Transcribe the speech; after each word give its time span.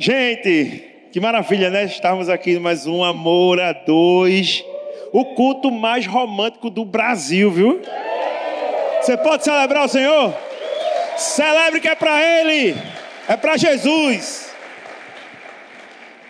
Gente, 0.00 1.08
que 1.10 1.18
maravilha, 1.18 1.70
né? 1.70 1.84
Estamos 1.84 2.28
aqui 2.28 2.52
em 2.52 2.60
mais 2.60 2.86
um 2.86 3.02
Amor 3.02 3.60
a 3.60 3.72
Dois, 3.72 4.64
o 5.12 5.24
culto 5.34 5.72
mais 5.72 6.06
romântico 6.06 6.70
do 6.70 6.84
Brasil, 6.84 7.50
viu? 7.50 7.82
Você 9.02 9.16
pode 9.16 9.42
celebrar 9.42 9.84
o 9.84 9.88
Senhor? 9.88 10.32
Celebre 11.16 11.80
que 11.80 11.88
é 11.88 11.96
para 11.96 12.22
Ele, 12.22 12.76
é 13.28 13.36
para 13.36 13.56
Jesus. 13.56 14.54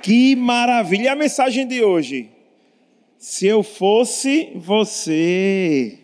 Que 0.00 0.34
maravilha! 0.34 1.02
E 1.02 1.08
a 1.08 1.14
mensagem 1.14 1.66
de 1.66 1.84
hoje? 1.84 2.30
Se 3.18 3.46
eu 3.46 3.62
fosse 3.62 4.50
você. 4.54 5.98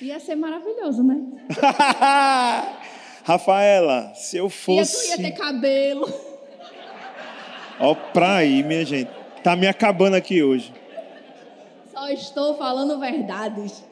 Ia 0.00 0.20
ser 0.20 0.36
maravilhoso, 0.36 1.02
né? 1.02 1.20
Rafaela, 3.24 4.12
se 4.14 4.36
eu 4.36 4.48
fosse. 4.48 5.08
Ia, 5.08 5.16
tu 5.16 5.22
ia 5.22 5.30
ter 5.30 5.36
cabelo. 5.36 6.27
Ó, 7.80 7.94
pra 7.94 8.36
aí, 8.36 8.62
minha 8.62 8.84
gente. 8.84 9.10
Tá 9.42 9.54
me 9.54 9.66
acabando 9.66 10.14
aqui 10.14 10.42
hoje. 10.42 10.72
Só 11.92 12.08
estou 12.10 12.56
falando 12.56 12.98
verdades. 12.98 13.84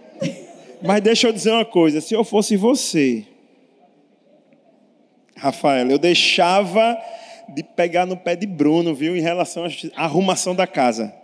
Mas 0.83 1.01
deixa 1.01 1.28
eu 1.28 1.33
dizer 1.33 1.52
uma 1.52 1.65
coisa: 1.65 2.01
se 2.01 2.14
eu 2.14 2.25
fosse 2.25 2.56
você, 2.56 3.27
Rafaela, 5.37 5.92
eu 5.92 5.98
deixava 5.98 6.97
de 7.48 7.62
pegar 7.62 8.06
no 8.06 8.16
pé 8.16 8.34
de 8.34 8.47
Bruno, 8.47 8.95
viu, 8.95 9.16
em 9.16 9.20
relação 9.20 9.64
à 9.64 10.05
arrumação 10.05 10.55
da 10.55 10.66
casa. 10.66 11.14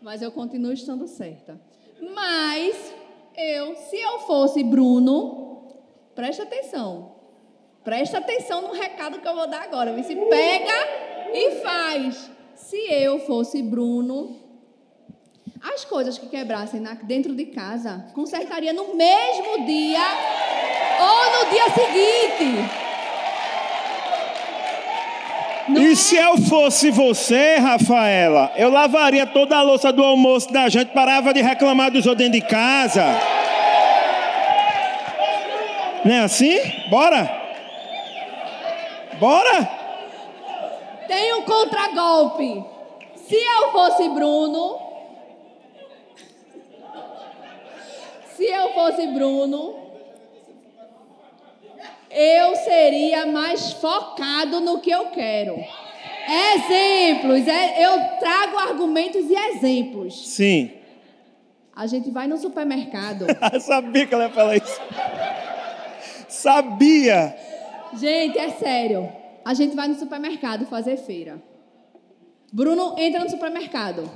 Mas 0.00 0.20
eu 0.20 0.30
continuo 0.30 0.72
estando 0.72 1.06
certa. 1.06 1.58
Mas 2.14 2.92
eu, 3.36 3.74
se 3.76 3.96
eu 3.96 4.18
fosse 4.20 4.62
Bruno, 4.62 5.62
preste 6.14 6.42
atenção. 6.42 7.21
Presta 7.84 8.18
atenção 8.18 8.62
no 8.62 8.72
recado 8.72 9.18
que 9.20 9.26
eu 9.26 9.34
vou 9.34 9.48
dar 9.48 9.62
agora. 9.62 10.00
Se 10.02 10.14
pega 10.14 10.88
e 11.34 11.60
faz. 11.62 12.30
Se 12.54 12.76
eu 12.76 13.18
fosse 13.20 13.60
Bruno, 13.60 14.36
as 15.74 15.84
coisas 15.84 16.16
que 16.16 16.26
quebrassem 16.26 16.82
dentro 17.04 17.34
de 17.34 17.46
casa, 17.46 18.06
consertaria 18.14 18.72
no 18.72 18.94
mesmo 18.94 19.66
dia 19.66 20.00
ou 21.00 21.44
no 21.44 21.50
dia 21.50 21.64
seguinte. 21.70 22.92
Não 25.68 25.82
e 25.82 25.92
é? 25.92 25.94
se 25.94 26.16
eu 26.16 26.38
fosse 26.38 26.90
você, 26.90 27.56
Rafaela, 27.56 28.52
eu 28.56 28.70
lavaria 28.70 29.26
toda 29.26 29.56
a 29.56 29.62
louça 29.62 29.92
do 29.92 30.02
almoço 30.04 30.52
da 30.52 30.68
gente, 30.68 30.92
parava 30.92 31.34
de 31.34 31.40
reclamar 31.40 31.90
dos 31.90 32.06
outros 32.06 32.28
dentro 32.28 32.40
de 32.40 32.46
casa. 32.46 33.04
Não 36.04 36.12
é 36.12 36.20
assim? 36.20 36.58
Bora? 36.90 37.41
Bora? 39.22 39.70
Tem 41.06 41.32
um 41.34 41.42
contragolpe. 41.42 42.64
Se 43.14 43.36
eu 43.36 43.70
fosse 43.70 44.08
Bruno, 44.08 44.80
se 48.34 48.44
eu 48.44 48.72
fosse 48.72 49.06
Bruno, 49.06 49.76
eu 52.10 52.56
seria 52.56 53.24
mais 53.26 53.72
focado 53.74 54.60
no 54.60 54.80
que 54.80 54.90
eu 54.90 55.06
quero. 55.10 55.54
Exemplos, 56.56 57.46
é, 57.46 57.80
eu 57.80 58.18
trago 58.18 58.58
argumentos 58.58 59.24
e 59.30 59.34
exemplos. 59.34 60.34
Sim. 60.34 60.72
A 61.76 61.86
gente 61.86 62.10
vai 62.10 62.26
no 62.26 62.38
supermercado. 62.38 63.26
Sabia 63.60 64.04
que 64.04 64.14
ela 64.14 64.24
ia 64.24 64.30
falar 64.30 64.56
isso. 64.56 64.80
Sabia. 66.28 67.52
Gente, 67.94 68.38
é 68.38 68.50
sério. 68.50 69.08
A 69.44 69.54
gente 69.54 69.74
vai 69.74 69.88
no 69.88 69.94
supermercado 69.94 70.66
fazer 70.66 70.96
feira. 70.96 71.42
Bruno 72.52 72.94
entra 72.98 73.24
no 73.24 73.30
supermercado. 73.30 74.10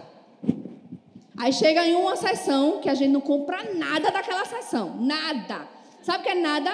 Aí 1.37 1.53
chega 1.53 1.87
em 1.87 1.95
uma 1.95 2.17
sessão 2.17 2.81
que 2.81 2.89
a 2.89 2.95
gente 2.95 3.11
não 3.11 3.21
compra 3.21 3.75
nada 3.75 4.11
daquela 4.11 4.45
sessão. 4.45 4.97
Nada. 5.01 5.69
Sabe 6.03 6.21
o 6.21 6.23
que 6.23 6.31
é 6.31 6.35
nada? 6.35 6.71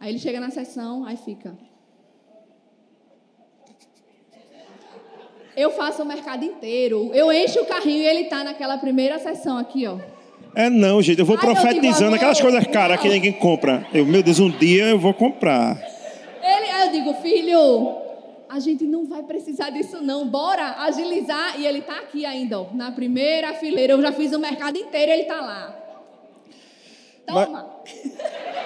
Aí 0.00 0.10
ele 0.10 0.18
chega 0.18 0.40
na 0.40 0.50
sessão, 0.50 1.04
aí 1.04 1.16
fica. 1.16 1.56
Eu 5.56 5.70
faço 5.70 6.02
o 6.02 6.06
mercado 6.06 6.44
inteiro. 6.44 7.10
Eu 7.12 7.32
encho 7.32 7.60
o 7.60 7.66
carrinho 7.66 8.02
e 8.02 8.06
ele 8.06 8.24
tá 8.24 8.42
naquela 8.42 8.78
primeira 8.78 9.18
sessão 9.18 9.58
aqui, 9.58 9.86
ó. 9.86 9.98
É 10.54 10.70
não, 10.70 11.02
gente. 11.02 11.18
Eu 11.18 11.26
vou 11.26 11.36
profetizando 11.36 12.12
eu 12.12 12.14
aquelas 12.14 12.40
coisas 12.40 12.66
caras 12.68 13.00
que 13.00 13.08
ninguém 13.08 13.32
compra. 13.32 13.86
Eu, 13.92 14.06
meu 14.06 14.22
Deus, 14.22 14.38
um 14.38 14.50
dia 14.50 14.86
eu 14.86 14.98
vou 14.98 15.12
comprar. 15.12 15.76
Ele, 16.42 16.70
aí 16.70 16.86
eu 16.86 16.92
digo, 16.92 17.14
filho, 17.14 17.96
a 18.48 18.60
gente 18.60 18.84
não 18.84 19.04
vai 19.06 19.22
precisar 19.22 19.70
disso 19.70 20.00
não. 20.00 20.28
Bora 20.28 20.76
agilizar. 20.78 21.58
E 21.58 21.66
ele 21.66 21.80
tá 21.80 21.98
aqui 21.98 22.24
ainda, 22.24 22.60
ó, 22.60 22.66
na 22.72 22.92
primeira 22.92 23.54
fileira. 23.54 23.94
Eu 23.94 24.02
já 24.02 24.12
fiz 24.12 24.32
o 24.32 24.38
mercado 24.38 24.78
inteiro, 24.78 25.10
ele 25.10 25.24
tá 25.24 25.40
lá. 25.40 25.76
Toma. 27.26 27.66
Mas... 27.84 28.12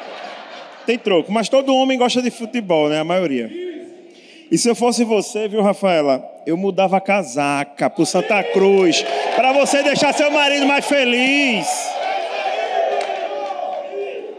tem 0.85 0.99
troco. 0.99 1.33
Mas 1.33 1.49
todo 1.49 1.75
homem 1.75 1.99
gosta 1.99 2.21
de 2.21 2.31
futebol, 2.31 2.89
né? 2.89 3.01
A 3.01 3.05
maioria. 3.05 3.51
E 4.51 4.57
se 4.57 4.69
eu 4.69 4.75
fosse 4.75 5.05
você, 5.05 5.49
viu, 5.49 5.63
Rafaela? 5.63 6.19
Eu 6.49 6.57
mudava 6.57 6.97
a 6.97 7.01
casaca 7.01 7.91
pro 7.91 8.07
Santa 8.07 8.43
Cruz. 8.43 9.05
para 9.37 9.53
você 9.53 9.83
deixar 9.83 10.15
seu 10.15 10.31
marido 10.31 10.65
mais 10.65 10.87
feliz. 10.87 11.69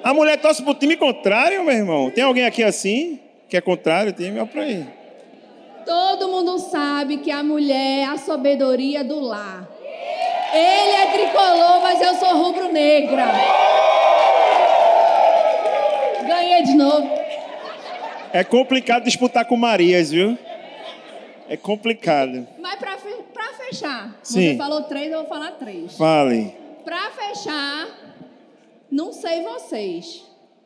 A 0.04 0.12
mulher 0.12 0.38
torce 0.38 0.64
pro 0.64 0.74
time 0.74 0.98
contrário, 0.98 1.64
meu 1.64 1.76
irmão. 1.76 2.10
Tem 2.10 2.24
alguém 2.24 2.48
aqui 2.48 2.64
assim? 2.64 3.20
Que 3.48 3.58
é 3.58 3.62
contrário? 3.62 4.12
Tem, 4.12 4.32
olha 4.32 4.48
pra 4.48 4.64
aí. 4.64 4.88
Todo 5.86 6.30
mundo 6.30 6.58
sabe 6.58 7.18
que 7.18 7.30
a 7.30 7.44
mulher 7.44 8.00
é 8.00 8.06
a 8.06 8.18
sabedoria 8.18 9.04
do 9.04 9.20
lar. 9.20 9.70
Ele 10.52 10.96
é 10.96 11.06
tricolor, 11.12 11.80
mas 11.84 12.02
eu 12.02 12.16
sou 12.16 12.36
rubro-negra 12.36 13.28
ganhei 16.28 16.64
de 16.64 16.74
novo. 16.74 17.08
É 18.32 18.44
complicado 18.44 19.04
disputar 19.04 19.46
com 19.46 19.56
Marias, 19.56 20.12
viu? 20.12 20.38
É 21.50 21.58
complicado. 21.58 22.48
Mas 22.60 22.78
pra, 22.78 22.96
pra 23.34 23.54
fechar, 23.54 24.20
Sim. 24.22 24.52
você 24.52 24.56
falou 24.56 24.84
três, 24.84 25.12
eu 25.12 25.22
vou 25.22 25.28
falar 25.28 25.54
três. 25.54 25.98
Fale. 25.98 26.56
Pra 26.86 27.10
fechar, 27.10 27.88
não 28.92 29.12
sei 29.12 29.42
vocês, 29.44 30.24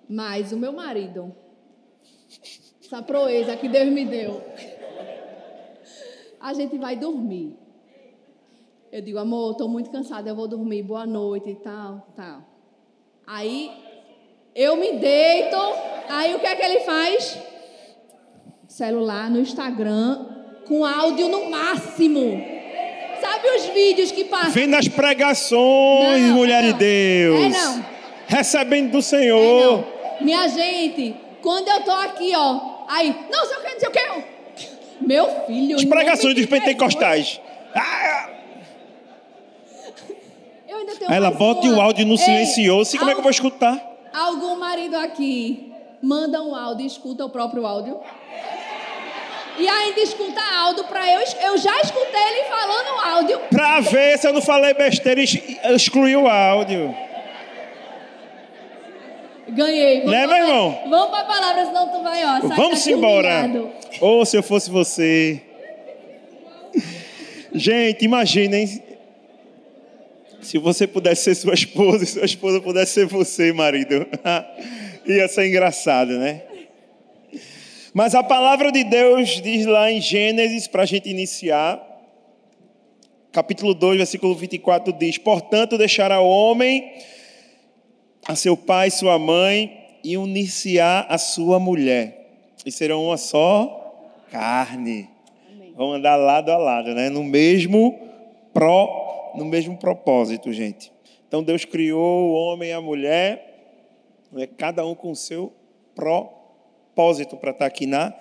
mas 0.09 0.51
o 0.51 0.57
meu 0.57 0.73
marido, 0.73 1.33
essa 2.83 3.01
proeza 3.01 3.55
que 3.55 3.69
Deus 3.69 3.87
me 3.93 4.03
deu, 4.03 4.43
a 6.41 6.53
gente 6.53 6.77
vai 6.77 6.97
dormir. 6.97 7.57
Eu 8.91 9.01
digo, 9.01 9.19
amor, 9.19 9.53
estou 9.53 9.69
muito 9.69 9.89
cansada, 9.89 10.29
eu 10.29 10.35
vou 10.35 10.49
dormir, 10.49 10.83
boa 10.83 11.05
noite 11.05 11.49
e 11.49 11.55
tal, 11.55 12.05
tal. 12.13 12.41
Aí 13.25 13.71
eu 14.53 14.75
me 14.75 14.97
deito, 14.99 15.55
aí 16.09 16.35
o 16.35 16.39
que 16.41 16.45
é 16.45 16.55
que 16.57 16.61
ele 16.61 16.79
faz? 16.81 17.39
Celular 18.67 19.31
no 19.31 19.39
Instagram, 19.39 20.32
com 20.67 20.85
áudio 20.85 21.27
no 21.29 21.49
máximo. 21.49 22.41
Sabe 23.21 23.47
os 23.57 23.65
vídeos 23.67 24.11
que 24.11 24.25
passam? 24.25 24.51
Vem 24.51 24.67
nas 24.67 24.87
pregações, 24.87 26.21
não, 26.21 26.35
mulher 26.35 26.63
não. 26.63 26.71
de 26.71 26.77
Deus. 26.77 27.39
É 27.39 27.49
não. 27.49 27.85
Recebendo 28.27 28.91
do 28.91 29.01
Senhor. 29.01 29.85
É 30.19 30.23
Minha 30.23 30.47
gente, 30.47 31.15
quando 31.41 31.67
eu 31.69 31.81
tô 31.83 31.91
aqui, 31.91 32.33
ó, 32.35 32.59
aí, 32.87 33.15
não 33.31 33.45
sei 33.45 33.57
o 33.57 33.61
que, 33.61 33.73
não 33.73 33.79
sei 33.79 33.89
o 33.89 33.91
que. 33.91 34.33
Meu 35.01 35.45
filho. 35.45 35.75
As 35.77 35.85
pregações 35.85 36.35
dos 36.35 36.45
pentecostais. 36.45 37.39
Ah! 37.75 38.29
Eu 40.67 40.77
ainda 40.77 40.95
tenho 40.95 41.11
Ela 41.11 41.31
bota 41.31 41.67
o 41.67 41.79
áudio 41.79 42.05
no 42.05 42.17
silencioso. 42.17 42.95
E 42.95 42.99
como 42.99 43.11
é 43.11 43.13
que 43.13 43.19
eu 43.19 43.23
vou 43.23 43.31
escutar? 43.31 43.81
Algum 44.13 44.57
marido 44.57 44.95
aqui 44.95 45.71
manda 46.01 46.41
um 46.41 46.55
áudio 46.55 46.83
e 46.83 46.87
escuta 46.87 47.25
o 47.25 47.29
próprio 47.29 47.65
áudio? 47.65 47.99
E 49.57 49.67
ainda 49.67 49.99
escuta 49.99 50.41
áudio 50.41 50.83
para 50.85 51.11
eu. 51.13 51.19
Eu 51.19 51.57
já 51.57 51.79
escutei 51.81 52.21
ele 52.21 52.43
falando 52.45 53.15
áudio. 53.15 53.39
Para 53.49 53.79
ver 53.81 54.17
se 54.17 54.27
eu 54.27 54.33
não 54.33 54.41
falei 54.41 54.73
besteira 54.73 55.21
e 55.21 55.59
excluí 55.75 56.15
o 56.15 56.27
áudio. 56.27 56.95
Ganhei. 59.49 60.01
Vamos 60.01 60.11
né, 60.11 60.27
meu 60.27 60.37
irmão? 60.37 60.81
Vamos 60.89 61.09
para 61.09 61.19
a 61.19 61.25
palavra, 61.25 61.65
senão 61.65 61.87
tu 61.89 62.01
vai, 62.01 62.23
ó. 62.25 62.39
Vamos 62.55 62.87
embora. 62.87 63.49
Ou 64.01 64.21
oh, 64.21 64.25
se 64.25 64.37
eu 64.37 64.43
fosse 64.43 64.71
você. 64.71 65.41
Gente, 67.53 68.03
imaginem 68.03 68.83
se 70.41 70.57
você 70.57 70.85
pudesse 70.85 71.23
ser 71.23 71.35
sua 71.35 71.53
esposa 71.53 72.03
e 72.03 72.07
sua 72.07 72.25
esposa 72.25 72.59
pudesse 72.61 72.93
ser 72.93 73.05
você, 73.05 73.51
marido, 73.53 74.07
ia 75.05 75.27
ser 75.27 75.47
engraçado, 75.47 76.17
né? 76.17 76.41
Mas 77.93 78.15
a 78.15 78.23
palavra 78.23 78.71
de 78.71 78.83
Deus 78.83 79.39
diz 79.39 79.67
lá 79.67 79.91
em 79.91 80.01
Gênesis, 80.01 80.65
para 80.65 80.81
a 80.81 80.85
gente 80.85 81.07
iniciar, 81.07 81.79
capítulo 83.31 83.75
2, 83.75 83.97
versículo 83.97 84.33
24, 84.33 84.91
diz: 84.93 85.19
Portanto, 85.19 85.77
deixará 85.77 86.19
o 86.19 86.27
homem 86.27 86.91
a 88.27 88.35
seu 88.35 88.57
pai 88.57 88.87
e 88.87 88.91
sua 88.91 89.19
mãe 89.19 89.99
e 90.03 90.17
unir-se-á 90.17 91.05
a 91.07 91.19
sua 91.19 91.59
mulher, 91.59 92.55
e 92.65 92.71
serão 92.71 93.05
uma 93.05 93.17
só 93.17 94.09
carne. 94.31 95.07
Vão 95.75 95.93
andar 95.93 96.15
lado 96.15 96.51
a 96.51 96.57
lado, 96.57 96.95
né? 96.95 97.11
No 97.11 97.23
mesmo 97.23 97.99
pró, 98.51 99.33
no 99.35 99.45
mesmo 99.45 99.77
propósito, 99.77 100.51
gente. 100.51 100.91
Então 101.27 101.43
Deus 101.43 101.63
criou 101.63 102.31
o 102.31 102.33
homem 102.33 102.69
e 102.69 102.73
a 102.73 102.81
mulher, 102.81 104.25
né? 104.31 104.47
cada 104.47 104.83
um 104.83 104.95
com 104.95 105.11
o 105.11 105.15
seu 105.15 105.53
propósito 105.93 106.42
para 106.95 107.51
estar 107.51 107.65
aqui 107.65 107.85
na 107.85 108.13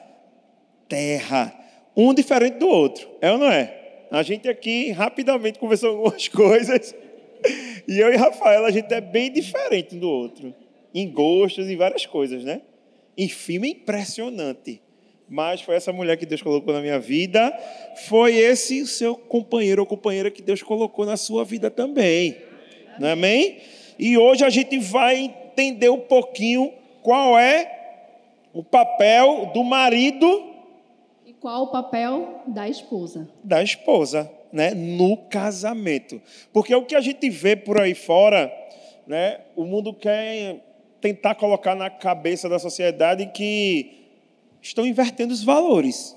terra. 0.89 1.53
Um 1.97 2.15
diferente 2.15 2.59
do 2.59 2.69
outro, 2.69 3.09
é 3.21 3.31
ou 3.31 3.39
não 3.39 3.51
é? 3.51 3.79
A 4.11 4.23
gente 4.23 4.49
aqui 4.49 4.91
rapidamente 4.91 5.59
conversou 5.59 5.91
algumas 5.97 6.29
coisas. 6.29 6.95
E 7.89 7.99
eu 7.99 8.13
e 8.13 8.17
Rafael, 8.17 8.65
a 8.65 8.71
gente 8.71 8.93
é 8.93 9.01
bem 9.01 9.33
diferente 9.33 9.97
do 9.97 10.09
outro. 10.09 10.55
Em 10.95 11.11
gostos, 11.11 11.69
em 11.69 11.77
várias 11.77 12.07
coisas, 12.07 12.45
né? 12.45 12.63
Enfim, 13.17 13.65
é 13.65 13.69
impressionante 13.69 14.81
mas 15.33 15.63
foi 15.63 15.77
essa 15.77 15.91
mulher 15.95 16.19
que 16.19 16.27
Deus 16.27 16.43
colocou 16.43 16.75
na 16.75 16.83
minha 16.83 16.99
vida, 16.99 17.59
foi 18.07 18.37
esse 18.37 18.83
o 18.83 18.87
seu 18.87 19.15
companheiro 19.15 19.81
ou 19.81 19.87
companheira 19.87 20.31
que 20.31 20.43
Deus 20.43 20.63
colocou 20.63 21.07
na 21.07 21.17
sua 21.17 21.43
vida 21.43 21.71
também. 21.71 22.37
Não 22.99 23.09
é 23.09 23.13
amém? 23.13 23.57
E 23.99 24.19
hoje 24.19 24.45
a 24.45 24.51
gente 24.51 24.79
vai 24.79 25.17
entender 25.17 25.89
um 25.89 26.01
pouquinho 26.01 26.71
qual 27.01 27.39
é 27.39 27.82
o 28.53 28.63
papel 28.63 29.51
do 29.53 29.65
marido 29.65 30.53
e 31.25 31.33
qual 31.33 31.65
o 31.65 31.67
papel 31.69 32.43
da 32.47 32.69
esposa. 32.69 33.29
Da 33.43 33.63
esposa, 33.63 34.31
né, 34.53 34.75
no 34.75 35.17
casamento. 35.17 36.21
Porque 36.53 36.75
o 36.75 36.85
que 36.85 36.95
a 36.95 37.01
gente 37.01 37.31
vê 37.31 37.57
por 37.57 37.81
aí 37.81 37.95
fora, 37.95 38.53
né, 39.07 39.41
o 39.57 39.65
mundo 39.65 39.95
quer 39.95 40.61
tentar 41.01 41.35
colocar 41.35 41.75
na 41.75 41.91
cabeça 41.91 42.49
da 42.49 42.59
sociedade 42.59 43.27
que 43.27 44.03
estão 44.61 44.87
invertendo 44.87 45.33
os 45.33 45.43
valores. 45.43 46.17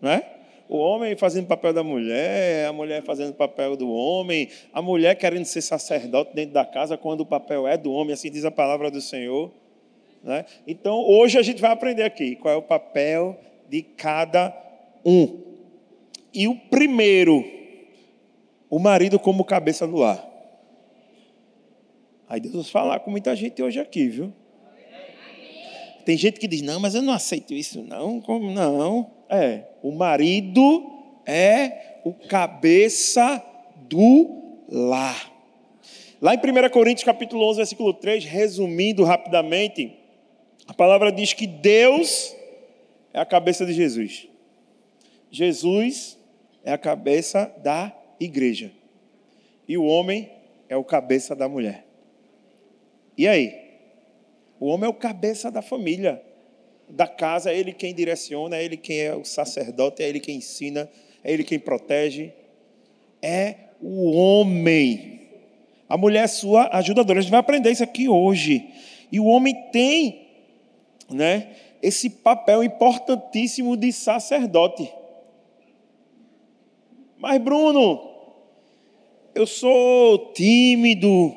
Né? 0.00 0.22
O 0.68 0.76
homem 0.76 1.16
fazendo 1.16 1.44
o 1.44 1.48
papel 1.48 1.72
da 1.72 1.82
mulher, 1.82 2.66
a 2.66 2.72
mulher 2.72 3.02
fazendo 3.02 3.30
o 3.30 3.34
papel 3.34 3.76
do 3.76 3.90
homem, 3.90 4.48
a 4.72 4.80
mulher 4.80 5.14
querendo 5.14 5.44
ser 5.44 5.62
sacerdote 5.62 6.34
dentro 6.34 6.54
da 6.54 6.64
casa 6.64 6.96
quando 6.96 7.20
o 7.20 7.26
papel 7.26 7.66
é 7.66 7.76
do 7.76 7.92
homem, 7.92 8.14
assim 8.14 8.30
diz 8.30 8.44
a 8.44 8.50
palavra 8.50 8.90
do 8.90 9.00
Senhor. 9.00 9.50
Né? 10.22 10.44
Então, 10.66 10.98
hoje 10.98 11.38
a 11.38 11.42
gente 11.42 11.60
vai 11.60 11.70
aprender 11.70 12.02
aqui 12.02 12.36
qual 12.36 12.54
é 12.54 12.56
o 12.56 12.62
papel 12.62 13.38
de 13.68 13.82
cada 13.82 14.54
um. 15.04 15.40
E 16.32 16.46
o 16.46 16.54
primeiro, 16.54 17.44
o 18.68 18.78
marido 18.78 19.18
como 19.18 19.44
cabeça 19.44 19.86
do 19.86 19.96
lar. 19.96 20.26
Aí 22.28 22.40
Deus 22.40 22.54
vai 22.54 22.64
falar 22.64 23.00
com 23.00 23.10
muita 23.10 23.34
gente 23.34 23.62
hoje 23.62 23.80
aqui, 23.80 24.08
viu? 24.08 24.32
Tem 26.04 26.16
gente 26.16 26.40
que 26.40 26.48
diz: 26.48 26.62
não, 26.62 26.80
mas 26.80 26.94
eu 26.94 27.02
não 27.02 27.12
aceito 27.12 27.54
isso, 27.54 27.82
não. 27.82 28.20
Como 28.20 28.50
não? 28.50 29.10
É, 29.28 29.64
o 29.82 29.92
marido 29.92 30.90
é 31.26 32.00
o 32.04 32.12
cabeça 32.12 33.44
do 33.88 34.56
lar. 34.68 35.32
Lá 36.20 36.34
em 36.34 36.38
1 36.38 36.70
Coríntios 36.70 37.04
capítulo 37.04 37.46
11, 37.48 37.56
versículo 37.58 37.94
3, 37.94 38.24
resumindo 38.24 39.04
rapidamente, 39.04 39.97
a 40.68 40.74
palavra 40.74 41.10
diz 41.10 41.32
que 41.32 41.46
Deus 41.46 42.36
é 43.12 43.18
a 43.18 43.26
cabeça 43.26 43.64
de 43.64 43.72
Jesus. 43.72 44.28
Jesus 45.30 46.18
é 46.62 46.72
a 46.72 46.78
cabeça 46.78 47.52
da 47.62 47.96
igreja. 48.20 48.70
E 49.66 49.76
o 49.76 49.84
homem 49.84 50.30
é 50.68 50.76
o 50.76 50.84
cabeça 50.84 51.34
da 51.34 51.48
mulher. 51.48 51.86
E 53.16 53.26
aí? 53.26 53.54
O 54.60 54.66
homem 54.66 54.86
é 54.86 54.90
o 54.90 54.94
cabeça 54.94 55.50
da 55.50 55.62
família, 55.62 56.22
da 56.88 57.06
casa, 57.06 57.50
é 57.50 57.58
ele 57.58 57.72
quem 57.72 57.94
direciona, 57.94 58.56
é 58.56 58.64
ele 58.64 58.76
quem 58.76 59.00
é 59.00 59.14
o 59.14 59.24
sacerdote, 59.24 60.02
é 60.02 60.08
ele 60.08 60.20
quem 60.20 60.36
ensina, 60.36 60.88
é 61.24 61.32
ele 61.32 61.44
quem 61.44 61.58
protege. 61.58 62.32
É 63.22 63.54
o 63.80 64.10
homem. 64.10 65.28
A 65.88 65.96
mulher 65.96 66.24
é 66.24 66.26
sua 66.26 66.68
ajudadora. 66.76 67.18
A 67.18 67.22
gente 67.22 67.30
vai 67.30 67.40
aprender 67.40 67.70
isso 67.70 67.82
aqui 67.82 68.08
hoje. 68.08 68.68
E 69.10 69.18
o 69.18 69.24
homem 69.24 69.54
tem, 69.72 70.27
né, 71.10 71.54
esse 71.82 72.10
papel 72.10 72.62
importantíssimo 72.62 73.76
de 73.76 73.92
sacerdote. 73.92 74.92
Mas 77.18 77.40
Bruno, 77.40 78.00
eu 79.34 79.46
sou 79.46 80.32
tímido, 80.32 81.34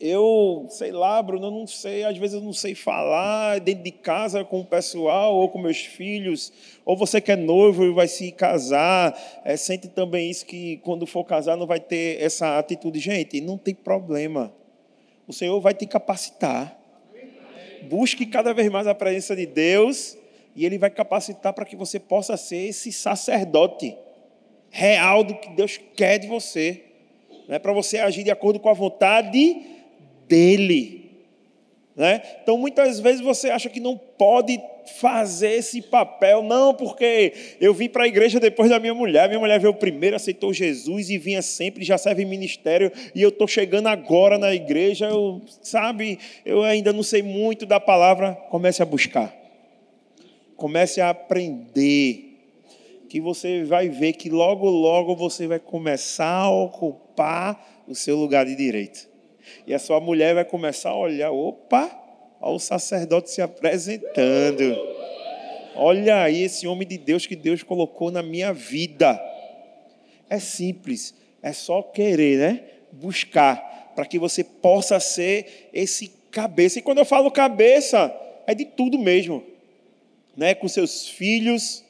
eu, 0.00 0.64
sei 0.70 0.92
lá, 0.92 1.22
Bruno, 1.22 1.48
eu 1.48 1.50
não 1.50 1.66
sei, 1.66 2.04
às 2.04 2.16
vezes 2.16 2.34
eu 2.34 2.40
não 2.40 2.54
sei 2.54 2.74
falar 2.74 3.60
dentro 3.60 3.84
de 3.84 3.90
casa 3.90 4.42
com 4.42 4.60
o 4.60 4.64
pessoal 4.64 5.36
ou 5.36 5.50
com 5.50 5.58
meus 5.58 5.80
filhos, 5.80 6.50
ou 6.86 6.96
você 6.96 7.20
que 7.20 7.30
é 7.30 7.36
noivo 7.36 7.84
e 7.84 7.92
vai 7.92 8.08
se 8.08 8.32
casar, 8.32 9.14
é, 9.44 9.58
sente 9.58 9.88
também 9.88 10.30
isso 10.30 10.46
que 10.46 10.78
quando 10.78 11.06
for 11.06 11.22
casar 11.24 11.54
não 11.54 11.66
vai 11.66 11.78
ter 11.78 12.18
essa 12.22 12.58
atitude. 12.58 12.98
Gente, 12.98 13.42
não 13.42 13.58
tem 13.58 13.74
problema. 13.74 14.50
O 15.28 15.34
Senhor 15.34 15.60
vai 15.60 15.74
te 15.74 15.84
capacitar. 15.84 16.79
Busque 17.84 18.26
cada 18.26 18.52
vez 18.52 18.70
mais 18.70 18.86
a 18.86 18.94
presença 18.94 19.34
de 19.34 19.46
Deus 19.46 20.16
e 20.54 20.64
Ele 20.66 20.78
vai 20.78 20.90
capacitar 20.90 21.52
para 21.52 21.64
que 21.64 21.76
você 21.76 21.98
possa 21.98 22.36
ser 22.36 22.68
esse 22.68 22.92
sacerdote 22.92 23.96
real 24.70 25.24
do 25.24 25.34
que 25.34 25.50
Deus 25.50 25.80
quer 25.96 26.18
de 26.18 26.26
você. 26.26 26.82
Não 27.48 27.54
é 27.56 27.58
para 27.58 27.72
você 27.72 27.98
agir 27.98 28.22
de 28.22 28.30
acordo 28.30 28.60
com 28.60 28.68
a 28.68 28.72
vontade 28.72 29.62
dele. 30.28 30.99
Né? 32.00 32.22
Então, 32.42 32.56
muitas 32.56 32.98
vezes 32.98 33.20
você 33.20 33.50
acha 33.50 33.68
que 33.68 33.78
não 33.78 33.94
pode 33.94 34.58
fazer 34.98 35.50
esse 35.50 35.82
papel, 35.82 36.42
não, 36.42 36.72
porque 36.72 37.34
eu 37.60 37.74
vim 37.74 37.90
para 37.90 38.04
a 38.04 38.08
igreja 38.08 38.40
depois 38.40 38.70
da 38.70 38.80
minha 38.80 38.94
mulher, 38.94 39.28
minha 39.28 39.38
mulher 39.38 39.60
veio 39.60 39.74
primeiro, 39.74 40.16
aceitou 40.16 40.50
Jesus 40.50 41.10
e 41.10 41.18
vinha 41.18 41.42
sempre, 41.42 41.84
já 41.84 41.98
serve 41.98 42.22
em 42.22 42.24
ministério, 42.24 42.90
e 43.14 43.20
eu 43.20 43.28
estou 43.28 43.46
chegando 43.46 43.88
agora 43.88 44.38
na 44.38 44.54
igreja, 44.54 45.10
eu, 45.10 45.42
sabe, 45.60 46.18
eu 46.42 46.62
ainda 46.62 46.90
não 46.90 47.02
sei 47.02 47.22
muito 47.22 47.66
da 47.66 47.78
palavra. 47.78 48.32
Comece 48.48 48.82
a 48.82 48.86
buscar, 48.86 49.36
comece 50.56 51.02
a 51.02 51.10
aprender, 51.10 52.30
que 53.10 53.20
você 53.20 53.62
vai 53.64 53.90
ver 53.90 54.14
que 54.14 54.30
logo, 54.30 54.70
logo 54.70 55.14
você 55.14 55.46
vai 55.46 55.58
começar 55.58 56.44
a 56.44 56.50
ocupar 56.50 57.84
o 57.86 57.94
seu 57.94 58.16
lugar 58.16 58.46
de 58.46 58.56
direito. 58.56 59.09
E 59.66 59.74
a 59.74 59.78
sua 59.78 60.00
mulher 60.00 60.34
vai 60.34 60.44
começar 60.44 60.90
a 60.90 60.96
olhar: 60.96 61.30
opa, 61.30 61.90
olha 62.40 62.56
o 62.56 62.58
sacerdote 62.58 63.30
se 63.30 63.42
apresentando. 63.42 64.76
Olha 65.74 66.22
aí 66.22 66.42
esse 66.42 66.66
homem 66.66 66.86
de 66.86 66.98
Deus 66.98 67.26
que 67.26 67.36
Deus 67.36 67.62
colocou 67.62 68.10
na 68.10 68.22
minha 68.22 68.52
vida. 68.52 69.20
É 70.28 70.38
simples, 70.38 71.14
é 71.42 71.52
só 71.52 71.82
querer, 71.82 72.38
né? 72.38 72.64
Buscar, 72.92 73.92
para 73.94 74.04
que 74.04 74.18
você 74.18 74.44
possa 74.44 75.00
ser 75.00 75.68
esse 75.72 76.12
cabeça. 76.30 76.78
E 76.78 76.82
quando 76.82 76.98
eu 76.98 77.04
falo 77.04 77.30
cabeça, 77.30 78.14
é 78.46 78.54
de 78.54 78.64
tudo 78.64 78.98
mesmo. 78.98 79.44
Né? 80.36 80.54
Com 80.54 80.68
seus 80.68 81.08
filhos, 81.08 81.84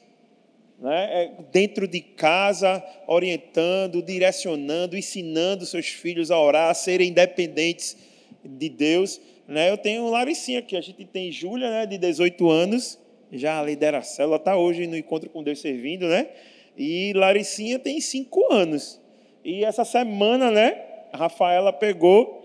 né? 0.81 1.23
É 1.23 1.31
dentro 1.51 1.87
de 1.87 2.01
casa, 2.01 2.83
orientando, 3.07 4.01
direcionando, 4.01 4.97
ensinando 4.97 5.65
seus 5.65 5.87
filhos 5.87 6.31
a 6.31 6.39
orar, 6.39 6.71
a 6.71 6.73
serem 6.73 7.09
independentes 7.09 7.95
de 8.43 8.67
Deus. 8.67 9.21
Né? 9.47 9.69
Eu 9.69 9.77
tenho 9.77 10.09
Laricinha 10.09 10.59
aqui, 10.59 10.75
a 10.75 10.81
gente 10.81 11.05
tem 11.05 11.31
Júlia, 11.31 11.69
né, 11.69 11.85
de 11.85 11.97
18 11.97 12.49
anos, 12.49 12.99
já 13.31 13.61
lidera 13.61 13.99
a 13.99 14.01
célula, 14.01 14.37
está 14.37 14.57
hoje 14.57 14.87
no 14.87 14.97
Encontro 14.97 15.29
com 15.29 15.43
Deus 15.43 15.61
servindo, 15.61 16.07
né? 16.07 16.27
E 16.77 17.13
Laricinha 17.13 17.79
tem 17.79 18.01
5 18.01 18.51
anos. 18.51 18.99
E 19.45 19.63
essa 19.63 19.85
semana, 19.85 20.51
né, 20.51 20.81
a 21.13 21.17
Rafaela 21.17 21.71
pegou 21.71 22.40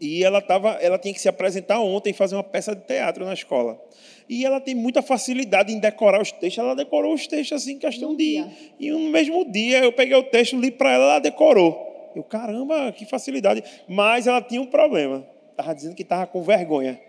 e 0.00 0.22
ela, 0.22 0.42
tava, 0.42 0.72
ela 0.74 0.98
tinha 0.98 1.14
que 1.14 1.20
se 1.20 1.28
apresentar 1.28 1.80
ontem, 1.80 2.12
fazer 2.12 2.36
uma 2.36 2.44
peça 2.44 2.74
de 2.74 2.82
teatro 2.82 3.24
na 3.24 3.32
escola. 3.32 3.80
E 4.28 4.44
ela 4.44 4.60
tem 4.60 4.74
muita 4.74 5.00
facilidade 5.00 5.72
em 5.72 5.78
decorar 5.78 6.20
os 6.20 6.32
textos. 6.32 6.58
Ela 6.58 6.74
decorou 6.74 7.14
os 7.14 7.26
textos 7.26 7.62
assim, 7.62 7.74
em 7.74 7.78
questão 7.78 8.10
um 8.10 8.16
de. 8.16 8.26
Dia. 8.26 8.50
E 8.78 8.90
no 8.90 9.10
mesmo 9.10 9.50
dia 9.50 9.78
eu 9.78 9.92
peguei 9.92 10.16
o 10.16 10.22
texto, 10.24 10.58
li 10.58 10.70
para 10.70 10.92
ela, 10.92 11.04
ela 11.04 11.18
decorou. 11.18 12.12
Eu, 12.14 12.24
caramba, 12.24 12.92
que 12.92 13.06
facilidade. 13.06 13.62
Mas 13.88 14.26
ela 14.26 14.42
tinha 14.42 14.60
um 14.60 14.66
problema. 14.66 15.26
Estava 15.50 15.74
dizendo 15.74 15.94
que 15.94 16.02
estava 16.02 16.26
com 16.26 16.42
vergonha 16.42 17.00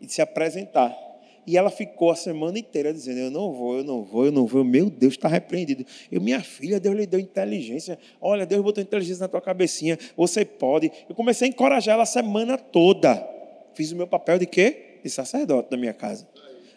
de 0.00 0.12
se 0.12 0.20
apresentar. 0.20 0.96
E 1.46 1.56
ela 1.56 1.70
ficou 1.70 2.10
a 2.10 2.14
semana 2.14 2.58
inteira 2.58 2.92
dizendo: 2.92 3.18
Eu 3.18 3.30
não 3.30 3.52
vou, 3.52 3.76
eu 3.76 3.84
não 3.84 4.02
vou, 4.02 4.26
eu 4.26 4.32
não 4.32 4.46
vou. 4.46 4.62
Meu 4.62 4.88
Deus, 4.88 5.14
está 5.14 5.28
repreendido. 5.28 5.84
Eu, 6.10 6.20
minha 6.20 6.40
filha, 6.40 6.78
Deus 6.78 6.96
lhe 6.96 7.06
deu 7.06 7.18
inteligência. 7.18 7.98
Olha, 8.20 8.46
Deus 8.46 8.62
botou 8.62 8.82
inteligência 8.82 9.22
na 9.22 9.28
tua 9.28 9.40
cabecinha. 9.40 9.98
Você 10.16 10.44
pode. 10.44 10.90
Eu 11.08 11.14
comecei 11.14 11.48
a 11.48 11.50
encorajar 11.50 11.94
ela 11.94 12.04
a 12.04 12.06
semana 12.06 12.56
toda. 12.56 13.28
Fiz 13.74 13.90
o 13.90 13.96
meu 13.96 14.06
papel 14.06 14.38
de 14.38 14.46
quê? 14.46 14.98
De 15.02 15.10
sacerdote 15.10 15.70
da 15.70 15.76
minha 15.76 15.92
casa. 15.92 16.28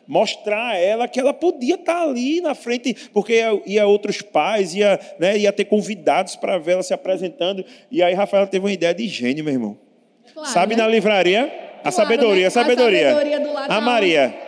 Mostrar 0.08 0.70
a 0.70 0.78
ela 0.78 1.08
que 1.08 1.20
ela 1.20 1.34
podia 1.34 1.76
estar 1.76 2.04
ali 2.04 2.40
na 2.42 2.54
frente, 2.54 3.10
porque 3.12 3.34
ia, 3.34 3.62
ia 3.66 3.88
outros 3.88 4.22
pais, 4.22 4.76
ia, 4.76 5.00
né, 5.20 5.38
ia 5.38 5.52
ter 5.52 5.66
convidados 5.66 6.36
para 6.36 6.60
ver 6.60 6.74
ela 6.74 6.84
se 6.84 6.94
apresentando. 6.94 7.66
E 7.90 8.04
aí 8.04 8.14
Rafael 8.14 8.46
teve 8.48 8.66
uma 8.66 8.72
ideia 8.72 8.94
de 8.94 9.08
gênio, 9.08 9.44
meu 9.44 9.54
irmão. 9.54 9.78
Claro, 10.34 10.50
Sabe 10.50 10.76
né? 10.76 10.84
na 10.84 10.88
livraria? 10.88 11.46
A 11.46 11.92
claro, 11.92 11.96
sabedoria, 11.96 12.42
né? 12.42 12.48
a 12.48 12.52
sabedoria. 12.52 13.10
A, 13.10 13.14
sabedoria 13.14 13.66
a 13.68 13.82
Maria 13.82 14.45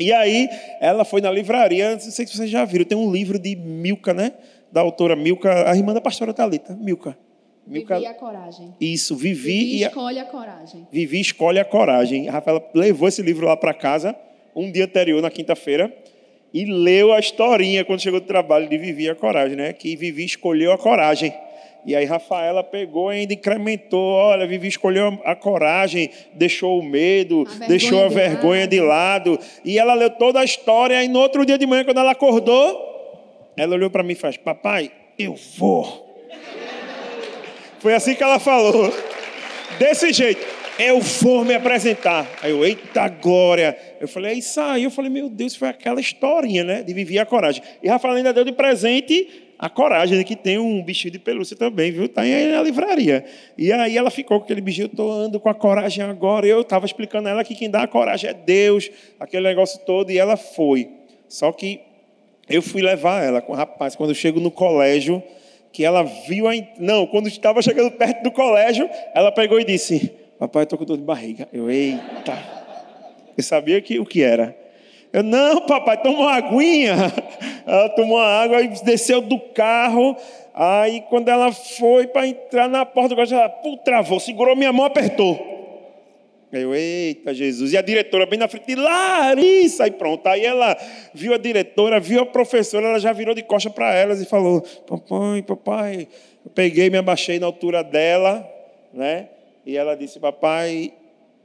E 0.00 0.12
aí, 0.12 0.48
ela 0.80 1.04
foi 1.04 1.20
na 1.20 1.30
livraria, 1.30 1.92
não 1.92 2.00
sei 2.00 2.26
se 2.26 2.34
vocês 2.34 2.48
já 2.50 2.64
viram, 2.64 2.84
tem 2.84 2.96
um 2.96 3.12
livro 3.12 3.38
de 3.38 3.54
Milka, 3.54 4.14
né? 4.14 4.32
Da 4.72 4.80
autora 4.80 5.14
Milka, 5.14 5.70
a 5.70 5.76
irmã 5.76 5.92
da 5.92 6.00
pastora 6.00 6.32
Thalita, 6.32 6.74
Milka. 6.74 7.16
Milka. 7.66 7.96
Vivi 7.96 8.06
a 8.06 8.14
coragem. 8.14 8.74
Isso, 8.80 9.14
Vivi, 9.14 9.34
Vivi 9.34 9.76
e 9.78 9.84
a... 9.84 9.88
escolhe 9.88 10.18
a 10.18 10.24
coragem. 10.24 10.88
Vivi 10.90 11.20
escolhe 11.20 11.60
a 11.60 11.64
coragem. 11.64 12.28
A 12.28 12.32
Rafaela 12.32 12.64
levou 12.74 13.08
esse 13.08 13.22
livro 13.22 13.46
lá 13.46 13.56
para 13.56 13.74
casa, 13.74 14.16
um 14.56 14.72
dia 14.72 14.86
anterior, 14.86 15.20
na 15.20 15.30
quinta-feira, 15.30 15.94
e 16.52 16.64
leu 16.64 17.12
a 17.12 17.20
historinha 17.20 17.84
quando 17.84 18.00
chegou 18.00 18.20
do 18.20 18.26
trabalho 18.26 18.68
de 18.68 18.76
Vivi 18.78 19.08
a 19.08 19.14
coragem, 19.14 19.56
né? 19.56 19.72
Que 19.72 19.94
Vivi 19.94 20.24
escolheu 20.24 20.72
a 20.72 20.78
coragem. 20.78 21.32
E 21.84 21.96
aí 21.96 22.04
Rafaela 22.04 22.62
pegou 22.62 23.12
e 23.12 23.20
ainda 23.20 23.32
incrementou, 23.34 24.12
olha, 24.12 24.46
Vivi 24.46 24.68
escolheu 24.68 25.18
a 25.24 25.34
coragem, 25.34 26.10
deixou 26.34 26.78
o 26.78 26.82
medo, 26.82 27.46
a 27.62 27.66
deixou 27.66 28.04
a 28.04 28.08
de 28.08 28.14
vergonha 28.14 28.60
lado. 28.60 28.70
de 28.70 28.80
lado. 28.80 29.38
E 29.64 29.78
ela 29.78 29.94
leu 29.94 30.10
toda 30.10 30.40
a 30.40 30.44
história 30.44 31.02
e 31.02 31.08
no 31.08 31.18
outro 31.18 31.44
dia 31.46 31.56
de 31.56 31.66
manhã, 31.66 31.84
quando 31.84 31.98
ela 31.98 32.12
acordou, 32.12 33.50
ela 33.56 33.74
olhou 33.74 33.90
para 33.90 34.02
mim 34.02 34.12
e 34.12 34.16
faz, 34.16 34.36
papai, 34.36 34.90
eu 35.18 35.34
vou. 35.56 36.08
Foi 37.78 37.94
assim 37.94 38.14
que 38.14 38.22
ela 38.22 38.38
falou. 38.38 38.92
Desse 39.78 40.12
jeito, 40.12 40.46
eu 40.78 41.00
vou 41.00 41.44
me 41.44 41.54
apresentar. 41.54 42.26
Aí 42.42 42.50
eu, 42.50 42.64
eita 42.64 43.08
glória. 43.08 43.76
Eu 44.00 44.06
falei, 44.06 44.32
é 44.32 44.34
isso 44.34 44.60
aí. 44.60 44.84
Eu 44.84 44.90
falei, 44.90 45.10
meu 45.10 45.30
Deus, 45.30 45.56
foi 45.56 45.68
aquela 45.68 46.00
historinha, 46.00 46.62
né? 46.64 46.82
De 46.82 46.92
viver 46.92 47.18
a 47.18 47.26
coragem. 47.26 47.62
E 47.82 47.88
Rafaela 47.88 48.18
ainda 48.18 48.32
deu 48.32 48.44
de 48.44 48.52
presente 48.52 49.49
a 49.62 49.68
coragem, 49.68 50.16
né, 50.16 50.24
que 50.24 50.34
tem 50.34 50.58
um 50.58 50.82
bichinho 50.82 51.12
de 51.12 51.18
pelúcia 51.18 51.54
também, 51.54 51.92
viu? 51.92 52.06
Está 52.06 52.22
aí 52.22 52.50
na 52.50 52.62
livraria. 52.62 53.22
E 53.58 53.70
aí 53.70 53.94
ela 53.94 54.10
ficou 54.10 54.38
com 54.38 54.44
aquele 54.44 54.62
bichinho, 54.62 54.86
estou 54.86 55.12
andando 55.12 55.38
com 55.38 55.50
a 55.50 55.54
coragem 55.54 56.02
agora. 56.02 56.46
Eu 56.46 56.62
estava 56.62 56.86
explicando 56.86 57.28
a 57.28 57.32
ela 57.32 57.44
que 57.44 57.54
quem 57.54 57.68
dá 57.68 57.82
a 57.82 57.86
coragem 57.86 58.30
é 58.30 58.32
Deus, 58.32 58.90
aquele 59.20 59.46
negócio 59.46 59.78
todo, 59.84 60.10
e 60.10 60.16
ela 60.16 60.38
foi. 60.38 60.88
Só 61.28 61.52
que 61.52 61.78
eu 62.48 62.62
fui 62.62 62.80
levar 62.80 63.22
ela 63.22 63.42
com 63.42 63.52
o 63.52 63.54
rapaz, 63.54 63.94
quando 63.94 64.12
eu 64.12 64.14
chego 64.14 64.40
no 64.40 64.50
colégio, 64.50 65.22
que 65.74 65.84
ela 65.84 66.04
viu 66.04 66.48
a. 66.48 66.52
Não, 66.78 67.06
quando 67.06 67.28
estava 67.28 67.60
chegando 67.60 67.90
perto 67.90 68.22
do 68.22 68.30
colégio, 68.30 68.88
ela 69.14 69.30
pegou 69.30 69.60
e 69.60 69.64
disse: 69.64 70.10
Papai, 70.38 70.62
estou 70.62 70.78
com 70.78 70.86
dor 70.86 70.96
de 70.96 71.04
barriga. 71.04 71.46
Eu, 71.52 71.70
eita. 71.70 72.32
Eu 73.36 73.44
sabia 73.44 73.78
que, 73.82 73.98
o 74.00 74.06
que 74.06 74.22
era. 74.22 74.56
Eu, 75.12 75.22
não, 75.22 75.62
papai, 75.62 76.00
toma 76.00 76.18
uma 76.20 76.34
aguinha. 76.34 76.96
Ela 77.66 77.88
tomou 77.90 78.18
a 78.18 78.42
água 78.42 78.62
e 78.62 78.68
desceu 78.68 79.20
do 79.20 79.38
carro. 79.38 80.16
Aí, 80.54 81.02
quando 81.08 81.28
ela 81.28 81.52
foi 81.52 82.06
para 82.08 82.26
entrar 82.26 82.68
na 82.68 82.84
porta 82.84 83.10
do 83.10 83.16
carro, 83.16 83.32
ela 83.32 83.48
pô, 83.48 83.76
travou, 83.78 84.18
segurou 84.18 84.56
minha 84.56 84.72
mão, 84.72 84.84
apertou. 84.84 85.50
Eu, 86.52 86.74
eita 86.74 87.32
Jesus. 87.32 87.72
E 87.72 87.76
a 87.76 87.82
diretora 87.82 88.26
bem 88.26 88.38
na 88.38 88.48
frente, 88.48 88.74
Larissa. 88.74 89.86
E 89.86 89.92
pronto. 89.92 90.26
Aí 90.26 90.44
ela 90.44 90.76
viu 91.14 91.32
a 91.32 91.38
diretora, 91.38 92.00
viu 92.00 92.22
a 92.22 92.26
professora, 92.26 92.88
ela 92.88 92.98
já 92.98 93.12
virou 93.12 93.34
de 93.34 93.42
costa 93.42 93.70
para 93.70 93.94
elas 93.94 94.20
e 94.20 94.24
falou: 94.26 94.62
Papai, 94.86 95.42
papai. 95.42 96.08
Eu 96.44 96.50
peguei, 96.50 96.90
me 96.90 96.98
abaixei 96.98 97.38
na 97.38 97.46
altura 97.46 97.84
dela, 97.84 98.48
né? 98.92 99.28
E 99.64 99.76
ela 99.76 99.94
disse: 99.94 100.18
Papai, 100.18 100.92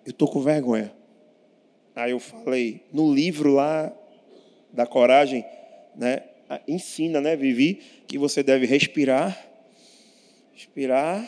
eu 0.05 0.09
estou 0.09 0.27
com 0.27 0.39
vergonha. 0.41 0.91
Aí 1.95 2.11
eu 2.11 2.19
falei, 2.19 2.81
no 2.91 3.13
livro 3.13 3.53
lá 3.53 3.91
da 4.73 4.85
coragem, 4.85 5.45
né, 5.95 6.23
ensina, 6.67 7.21
né, 7.21 7.35
Vivi, 7.35 7.79
que 8.05 8.17
você 8.17 8.43
deve 8.43 8.65
respirar, 8.65 9.37
respirar 10.53 11.25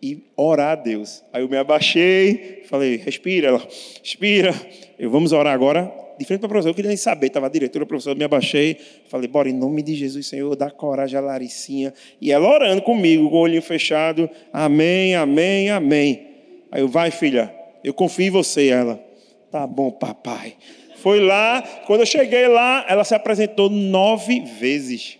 e 0.00 0.22
orar 0.36 0.72
a 0.72 0.74
Deus. 0.76 1.24
Aí 1.32 1.42
eu 1.42 1.48
me 1.48 1.56
abaixei, 1.56 2.62
falei, 2.66 2.96
respira, 2.96 3.48
ela, 3.48 3.68
respira. 4.02 4.54
Eu 4.98 5.10
vamos 5.10 5.32
orar 5.32 5.52
agora. 5.52 5.92
De 6.18 6.24
frente 6.24 6.40
para 6.40 6.46
a 6.46 6.50
professora, 6.50 6.70
eu 6.70 6.74
queria 6.74 6.88
nem 6.88 6.96
saber, 6.96 7.28
estava 7.28 7.46
a 7.46 7.48
diretora, 7.48 7.84
a 7.84 7.86
professora, 7.86 8.16
me 8.16 8.22
abaixei, 8.22 8.76
falei, 9.08 9.26
bora, 9.26 9.48
em 9.48 9.52
nome 9.52 9.82
de 9.82 9.94
Jesus, 9.94 10.26
Senhor, 10.26 10.54
dá 10.54 10.70
coragem 10.70 11.18
a 11.18 11.20
Laricinha. 11.20 11.92
E 12.20 12.30
ela 12.30 12.48
orando 12.48 12.82
comigo, 12.82 13.28
com 13.28 13.36
o 13.36 13.40
olhinho 13.40 13.62
fechado, 13.62 14.30
amém, 14.52 15.16
amém, 15.16 15.70
amém. 15.70 16.28
Aí 16.70 16.80
eu, 16.80 16.88
vai, 16.88 17.10
filha, 17.10 17.52
eu 17.82 17.92
confio 17.92 18.26
em 18.26 18.30
você, 18.30 18.68
ela. 18.68 19.11
Tá 19.52 19.66
bom, 19.66 19.90
papai. 19.90 20.54
Foi 20.96 21.20
lá, 21.20 21.62
quando 21.86 22.00
eu 22.00 22.06
cheguei 22.06 22.48
lá, 22.48 22.86
ela 22.88 23.04
se 23.04 23.14
apresentou 23.14 23.68
nove 23.68 24.40
vezes. 24.40 25.18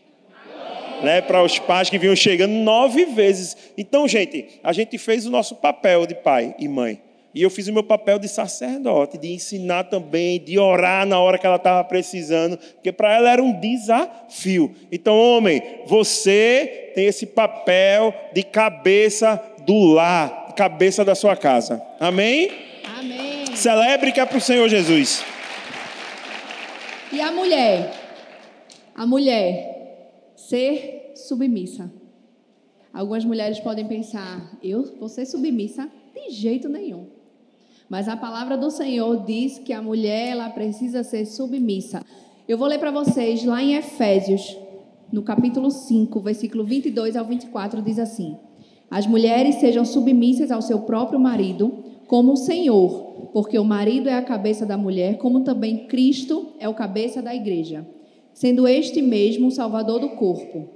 Né, 1.03 1.21
para 1.21 1.43
os 1.43 1.59
pais 1.59 1.91
que 1.91 1.99
vinham 1.99 2.15
chegando 2.15 2.53
nove 2.53 3.05
vezes. 3.07 3.57
Então, 3.77 4.07
gente, 4.07 4.61
a 4.62 4.73
gente 4.73 4.97
fez 4.97 5.27
o 5.27 5.31
nosso 5.31 5.57
papel 5.57 6.07
de 6.07 6.15
pai 6.15 6.55
e 6.59 6.69
mãe. 6.69 7.03
E 7.35 7.43
eu 7.43 7.51
fiz 7.51 7.67
o 7.67 7.73
meu 7.73 7.83
papel 7.83 8.19
de 8.19 8.29
sacerdote, 8.29 9.19
de 9.19 9.33
ensinar 9.33 9.85
também, 9.85 10.39
de 10.39 10.59
orar 10.59 11.05
na 11.05 11.19
hora 11.19 11.39
que 11.39 11.47
ela 11.47 11.57
estava 11.57 11.83
precisando, 11.83 12.57
porque 12.57 12.93
para 12.93 13.12
ela 13.15 13.31
era 13.31 13.43
um 13.43 13.59
desafio. 13.59 14.75
Então, 14.93 15.19
homem, 15.19 15.61
você 15.87 16.93
tem 16.95 17.07
esse 17.07 17.27
papel 17.27 18.15
de 18.33 18.45
cabeça 18.45 19.43
do 19.67 19.93
lar, 19.93 20.55
cabeça 20.57 21.05
da 21.05 21.17
sua 21.17 21.37
casa. 21.37 21.83
Amém? 21.99 22.72
Celebre 23.55 24.13
que 24.13 24.21
é 24.21 24.27
para 24.27 24.39
o 24.39 24.41
Senhor 24.41 24.69
Jesus. 24.69 25.23
E 27.13 27.21
a 27.21 27.31
mulher? 27.31 27.93
A 28.95 29.07
mulher 29.07 30.33
ser 30.37 31.13
submissa. 31.15 31.93
Algumas 32.93 33.25
mulheres 33.25 33.61
podem 33.61 33.87
pensar, 33.87 34.59
eu 34.63 34.97
vou 34.99 35.09
ser 35.09 35.27
submissa? 35.27 35.89
De 36.15 36.31
jeito 36.31 36.69
nenhum. 36.69 37.07
Mas 37.89 38.09
a 38.09 38.17
palavra 38.17 38.57
do 38.57 38.71
Senhor 38.71 39.25
diz 39.25 39.59
que 39.59 39.73
a 39.73 39.83
mulher 39.83 40.31
ela 40.31 40.49
precisa 40.51 41.03
ser 41.03 41.27
submissa. 41.27 42.03
Eu 42.49 42.57
vou 42.57 42.67
ler 42.67 42.79
para 42.79 42.91
vocês 42.91 43.45
lá 43.45 43.63
em 43.63 43.75
Efésios, 43.75 44.57
no 45.13 45.23
capítulo 45.23 45.71
5, 45.71 46.21
versículo 46.21 46.65
22 46.65 47.17
ao 47.17 47.25
24, 47.27 47.83
diz 47.83 47.99
assim: 47.99 48.37
As 48.91 49.07
mulheres 49.07 49.57
sejam 49.57 49.85
submissas 49.85 50.51
ao 50.51 50.63
seu 50.63 50.81
próprio 50.81 51.21
marido, 51.21 51.85
como 52.07 52.33
o 52.33 52.37
Senhor 52.37 53.12
porque 53.33 53.59
o 53.59 53.64
marido 53.64 54.09
é 54.09 54.14
a 54.14 54.23
cabeça 54.23 54.64
da 54.64 54.76
mulher, 54.76 55.19
como 55.19 55.41
também 55.41 55.87
Cristo 55.87 56.55
é 56.59 56.69
o 56.69 56.75
cabeça 56.75 57.23
da 57.23 57.35
igreja, 57.35 57.87
sendo 58.33 58.67
este 58.67 59.02
mesmo 59.02 59.49
o 59.49 59.50
salvador 59.50 60.00
do 60.00 60.11
corpo. 60.11 60.69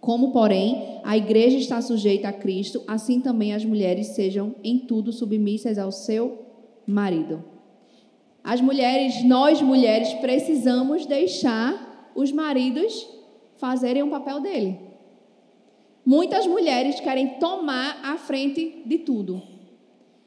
Como, 0.00 0.32
porém, 0.32 1.00
a 1.04 1.16
igreja 1.16 1.56
está 1.58 1.80
sujeita 1.80 2.28
a 2.28 2.32
Cristo, 2.32 2.82
assim 2.88 3.20
também 3.20 3.54
as 3.54 3.64
mulheres 3.64 4.08
sejam 4.08 4.54
em 4.64 4.80
tudo 4.80 5.12
submissas 5.12 5.78
ao 5.78 5.92
seu 5.92 6.38
marido. 6.86 7.44
As 8.42 8.60
mulheres, 8.60 9.22
nós 9.24 9.62
mulheres, 9.62 10.12
precisamos 10.14 11.06
deixar 11.06 12.10
os 12.14 12.32
maridos 12.32 13.08
fazerem 13.56 14.02
o 14.02 14.10
papel 14.10 14.40
dele. 14.40 14.76
Muitas 16.04 16.48
mulheres 16.48 16.98
querem 16.98 17.38
tomar 17.38 18.00
a 18.02 18.18
frente 18.18 18.82
de 18.84 18.98
tudo. 18.98 19.40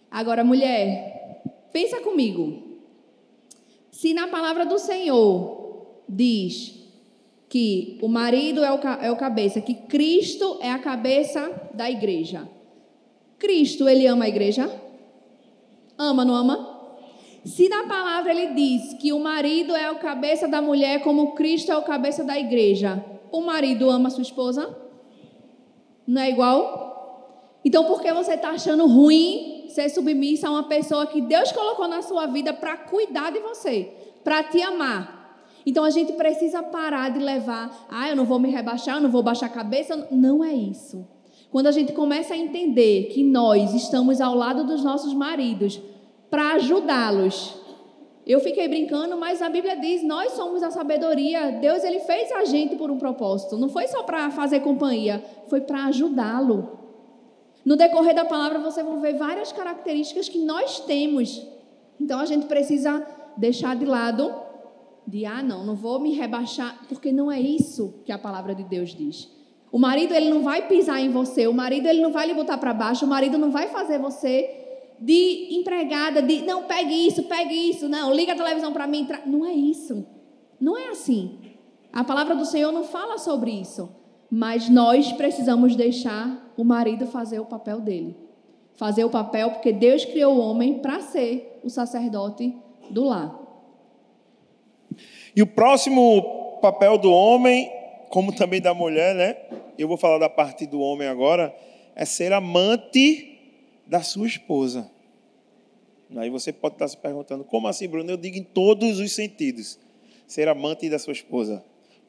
Agora, 0.10 0.42
mulher, 0.46 1.15
Pensa 1.76 2.00
comigo. 2.00 2.80
Se 3.92 4.14
na 4.14 4.30
palavra 4.30 4.66
do 4.66 4.80
Senhor 4.80 6.04
diz 6.08 6.74
que 7.50 8.00
o 8.02 8.08
marido 8.08 8.64
é 8.64 8.72
o, 8.72 8.80
é 9.02 9.12
o 9.12 9.18
cabeça, 9.18 9.60
que 9.60 9.74
Cristo 9.74 10.58
é 10.62 10.72
a 10.72 10.80
cabeça 10.80 11.70
da 11.74 11.92
igreja. 11.92 12.48
Cristo, 13.38 13.90
ele 13.90 14.08
ama 14.08 14.24
a 14.24 14.30
igreja? 14.30 14.72
Ama, 15.98 16.24
não 16.24 16.36
ama? 16.36 16.80
Se 17.44 17.68
na 17.68 17.86
palavra 17.88 18.32
ele 18.32 18.54
diz 18.54 18.94
que 18.94 19.12
o 19.12 19.20
marido 19.20 19.76
é 19.76 19.92
o 19.92 20.00
cabeça 20.00 20.48
da 20.48 20.62
mulher, 20.62 21.04
como 21.04 21.34
Cristo 21.34 21.74
é 21.74 21.78
o 21.78 21.84
cabeça 21.84 22.24
da 22.24 22.40
igreja, 22.40 23.04
o 23.34 23.42
marido 23.42 23.90
ama 23.90 24.10
sua 24.10 24.22
esposa? 24.22 24.74
Não 26.08 26.22
é 26.22 26.30
igual? 26.30 27.60
Então 27.66 27.84
por 27.84 28.02
que 28.02 28.14
você 28.14 28.36
está 28.36 28.52
achando 28.52 28.88
ruim 28.88 29.55
ser 29.76 29.90
submissa 29.90 30.48
a 30.48 30.52
uma 30.52 30.64
pessoa 30.64 31.06
que 31.06 31.20
Deus 31.20 31.52
colocou 31.52 31.88
na 31.88 32.02
sua 32.02 32.26
vida 32.28 32.54
para 32.54 32.78
cuidar 32.78 33.32
de 33.32 33.40
você, 33.40 33.92
para 34.24 34.42
te 34.42 34.62
amar. 34.62 35.44
Então 35.66 35.84
a 35.84 35.90
gente 35.90 36.14
precisa 36.14 36.64
parar 36.64 37.10
de 37.10 37.20
levar, 37.20 37.86
ah, 37.90 38.08
eu 38.10 38.16
não 38.16 38.24
vou 38.24 38.40
me 38.40 38.50
rebaixar, 38.50 38.96
eu 38.96 39.02
não 39.02 39.10
vou 39.10 39.22
baixar 39.22 39.48
a 39.48 39.50
cabeça. 39.50 40.08
Não 40.10 40.44
é 40.44 40.54
isso. 40.54 41.06
Quando 41.52 41.68
a 41.68 41.72
gente 41.72 41.92
começa 41.92 42.34
a 42.34 42.38
entender 42.38 43.10
que 43.14 43.24
nós 43.24 43.74
estamos 43.74 44.22
ao 44.22 44.34
lado 44.34 44.64
dos 44.64 44.84
nossos 44.84 45.14
maridos 45.14 45.82
para 46.30 46.54
ajudá-los. 46.54 47.56
Eu 48.26 48.40
fiquei 48.40 48.68
brincando, 48.68 49.18
mas 49.18 49.42
a 49.42 49.50
Bíblia 49.50 49.76
diz: 49.76 50.04
nós 50.04 50.32
somos 50.34 50.64
a 50.64 50.72
sabedoria. 50.72 51.52
Deus 51.52 51.84
ele 51.84 52.00
fez 52.00 52.32
a 52.32 52.46
gente 52.46 52.76
por 52.76 52.90
um 52.90 52.98
propósito. 52.98 53.58
Não 53.58 53.70
foi 53.70 53.88
só 53.88 54.04
para 54.04 54.30
fazer 54.32 54.62
companhia, 54.62 55.24
foi 55.48 55.62
para 55.62 55.86
ajudá-lo. 55.86 56.85
No 57.66 57.76
decorrer 57.76 58.14
da 58.14 58.24
palavra, 58.24 58.60
você 58.60 58.84
vai 58.84 59.00
ver 59.00 59.18
várias 59.18 59.52
características 59.52 60.30
que 60.30 60.38
nós 60.38 60.80
temos. 60.82 61.46
Então, 62.00 62.20
a 62.20 62.26
gente 62.26 62.46
precisa 62.46 63.06
deixar 63.36 63.76
de 63.76 63.86
lado 63.86 64.32
de, 65.08 65.26
ah, 65.26 65.42
não, 65.42 65.66
não 65.66 65.76
vou 65.76 66.00
me 66.00 66.14
rebaixar, 66.14 66.86
porque 66.88 67.12
não 67.12 67.32
é 67.32 67.40
isso 67.40 68.02
que 68.06 68.12
a 68.12 68.18
palavra 68.18 68.54
de 68.54 68.64
Deus 68.64 68.94
diz. 68.94 69.30
O 69.72 69.80
marido, 69.80 70.14
ele 70.14 70.30
não 70.30 70.42
vai 70.42 70.68
pisar 70.68 71.02
em 71.02 71.10
você, 71.10 71.48
o 71.48 71.54
marido, 71.54 71.88
ele 71.88 72.02
não 72.02 72.12
vai 72.12 72.28
lhe 72.28 72.34
botar 72.34 72.58
para 72.58 72.74
baixo, 72.74 73.06
o 73.06 73.10
marido 73.10 73.38
não 73.38 73.52
vai 73.52 73.68
fazer 73.68 74.00
você 74.00 74.62
de 75.00 75.56
empregada, 75.56 76.22
de 76.22 76.44
não 76.44 76.64
pegue 76.64 77.08
isso, 77.08 77.24
pegue 77.24 77.54
isso, 77.54 77.90
não, 77.90 78.14
liga 78.14 78.34
a 78.34 78.36
televisão 78.36 78.72
para 78.72 78.88
mim. 78.88 79.08
Não 79.26 79.46
é 79.46 79.54
isso. 79.54 80.06
Não 80.60 80.78
é 80.78 80.90
assim. 80.90 81.40
A 81.92 82.04
palavra 82.04 82.36
do 82.36 82.46
Senhor 82.46 82.72
não 82.72 82.84
fala 82.84 83.18
sobre 83.18 83.52
isso. 83.52 83.90
Mas 84.36 84.68
nós 84.68 85.14
precisamos 85.14 85.78
deixar 85.78 86.54
o 86.58 86.66
marido 86.66 87.08
fazer 87.08 87.40
o 87.40 87.46
papel 87.46 87.80
dele. 87.80 88.18
Fazer 88.76 89.06
o 89.06 89.10
papel 89.10 89.52
porque 89.52 89.72
Deus 89.72 90.04
criou 90.04 90.36
o 90.36 90.42
homem 90.42 90.80
para 90.80 91.00
ser 91.00 91.62
o 91.64 91.70
sacerdote 91.70 92.54
do 92.90 93.06
lar. 93.06 93.34
E 95.34 95.42
o 95.42 95.48
próximo 95.48 96.60
papel 96.62 96.98
do 96.98 97.14
homem, 97.14 97.72
como 98.10 98.36
também 98.36 98.60
da 98.60 98.74
mulher, 98.74 99.16
né? 99.16 99.38
Eu 99.78 99.88
vou 99.88 99.96
falar 99.96 100.18
da 100.18 100.30
parte 100.30 100.66
do 100.66 100.82
homem 100.82 101.08
agora, 101.08 101.56
é 101.96 102.04
ser 102.04 102.34
amante 102.34 103.40
da 103.88 104.02
sua 104.02 104.28
esposa. 104.28 104.92
Aí 106.14 106.30
você 106.30 106.52
pode 106.52 106.76
estar 106.76 106.90
se 106.90 106.98
perguntando, 106.98 107.46
como 107.46 107.70
assim, 107.70 107.88
Bruno? 107.88 108.12
Eu 108.12 108.18
digo 108.18 108.36
em 108.36 108.44
todos 108.44 109.00
os 109.00 109.14
sentidos. 109.14 109.80
Ser 110.28 110.50
amante 110.50 110.90
da 110.90 111.00
sua 111.00 111.14
esposa, 111.14 111.64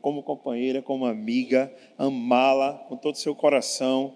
como 0.07 0.23
companheira, 0.23 0.81
como 0.81 1.05
amiga, 1.05 1.69
amá-la 1.99 2.75
com 2.89 2.97
todo 2.97 3.17
o 3.17 3.19
seu 3.19 3.35
coração, 3.35 4.15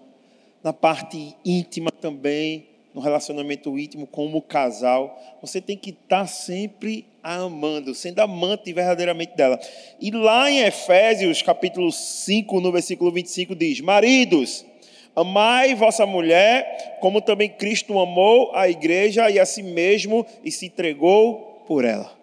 na 0.63 0.71
parte 0.71 1.35
íntima 1.43 1.91
também, 1.91 2.65
no 2.93 3.01
relacionamento 3.01 3.77
íntimo 3.77 4.07
como 4.07 4.41
casal, 4.41 5.19
você 5.41 5.59
tem 5.59 5.75
que 5.75 5.89
estar 5.89 6.27
sempre 6.27 7.05
a 7.21 7.35
amando, 7.35 7.93
sendo 7.93 8.21
amante 8.21 8.71
verdadeiramente 8.71 9.35
dela. 9.35 9.59
E 9.99 10.11
lá 10.11 10.49
em 10.49 10.59
Efésios, 10.59 11.41
capítulo 11.41 11.91
5, 11.91 12.61
no 12.61 12.71
versículo 12.71 13.11
25, 13.11 13.53
diz: 13.53 13.81
Maridos, 13.81 14.65
amai 15.13 15.75
vossa 15.75 16.05
mulher, 16.05 16.99
como 17.01 17.19
também 17.19 17.49
Cristo 17.49 17.99
amou 17.99 18.55
a 18.55 18.69
igreja 18.69 19.29
e 19.29 19.37
a 19.37 19.45
si 19.45 19.61
mesmo 19.61 20.25
e 20.41 20.53
se 20.53 20.67
entregou 20.67 21.65
por 21.67 21.83
ela. 21.83 22.17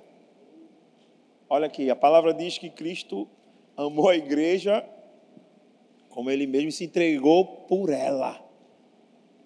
Olha 1.51 1.67
aqui, 1.67 1.91
a 1.91 1.97
palavra 1.97 2.33
diz 2.33 2.57
que 2.57 2.71
Cristo 2.71 3.29
amou 3.87 4.09
a 4.09 4.17
igreja 4.17 4.85
como 6.11 6.31
ele 6.31 6.49
mesmo 6.49 6.73
se 6.73 6.85
entregou 6.85 7.45
por 7.69 7.91
ela. 7.91 8.45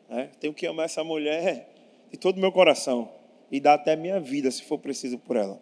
É, 0.08 0.28
tenho 0.40 0.54
que 0.54 0.66
amar 0.66 0.86
essa 0.86 1.04
mulher 1.04 1.68
de 2.10 2.18
todo 2.18 2.38
o 2.38 2.40
meu 2.40 2.50
coração 2.50 3.10
e 3.50 3.60
dar 3.60 3.74
até 3.74 3.94
minha 3.94 4.18
vida, 4.18 4.50
se 4.50 4.62
for 4.62 4.78
preciso, 4.78 5.18
por 5.18 5.36
ela. 5.36 5.60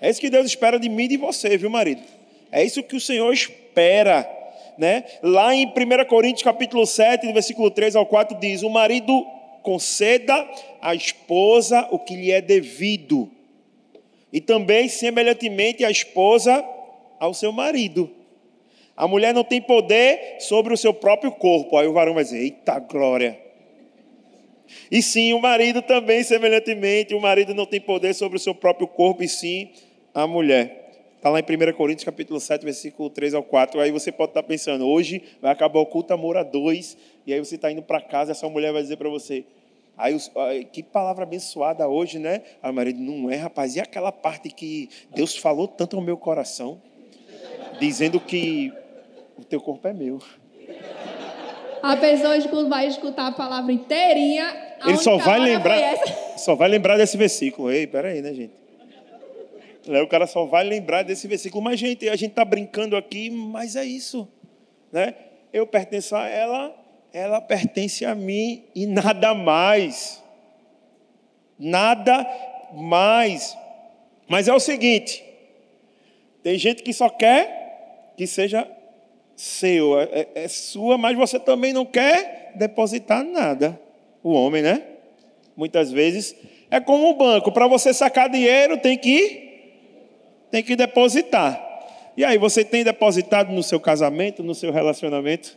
É 0.00 0.10
isso 0.10 0.20
que 0.20 0.28
Deus 0.28 0.46
espera 0.46 0.78
de 0.78 0.88
mim 0.88 1.04
e 1.04 1.08
de 1.08 1.16
você, 1.16 1.56
viu, 1.56 1.70
marido? 1.70 2.02
É 2.50 2.64
isso 2.64 2.82
que 2.82 2.96
o 2.96 3.00
Senhor 3.00 3.32
espera. 3.32 4.28
Né? 4.76 5.04
Lá 5.22 5.54
em 5.54 5.66
1 5.66 6.04
Coríntios 6.08 6.42
capítulo 6.42 6.84
7, 6.86 7.32
versículo 7.32 7.70
3 7.70 7.94
ao 7.94 8.06
4, 8.06 8.36
diz: 8.40 8.62
O 8.62 8.70
marido 8.70 9.24
conceda 9.62 10.48
à 10.80 10.94
esposa 10.94 11.86
o 11.92 11.98
que 11.98 12.16
lhe 12.16 12.32
é 12.32 12.40
devido, 12.40 13.30
e 14.32 14.40
também, 14.40 14.88
semelhantemente, 14.88 15.84
a 15.84 15.90
esposa 15.90 16.64
ao 17.20 17.34
seu 17.34 17.52
marido. 17.52 18.10
A 18.96 19.06
mulher 19.06 19.32
não 19.32 19.44
tem 19.44 19.60
poder 19.62 20.40
sobre 20.40 20.74
o 20.74 20.76
seu 20.76 20.92
próprio 20.92 21.30
corpo. 21.30 21.76
Aí 21.76 21.86
o 21.86 21.92
varão 21.92 22.14
vai 22.14 22.24
dizer: 22.24 22.38
Eita 22.38 22.78
glória! 22.80 23.38
E 24.90 25.02
sim, 25.02 25.32
o 25.32 25.40
marido 25.40 25.82
também, 25.82 26.22
semelhantemente, 26.22 27.14
o 27.14 27.20
marido 27.20 27.54
não 27.54 27.66
tem 27.66 27.80
poder 27.80 28.14
sobre 28.14 28.36
o 28.36 28.40
seu 28.40 28.54
próprio 28.54 28.86
corpo, 28.88 29.22
e 29.22 29.28
sim 29.28 29.70
a 30.14 30.26
mulher. 30.26 30.78
Está 31.16 31.28
lá 31.28 31.38
em 31.38 31.42
1 31.42 31.72
Coríntios 31.76 32.04
capítulo 32.04 32.40
7, 32.40 32.64
versículo 32.64 33.10
3 33.10 33.34
ao 33.34 33.42
4. 33.42 33.80
Aí 33.80 33.90
você 33.90 34.10
pode 34.10 34.30
estar 34.30 34.42
pensando, 34.42 34.86
hoje 34.86 35.22
vai 35.42 35.52
acabar 35.52 35.80
o 35.80 35.86
culto 35.86 36.14
amor 36.14 36.36
a 36.36 36.42
dois, 36.42 36.96
e 37.26 37.32
aí 37.32 37.38
você 37.38 37.56
está 37.56 37.70
indo 37.70 37.82
para 37.82 38.00
casa, 38.00 38.32
essa 38.32 38.48
mulher 38.48 38.72
vai 38.72 38.80
dizer 38.80 38.96
para 38.96 39.08
você, 39.08 39.44
Aí, 40.00 40.16
que 40.72 40.82
palavra 40.82 41.24
abençoada 41.24 41.86
hoje, 41.86 42.18
né? 42.18 42.40
Aí 42.62 42.70
o 42.70 42.74
marido, 42.74 42.98
não 42.98 43.30
é, 43.30 43.36
rapaz. 43.36 43.76
E 43.76 43.80
aquela 43.80 44.10
parte 44.10 44.48
que 44.48 44.88
Deus 45.14 45.36
falou 45.36 45.68
tanto 45.68 45.94
ao 45.94 46.02
meu 46.02 46.16
coração, 46.16 46.80
dizendo 47.78 48.18
que 48.18 48.72
o 49.36 49.44
teu 49.44 49.60
corpo 49.60 49.86
é 49.88 49.92
meu. 49.92 50.20
A 51.82 51.96
pessoa 51.96 52.36
vai 52.68 52.86
escutar 52.86 53.28
a 53.28 53.32
palavra 53.32 53.72
inteirinha. 53.72 54.76
Ele 54.84 54.96
só 54.98 55.16
vai 55.16 55.38
lembrar, 55.38 55.78
só 56.36 56.54
vai 56.54 56.68
lembrar 56.68 56.96
desse 56.96 57.16
versículo. 57.16 57.70
Ei, 57.70 57.86
peraí, 57.86 58.20
né, 58.20 58.34
gente? 58.34 58.52
O 60.02 60.06
cara 60.06 60.26
só 60.26 60.44
vai 60.44 60.62
lembrar 60.62 61.02
desse 61.02 61.26
versículo. 61.26 61.64
Mas, 61.64 61.80
gente, 61.80 62.08
a 62.08 62.16
gente 62.16 62.30
está 62.30 62.44
brincando 62.44 62.96
aqui, 62.96 63.30
mas 63.30 63.76
é 63.76 63.84
isso. 63.84 64.28
Né? 64.92 65.14
Eu 65.52 65.66
pertenço 65.66 66.14
a 66.14 66.28
ela, 66.28 66.74
ela 67.12 67.40
pertence 67.40 68.04
a 68.04 68.14
mim 68.14 68.64
e 68.74 68.86
nada 68.86 69.34
mais. 69.34 70.22
Nada 71.58 72.26
mais. 72.74 73.56
Mas 74.28 74.48
é 74.48 74.52
o 74.52 74.60
seguinte: 74.60 75.24
tem 76.42 76.58
gente 76.58 76.82
que 76.82 76.92
só 76.92 77.08
quer 77.08 77.59
que 78.20 78.26
seja 78.26 78.68
seu, 79.34 79.98
é, 79.98 80.04
é, 80.12 80.28
é 80.44 80.48
sua, 80.48 80.98
mas 80.98 81.16
você 81.16 81.40
também 81.40 81.72
não 81.72 81.86
quer 81.86 82.52
depositar 82.54 83.24
nada. 83.24 83.80
O 84.22 84.34
homem, 84.34 84.60
né? 84.60 84.82
Muitas 85.56 85.90
vezes 85.90 86.36
é 86.70 86.78
como 86.78 87.08
um 87.08 87.14
banco, 87.14 87.50
para 87.50 87.66
você 87.66 87.94
sacar 87.94 88.28
dinheiro 88.28 88.76
tem 88.76 88.98
que 88.98 89.48
tem 90.50 90.62
que 90.62 90.76
depositar. 90.76 91.58
E 92.14 92.22
aí 92.22 92.36
você 92.36 92.62
tem 92.62 92.84
depositado 92.84 93.50
no 93.54 93.62
seu 93.62 93.80
casamento, 93.80 94.42
no 94.42 94.54
seu 94.54 94.70
relacionamento? 94.70 95.56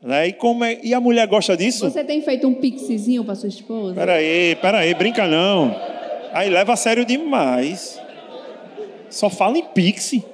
Né? 0.00 0.28
E, 0.28 0.32
como 0.32 0.64
é, 0.64 0.78
e 0.82 0.94
a 0.94 1.00
mulher 1.00 1.26
gosta 1.26 1.54
disso? 1.54 1.90
Você 1.90 2.02
tem 2.02 2.22
feito 2.22 2.48
um 2.48 2.54
pixizinho 2.54 3.22
para 3.24 3.34
sua 3.34 3.50
esposa? 3.50 3.94
Peraí, 3.94 4.56
peraí, 4.56 4.94
brinca 4.94 5.26
não. 5.26 5.76
Aí 6.32 6.48
leva 6.48 6.72
a 6.72 6.76
sério 6.76 7.04
demais. 7.04 8.00
Só 9.10 9.28
fala 9.28 9.58
em 9.58 9.64
pixie. 9.64 10.24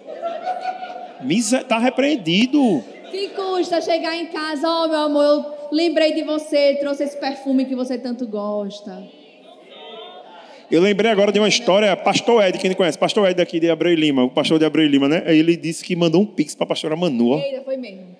Está 1.31 1.79
repreendido. 1.79 2.85
Que 3.11 3.29
custa 3.29 3.81
chegar 3.81 4.17
em 4.17 4.27
casa, 4.27 4.69
ó 4.69 4.85
oh, 4.85 4.89
meu 4.89 4.99
amor, 4.99 5.23
eu 5.23 5.69
lembrei 5.73 6.13
de 6.13 6.23
você, 6.23 6.77
trouxe 6.81 7.05
esse 7.05 7.17
perfume 7.17 7.65
que 7.65 7.75
você 7.75 7.97
tanto 7.97 8.27
gosta. 8.27 9.03
Eu 10.71 10.81
lembrei 10.81 11.11
agora 11.11 11.31
de 11.31 11.39
uma 11.39 11.49
história, 11.49 11.97
pastor 11.97 12.43
Ed, 12.43 12.59
quem 12.59 12.73
conhece, 12.75 12.99
pastor 12.99 13.29
Ed 13.29 13.41
aqui 13.41 13.61
de 13.61 13.71
Abreu 13.71 13.95
Lima, 13.95 14.25
o 14.25 14.31
pastor 14.31 14.59
de 14.59 14.65
Abreu 14.65 14.87
Lima, 14.87 15.09
né? 15.09 15.23
Aí 15.27 15.39
ele 15.39 15.57
disse 15.57 15.85
que 15.85 15.95
mandou 15.95 16.23
um 16.23 16.27
pix 16.27 16.55
para 16.55 16.65
a 16.65 16.69
pastora 16.69 16.97
Manu. 16.97 17.39
Eita, 17.39 17.63
foi 17.63 17.77
mesmo. 17.77 18.17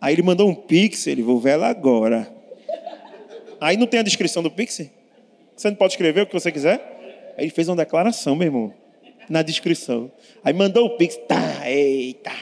Aí 0.00 0.14
ele 0.14 0.22
mandou 0.22 0.48
um 0.48 0.54
pix, 0.54 1.06
ele, 1.06 1.22
vou 1.22 1.40
ver 1.40 1.50
ela 1.50 1.68
agora. 1.68 2.28
Aí 3.60 3.76
não 3.76 3.86
tem 3.86 4.00
a 4.00 4.02
descrição 4.02 4.42
do 4.42 4.50
pix? 4.50 4.82
Você 5.56 5.70
não 5.70 5.76
pode 5.76 5.94
escrever 5.94 6.22
o 6.22 6.26
que 6.26 6.34
você 6.34 6.52
quiser? 6.52 7.34
Aí 7.38 7.44
ele 7.44 7.50
fez 7.50 7.68
uma 7.68 7.76
declaração, 7.76 8.36
meu 8.36 8.46
irmão 8.46 8.83
na 9.28 9.42
descrição. 9.42 10.10
Aí 10.44 10.52
mandou 10.52 10.86
o 10.86 10.90
Pix, 10.90 11.16
tá, 11.28 11.68
eita. 11.68 12.32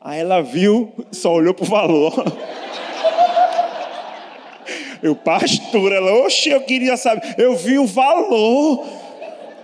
Aí 0.00 0.20
ela 0.20 0.40
viu, 0.40 0.92
só 1.10 1.32
olhou 1.32 1.54
pro 1.54 1.64
valor. 1.64 2.12
Eu, 5.02 5.16
pastor, 5.16 5.90
ela, 5.90 6.12
oxe, 6.24 6.48
eu 6.50 6.60
queria 6.60 6.96
saber. 6.96 7.34
Eu 7.36 7.56
vi 7.56 7.76
o 7.76 7.84
valor. 7.84 8.86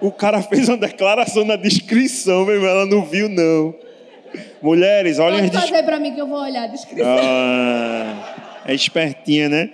O 0.01 0.11
cara 0.11 0.43
fez 0.43 0.69
uma 0.69 0.77
declaração 0.77 1.45
na 1.45 1.55
descrição, 1.55 2.45
meu 2.45 2.57
irmão, 2.57 2.69
ela 2.69 2.87
não 2.87 3.05
viu, 3.05 3.29
não. 3.29 3.73
Mulheres, 4.61 5.21
olhem 5.21 5.49
Pode 5.49 5.71
fazer 5.71 5.85
para 5.85 6.01
mim 6.01 6.13
que 6.13 6.21
eu 6.21 6.27
vou 6.27 6.41
olhar 6.41 6.65
a 6.65 6.67
descrição. 6.67 7.07
Ah, 7.07 8.63
é 8.67 8.75
espertinha, 8.75 9.49
né? 9.49 9.71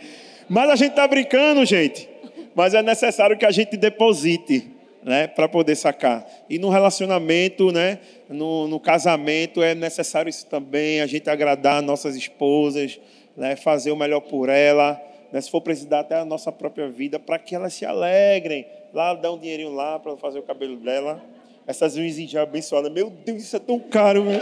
Mas 0.48 0.68
a 0.68 0.76
gente 0.76 0.92
tá 0.92 1.08
brincando, 1.08 1.64
gente. 1.64 2.08
Mas 2.54 2.74
é 2.74 2.82
necessário 2.82 3.36
que 3.38 3.46
a 3.46 3.50
gente 3.50 3.74
deposite 3.76 4.73
né, 5.04 5.26
para 5.26 5.46
poder 5.46 5.76
sacar. 5.76 6.26
E 6.48 6.58
no 6.58 6.70
relacionamento, 6.70 7.70
né, 7.70 7.98
no, 8.28 8.66
no, 8.66 8.80
casamento, 8.80 9.62
é 9.62 9.74
necessário 9.74 10.30
isso 10.30 10.46
também, 10.46 11.02
a 11.02 11.06
gente 11.06 11.28
agradar 11.28 11.82
nossas 11.82 12.16
esposas, 12.16 12.98
né, 13.36 13.54
fazer 13.54 13.92
o 13.92 13.96
melhor 13.96 14.20
por 14.20 14.48
ela, 14.48 15.00
né, 15.30 15.40
se 15.40 15.50
for 15.50 15.60
precisar 15.60 16.00
até 16.00 16.16
a 16.16 16.24
nossa 16.24 16.50
própria 16.50 16.88
vida, 16.88 17.18
para 17.18 17.38
que 17.38 17.54
elas 17.54 17.74
se 17.74 17.84
alegrem. 17.84 18.66
Lá, 18.94 19.12
dá 19.12 19.30
um 19.30 19.38
dinheirinho 19.38 19.72
lá 19.72 19.98
para 19.98 20.16
fazer 20.16 20.38
o 20.38 20.42
cabelo 20.42 20.76
dela. 20.76 21.22
Essas 21.66 21.96
unhas 21.96 22.14
já 22.30 22.42
abençoadas. 22.42 22.92
Meu 22.92 23.10
Deus, 23.10 23.42
isso 23.42 23.56
é 23.56 23.58
tão 23.58 23.78
caro, 23.80 24.22
meu. 24.22 24.40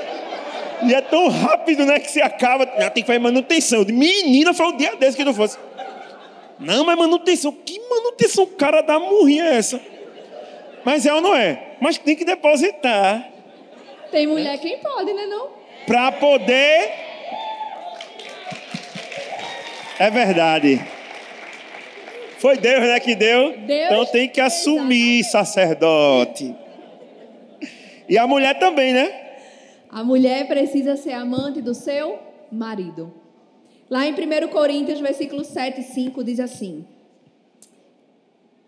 E 0.85 0.93
é 0.93 1.01
tão 1.01 1.29
rápido, 1.29 1.87
né, 1.87 1.99
que 1.99 2.11
se 2.11 2.21
acaba. 2.21 2.67
Já 2.79 2.91
tem 2.91 3.03
que 3.03 3.07
fazer 3.07 3.19
manutenção. 3.19 3.85
Menina, 3.85 4.53
foi 4.53 4.67
o 4.67 4.77
dia 4.77 4.95
desse 4.97 5.17
que 5.17 5.25
não 5.25 5.33
fosse. 5.33 5.57
Não, 6.59 6.85
mas 6.85 6.99
manutenção. 6.99 7.53
Que 7.53 7.81
manutenção 7.89 8.45
cara 8.47 8.83
da 8.83 8.99
murrinha 8.99 9.45
é 9.45 9.55
essa? 9.57 9.81
Mas 10.85 11.07
é 11.07 11.15
ou 11.15 11.21
não 11.21 11.35
é? 11.35 11.77
Mas 11.81 11.99
tem 11.99 12.17
que 12.17 12.25
depositar. 12.25 13.29
Tem 14.11 14.27
mulher 14.27 14.59
quem 14.59 14.79
pode, 14.79 15.13
né 15.13 15.27
não? 15.27 15.51
Para 15.87 16.13
poder. 16.13 16.91
É 19.99 20.11
verdade. 20.11 20.81
Foi 22.39 22.57
Deus, 22.57 22.81
né, 22.81 22.99
que 22.99 23.15
deu? 23.15 23.57
Deus 23.57 23.87
então 23.87 24.07
tem 24.07 24.29
que 24.29 24.41
assumir, 24.41 25.21
exatamente. 25.21 25.31
sacerdote. 25.31 26.57
E 28.09 28.19
a 28.19 28.27
mulher 28.27 28.59
também, 28.59 28.93
né? 28.93 29.21
A 29.89 30.03
mulher 30.03 30.49
precisa 30.49 30.97
ser 30.97 31.13
amante 31.13 31.63
do 31.63 31.73
seu 31.73 32.19
marido. 32.51 33.15
Lá 33.89 34.07
em 34.07 34.13
1 34.13 34.49
Coríntios, 34.49 34.99
versículo 35.01 35.45
7 35.45 35.81
e 35.81 35.85
5, 35.85 36.25
diz 36.25 36.41
assim: 36.41 36.85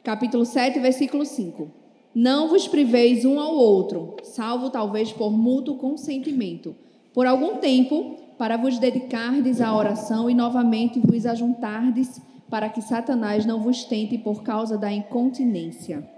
capítulo 0.05 0.45
7, 0.45 0.79
versículo 0.79 1.25
5. 1.25 1.84
Não 2.15 2.49
vos 2.49 2.69
priveis 2.69 3.25
um 3.25 3.41
ao 3.41 3.57
outro, 3.57 4.15
salvo 4.23 4.71
talvez 4.71 5.13
por 5.13 5.33
mútuo 5.33 5.77
consentimento, 5.77 6.77
por 7.13 7.27
algum 7.27 7.57
tempo, 7.57 8.17
para 8.39 8.57
vos 8.57 8.79
dedicardes 8.79 9.61
à 9.61 9.77
oração 9.77 10.31
e 10.31 10.35
novamente 10.35 11.01
vos 11.01 11.27
ajuntardes, 11.27 12.21
para 12.49 12.69
que 12.69 12.81
Satanás 12.81 13.45
não 13.45 13.61
vos 13.61 13.85
tente 13.85 14.17
por 14.17 14.45
causa 14.45 14.79
da 14.79 14.93
incontinência. 14.93 16.09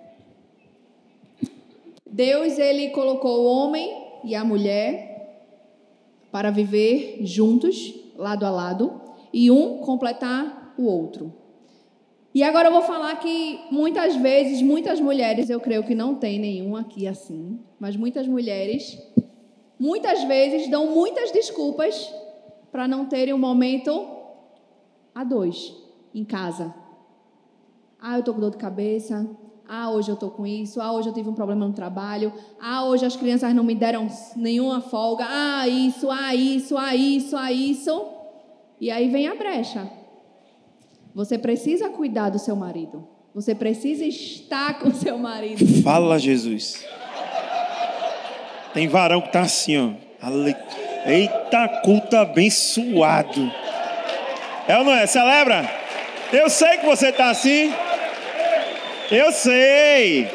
Deus, 2.10 2.58
ele 2.58 2.90
colocou 2.90 3.40
o 3.40 3.46
homem 3.46 3.90
e 4.22 4.34
a 4.34 4.44
mulher 4.44 5.16
para 6.30 6.50
viver 6.50 7.20
juntos, 7.22 7.94
lado 8.16 8.44
a 8.44 8.50
lado, 8.50 9.00
e 9.32 9.50
um 9.50 9.78
completar 9.78 10.74
o 10.76 10.84
outro. 10.84 11.32
E 12.36 12.42
agora 12.42 12.68
eu 12.68 12.72
vou 12.72 12.82
falar 12.82 13.16
que 13.16 13.60
muitas 13.70 14.14
vezes, 14.14 14.60
muitas 14.60 15.00
mulheres, 15.00 15.48
eu 15.48 15.58
creio 15.58 15.82
que 15.82 15.94
não 15.94 16.16
tem 16.16 16.38
nenhum 16.38 16.76
aqui 16.76 17.08
assim, 17.08 17.58
mas 17.80 17.96
muitas 17.96 18.28
mulheres, 18.28 19.02
muitas 19.78 20.22
vezes 20.24 20.68
dão 20.68 20.88
muitas 20.88 21.30
desculpas 21.30 22.12
para 22.70 22.86
não 22.86 23.06
terem 23.06 23.32
um 23.32 23.38
momento 23.38 24.06
a 25.14 25.24
dois 25.24 25.74
em 26.14 26.26
casa. 26.26 26.74
Ah, 27.98 28.18
eu 28.18 28.22
tô 28.22 28.34
com 28.34 28.40
dor 28.40 28.50
de 28.50 28.58
cabeça. 28.58 29.26
Ah, 29.66 29.90
hoje 29.90 30.10
eu 30.10 30.16
tô 30.16 30.28
com 30.28 30.46
isso. 30.46 30.78
Ah, 30.78 30.92
hoje 30.92 31.08
eu 31.08 31.14
tive 31.14 31.30
um 31.30 31.34
problema 31.34 31.66
no 31.66 31.72
trabalho. 31.72 32.30
Ah, 32.60 32.84
hoje 32.84 33.06
as 33.06 33.16
crianças 33.16 33.54
não 33.54 33.64
me 33.64 33.74
deram 33.74 34.08
nenhuma 34.36 34.82
folga. 34.82 35.24
Ah, 35.26 35.66
isso, 35.66 36.10
ah, 36.10 36.34
isso, 36.34 36.76
ah, 36.76 36.94
isso, 36.94 37.34
ah, 37.34 37.50
isso. 37.50 38.08
E 38.78 38.90
aí 38.90 39.08
vem 39.08 39.26
a 39.26 39.34
brecha. 39.34 39.90
Você 41.16 41.38
precisa 41.38 41.88
cuidar 41.88 42.28
do 42.28 42.38
seu 42.38 42.54
marido. 42.54 43.08
Você 43.34 43.54
precisa 43.54 44.04
estar 44.04 44.78
com 44.78 44.92
seu 44.92 45.16
marido. 45.16 45.82
Fala, 45.82 46.18
Jesus. 46.18 46.84
Tem 48.74 48.86
varão 48.86 49.22
que 49.22 49.32
tá 49.32 49.40
assim, 49.40 49.78
ó. 49.78 49.92
Eita, 51.06 51.80
culto 51.82 52.14
abençoado. 52.18 53.50
É 54.68 54.76
ou 54.76 54.84
não 54.84 54.92
é? 54.92 55.06
Celebra? 55.06 55.66
Eu 56.30 56.50
sei 56.50 56.76
que 56.76 56.84
você 56.84 57.10
tá 57.10 57.30
assim. 57.30 57.72
Eu 59.10 59.32
sei. 59.32 60.28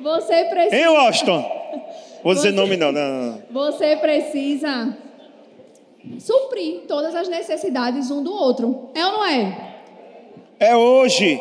Você 0.00 0.44
precisa. 0.44 0.76
Hein, 0.76 0.88
Washington? 0.88 1.60
Vou 2.24 2.32
dizer 2.32 2.52
nome 2.52 2.78
não, 2.78 2.90
não, 2.90 3.26
não. 3.26 3.42
Você 3.50 3.96
precisa 3.96 4.96
suprir 6.18 6.82
todas 6.86 7.14
as 7.14 7.28
necessidades 7.28 8.10
um 8.10 8.22
do 8.22 8.32
outro. 8.32 8.90
É 8.94 9.04
ou 9.06 9.12
não 9.12 9.24
é? 9.24 9.76
É 10.58 10.76
hoje. 10.76 11.40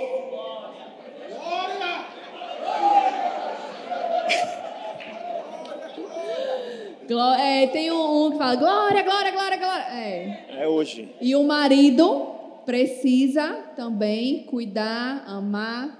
É, 7.39 7.65
tem 7.67 7.91
um, 7.91 8.27
um, 8.27 8.31
que 8.31 8.37
fala 8.37 8.55
glória, 8.55 9.01
glória, 9.01 9.31
glória, 9.31 9.57
glória. 9.57 9.85
É. 9.91 10.39
é 10.59 10.67
hoje. 10.67 11.09
E 11.19 11.35
o 11.35 11.43
marido 11.43 12.27
precisa 12.65 13.65
também 13.75 14.43
cuidar, 14.43 15.23
amar. 15.27 15.97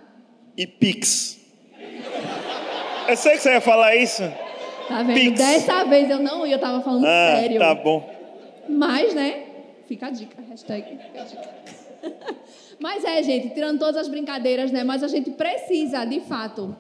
E 0.56 0.68
pix. 0.68 1.40
Eu 3.08 3.18
sei 3.18 3.34
que 3.34 3.40
você 3.40 3.54
ia 3.54 3.62
falar 3.62 3.96
isso. 3.96 4.22
Tá 4.88 5.02
vendo? 5.02 5.16
Pix. 5.16 5.40
Dessa 5.40 5.84
vez 5.86 6.10
eu 6.12 6.20
não 6.20 6.46
ia, 6.46 6.56
eu 6.56 6.60
tava 6.60 6.82
falando 6.82 7.06
ah, 7.06 7.36
sério. 7.36 7.58
Tá 7.58 7.74
bom. 7.74 8.19
Mas, 8.70 9.14
né? 9.14 9.46
Fica 9.88 10.08
a 10.08 10.10
dica, 10.12 10.42
hashtag 10.48 10.98
fica 10.98 11.22
a 11.22 11.26
dica. 11.26 11.50
Mas 12.80 13.04
é, 13.04 13.22
gente, 13.24 13.50
tirando 13.50 13.80
todas 13.80 13.98
as 13.98 14.08
brincadeiras, 14.08 14.72
né? 14.72 14.84
Mas 14.84 15.04
a 15.04 15.08
gente 15.08 15.32
precisa, 15.32 16.06
de 16.06 16.22
fato, 16.22 16.76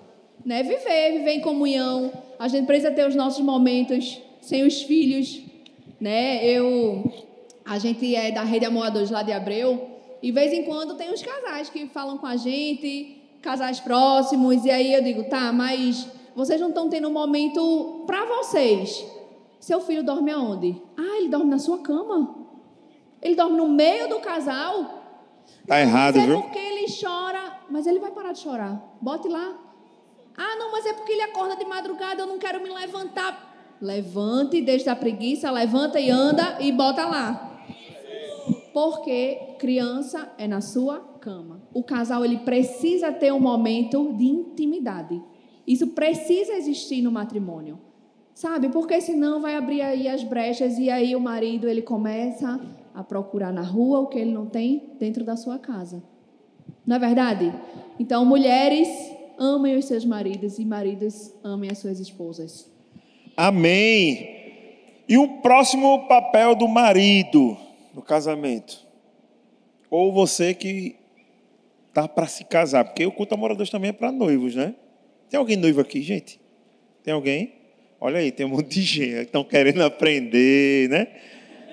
né? 0.45 0.63
Viver, 0.63 1.13
viver 1.13 1.31
em 1.31 1.41
comunhão. 1.41 2.11
A 2.37 2.47
gente 2.47 2.65
precisa 2.65 2.91
ter 2.91 3.07
os 3.07 3.15
nossos 3.15 3.43
momentos 3.43 4.21
sem 4.39 4.63
os 4.63 4.81
filhos, 4.83 5.41
né? 5.99 6.45
Eu, 6.45 7.11
a 7.65 7.77
gente 7.79 8.15
é 8.15 8.31
da 8.31 8.43
Rede 8.43 8.65
Amoadores 8.65 9.09
lá 9.09 9.23
de 9.23 9.33
Abreu 9.33 9.89
e 10.21 10.27
de 10.27 10.31
vez 10.31 10.53
em 10.53 10.63
quando 10.63 10.95
tem 10.95 11.11
uns 11.11 11.21
casais 11.21 11.69
que 11.69 11.87
falam 11.87 12.17
com 12.17 12.27
a 12.27 12.35
gente, 12.35 13.17
casais 13.41 13.79
próximos, 13.79 14.65
e 14.65 14.71
aí 14.71 14.93
eu 14.93 15.01
digo, 15.01 15.23
tá, 15.25 15.51
mas 15.51 16.07
vocês 16.35 16.59
não 16.59 16.69
estão 16.69 16.89
tendo 16.89 17.07
um 17.07 17.13
momento 17.13 18.03
para 18.05 18.25
vocês. 18.25 19.05
Seu 19.59 19.81
filho 19.81 20.03
dorme 20.03 20.31
aonde? 20.31 20.81
Ah, 20.97 21.17
ele 21.17 21.29
dorme 21.29 21.49
na 21.49 21.59
sua 21.59 21.79
cama. 21.79 22.35
Ele 23.21 23.35
dorme 23.35 23.57
no 23.57 23.67
meio 23.67 24.07
do 24.07 24.19
casal. 24.19 24.99
Tá 25.67 25.79
errado, 25.79 26.15
mas 26.15 26.23
é 26.23 26.27
viu? 26.27 26.41
porque 26.41 26.57
ele 26.57 26.85
chora, 26.89 27.59
mas 27.69 27.85
ele 27.85 27.99
vai 27.99 28.11
parar 28.11 28.31
de 28.31 28.39
chorar. 28.39 28.81
Bote 29.01 29.27
lá. 29.27 29.57
Ah, 30.37 30.55
não, 30.57 30.71
mas 30.71 30.85
é 30.85 30.93
porque 30.93 31.11
ele 31.11 31.21
acorda 31.23 31.55
de 31.55 31.65
madrugada, 31.65 32.21
eu 32.21 32.27
não 32.27 32.39
quero 32.39 32.63
me 32.63 32.69
levantar. 32.69 33.77
Levante, 33.81 34.61
deixa 34.61 34.91
a 34.91 34.95
preguiça, 34.95 35.51
levanta 35.51 35.99
e 35.99 36.09
anda 36.09 36.57
e 36.61 36.71
bota 36.71 37.05
lá. 37.05 37.61
Porque 38.73 39.55
criança 39.59 40.31
é 40.37 40.47
na 40.47 40.61
sua 40.61 40.99
cama. 41.19 41.61
O 41.73 41.83
casal 41.83 42.23
ele 42.23 42.39
precisa 42.39 43.11
ter 43.11 43.33
um 43.33 43.39
momento 43.39 44.13
de 44.13 44.25
intimidade. 44.25 45.21
Isso 45.67 45.87
precisa 45.87 46.53
existir 46.53 47.01
no 47.01 47.11
matrimônio. 47.11 47.79
Sabe? 48.39 48.69
Porque 48.69 49.01
senão 49.01 49.41
vai 49.41 49.55
abrir 49.55 49.81
aí 49.81 50.07
as 50.07 50.23
brechas 50.23 50.77
e 50.77 50.89
aí 50.89 51.13
o 51.13 51.19
marido 51.19 51.67
ele 51.67 51.81
começa 51.81 52.57
a 52.95 53.03
procurar 53.03 53.51
na 53.51 53.63
rua 53.63 53.99
o 53.99 54.07
que 54.07 54.17
ele 54.17 54.31
não 54.31 54.45
tem 54.45 54.93
dentro 54.97 55.25
da 55.25 55.35
sua 55.35 55.59
casa. 55.59 56.01
Não 56.87 56.95
é 56.95 56.99
verdade? 56.99 57.53
Então, 57.99 58.23
mulheres, 58.23 58.87
amem 59.37 59.75
os 59.75 59.83
seus 59.83 60.05
maridos 60.05 60.57
e 60.57 60.63
maridos, 60.63 61.33
amem 61.43 61.69
as 61.69 61.79
suas 61.79 61.99
esposas. 61.99 62.71
Amém. 63.35 65.03
E 65.05 65.17
o 65.17 65.41
próximo 65.41 66.07
papel 66.07 66.55
do 66.55 66.69
marido 66.69 67.57
no 67.93 68.01
casamento? 68.01 68.87
Ou 69.91 70.13
você 70.13 70.53
que 70.53 70.95
tá 71.93 72.07
para 72.07 72.25
se 72.25 72.45
casar, 72.45 72.85
porque 72.85 73.05
o 73.05 73.11
culto 73.11 73.35
a 73.35 73.53
Deus 73.53 73.69
também 73.69 73.89
é 73.89 73.93
para 73.93 74.13
noivos, 74.13 74.55
né? 74.55 74.75
Tem 75.29 75.37
alguém 75.37 75.57
noivo 75.57 75.81
aqui, 75.81 76.01
gente? 76.01 76.39
Tem 77.03 77.13
alguém? 77.13 77.58
Olha 78.01 78.19
aí, 78.19 78.31
tem 78.31 78.45
um 78.45 78.49
monte 78.49 78.69
de 78.69 78.81
gente 78.81 79.13
que 79.13 79.21
estão 79.21 79.43
querendo 79.43 79.83
aprender, 79.83 80.89
né? 80.89 81.07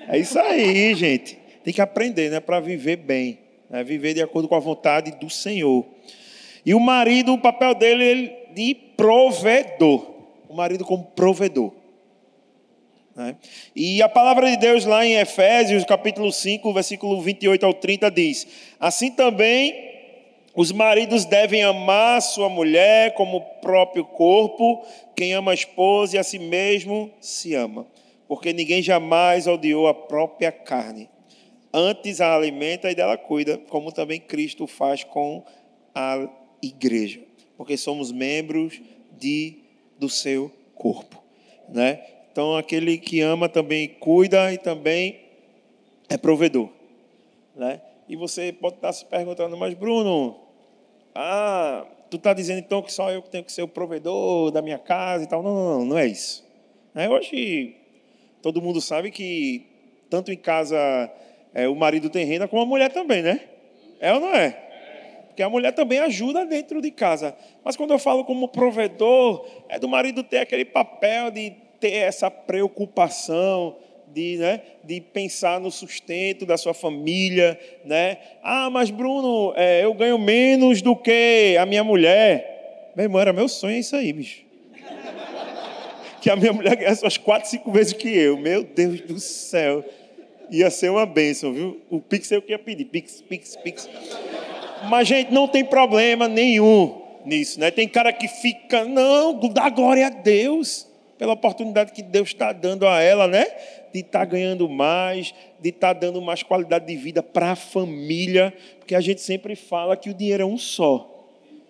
É 0.09 0.17
isso 0.17 0.37
aí, 0.39 0.93
gente. 0.93 1.37
Tem 1.63 1.73
que 1.73 1.81
aprender, 1.81 2.29
né? 2.29 2.39
Para 2.39 2.59
viver 2.59 2.97
bem. 2.97 3.39
Né? 3.69 3.83
Viver 3.83 4.13
de 4.13 4.21
acordo 4.21 4.47
com 4.47 4.55
a 4.55 4.59
vontade 4.59 5.11
do 5.11 5.29
Senhor. 5.29 5.85
E 6.65 6.73
o 6.73 6.79
marido, 6.79 7.33
o 7.33 7.37
papel 7.37 7.73
dele 7.73 8.03
é 8.49 8.53
de 8.53 8.75
provedor. 8.75 10.15
O 10.49 10.53
marido 10.53 10.83
como 10.83 11.05
provedor. 11.05 11.71
Né? 13.15 13.35
E 13.75 14.01
a 14.01 14.09
palavra 14.09 14.49
de 14.51 14.57
Deus 14.57 14.85
lá 14.85 15.05
em 15.05 15.15
Efésios, 15.15 15.85
capítulo 15.85 16.31
5, 16.31 16.73
versículo 16.73 17.21
28 17.21 17.65
ao 17.65 17.73
30 17.73 18.11
diz: 18.11 18.47
Assim 18.79 19.11
também 19.11 19.86
os 20.57 20.71
maridos 20.71 21.23
devem 21.23 21.61
amar 21.61 22.19
sua 22.19 22.49
mulher 22.49 23.13
como 23.13 23.37
o 23.37 23.41
próprio 23.61 24.03
corpo. 24.03 24.83
Quem 25.15 25.31
ama 25.35 25.51
a 25.51 25.53
esposa 25.53 26.15
e 26.15 26.19
a 26.19 26.23
si 26.23 26.39
mesmo 26.39 27.11
se 27.21 27.53
ama. 27.53 27.85
Porque 28.27 28.51
ninguém 28.51 28.81
jamais 28.81 29.45
odiou 29.45 29.87
a 29.87 29.93
própria 29.93 30.51
carne. 30.51 31.11
Antes 31.71 32.19
a 32.19 32.33
alimenta 32.33 32.89
e 32.89 32.95
dela 32.95 33.15
cuida, 33.15 33.59
como 33.69 33.91
também 33.91 34.19
Cristo 34.19 34.65
faz 34.65 35.03
com 35.03 35.43
a 35.93 36.27
igreja. 36.59 37.21
Porque 37.55 37.77
somos 37.77 38.11
membros 38.11 38.81
de, 39.15 39.59
do 39.99 40.09
seu 40.09 40.51
corpo. 40.73 41.21
Né? 41.69 42.01
Então, 42.31 42.57
aquele 42.57 42.97
que 42.97 43.21
ama 43.21 43.47
também 43.47 43.87
cuida 43.87 44.51
e 44.51 44.57
também 44.57 45.19
é 46.09 46.17
provedor. 46.17 46.69
Né? 47.55 47.79
E 48.09 48.15
você 48.15 48.51
pode 48.51 48.77
estar 48.77 48.91
se 48.91 49.05
perguntando, 49.05 49.55
mas 49.55 49.75
Bruno, 49.75 50.46
ah, 51.19 51.83
tu 52.11 52.17
está 52.17 52.31
dizendo 52.31 52.59
então 52.59 52.79
que 52.83 52.93
só 52.93 53.09
eu 53.09 53.23
que 53.23 53.29
tenho 53.29 53.43
que 53.43 53.51
ser 53.51 53.63
o 53.63 53.67
provedor 53.67 54.51
da 54.51 54.61
minha 54.61 54.77
casa 54.77 55.23
e 55.23 55.27
tal. 55.27 55.41
Não, 55.41 55.55
não, 55.55 55.79
não, 55.79 55.85
não 55.85 55.97
é 55.97 56.05
isso. 56.05 56.45
É, 56.93 57.09
hoje, 57.09 57.75
todo 58.39 58.61
mundo 58.61 58.79
sabe 58.79 59.09
que 59.09 59.65
tanto 60.11 60.31
em 60.31 60.37
casa 60.37 60.77
é, 61.55 61.67
o 61.67 61.75
marido 61.75 62.07
tem 62.07 62.23
renda, 62.23 62.47
como 62.47 62.61
a 62.61 62.65
mulher 62.67 62.91
também, 62.91 63.23
né? 63.23 63.41
É 63.99 64.13
ou 64.13 64.19
não 64.19 64.35
é? 64.35 64.51
Porque 65.27 65.41
a 65.41 65.49
mulher 65.49 65.71
também 65.71 65.97
ajuda 65.97 66.45
dentro 66.45 66.79
de 66.81 66.91
casa. 66.91 67.35
Mas 67.63 67.75
quando 67.75 67.91
eu 67.91 67.99
falo 67.99 68.23
como 68.23 68.47
provedor, 68.47 69.43
é 69.69 69.79
do 69.79 69.87
marido 69.87 70.23
ter 70.23 70.37
aquele 70.37 70.65
papel 70.65 71.31
de 71.31 71.51
ter 71.79 71.93
essa 71.93 72.29
preocupação, 72.29 73.75
de, 74.17 74.37
né, 74.37 74.61
de 74.83 74.99
pensar 74.99 75.59
no 75.59 75.69
sustento 75.69 76.43
da 76.43 76.57
sua 76.57 76.73
família, 76.73 77.59
né? 77.85 78.17
Ah, 78.41 78.67
mas 78.67 78.89
Bruno, 78.89 79.53
é, 79.55 79.83
eu 79.83 79.93
ganho 79.93 80.17
menos 80.17 80.81
do 80.81 80.95
que 80.95 81.55
a 81.59 81.67
minha 81.67 81.83
mulher. 81.83 82.91
Meu 82.95 83.05
irmão, 83.05 83.21
era 83.21 83.31
meu 83.31 83.47
sonho 83.47 83.77
isso 83.77 83.95
aí, 83.95 84.11
bicho. 84.11 84.41
Que 86.19 86.31
a 86.31 86.35
minha 86.35 86.51
mulher 86.51 86.75
ganhasse 86.75 87.03
umas 87.03 87.15
quatro, 87.15 87.47
cinco 87.47 87.71
vezes 87.71 87.93
que 87.93 88.09
eu. 88.09 88.37
Meu 88.37 88.63
Deus 88.63 89.01
do 89.01 89.19
céu. 89.19 89.85
Ia 90.49 90.71
ser 90.71 90.89
uma 90.89 91.05
bênção, 91.05 91.53
viu? 91.53 91.79
O 91.91 92.01
Pix 92.01 92.31
é 92.31 92.39
o 92.39 92.41
que 92.41 92.51
ia 92.51 92.57
pedir. 92.57 92.85
Pix, 92.85 93.21
Pix, 93.21 93.55
Pix. 93.57 93.87
Mas, 94.89 95.07
gente, 95.07 95.31
não 95.31 95.47
tem 95.47 95.63
problema 95.63 96.27
nenhum 96.27 97.03
nisso, 97.23 97.59
né? 97.59 97.69
Tem 97.69 97.87
cara 97.87 98.11
que 98.11 98.27
fica, 98.27 98.83
não, 98.83 99.37
dá 99.49 99.69
glória 99.69 100.07
a 100.07 100.09
Deus 100.09 100.87
pela 101.17 101.33
oportunidade 101.33 101.91
que 101.91 102.03
Deus 102.03 102.29
está 102.29 102.53
dando 102.53 102.87
a 102.87 103.01
ela, 103.01 103.27
né? 103.27 103.45
De 104.01 104.05
estar 104.05 104.19
tá 104.19 104.25
ganhando 104.25 104.69
mais, 104.69 105.33
de 105.59 105.69
estar 105.69 105.93
tá 105.93 105.99
dando 106.01 106.21
mais 106.21 106.43
qualidade 106.43 106.85
de 106.85 106.95
vida 106.95 107.23
para 107.23 107.51
a 107.51 107.55
família, 107.55 108.53
porque 108.77 108.93
a 108.93 109.01
gente 109.01 109.21
sempre 109.21 109.55
fala 109.55 109.97
que 109.97 110.09
o 110.09 110.13
dinheiro 110.13 110.43
é 110.43 110.45
um 110.45 110.57
só. 110.57 111.13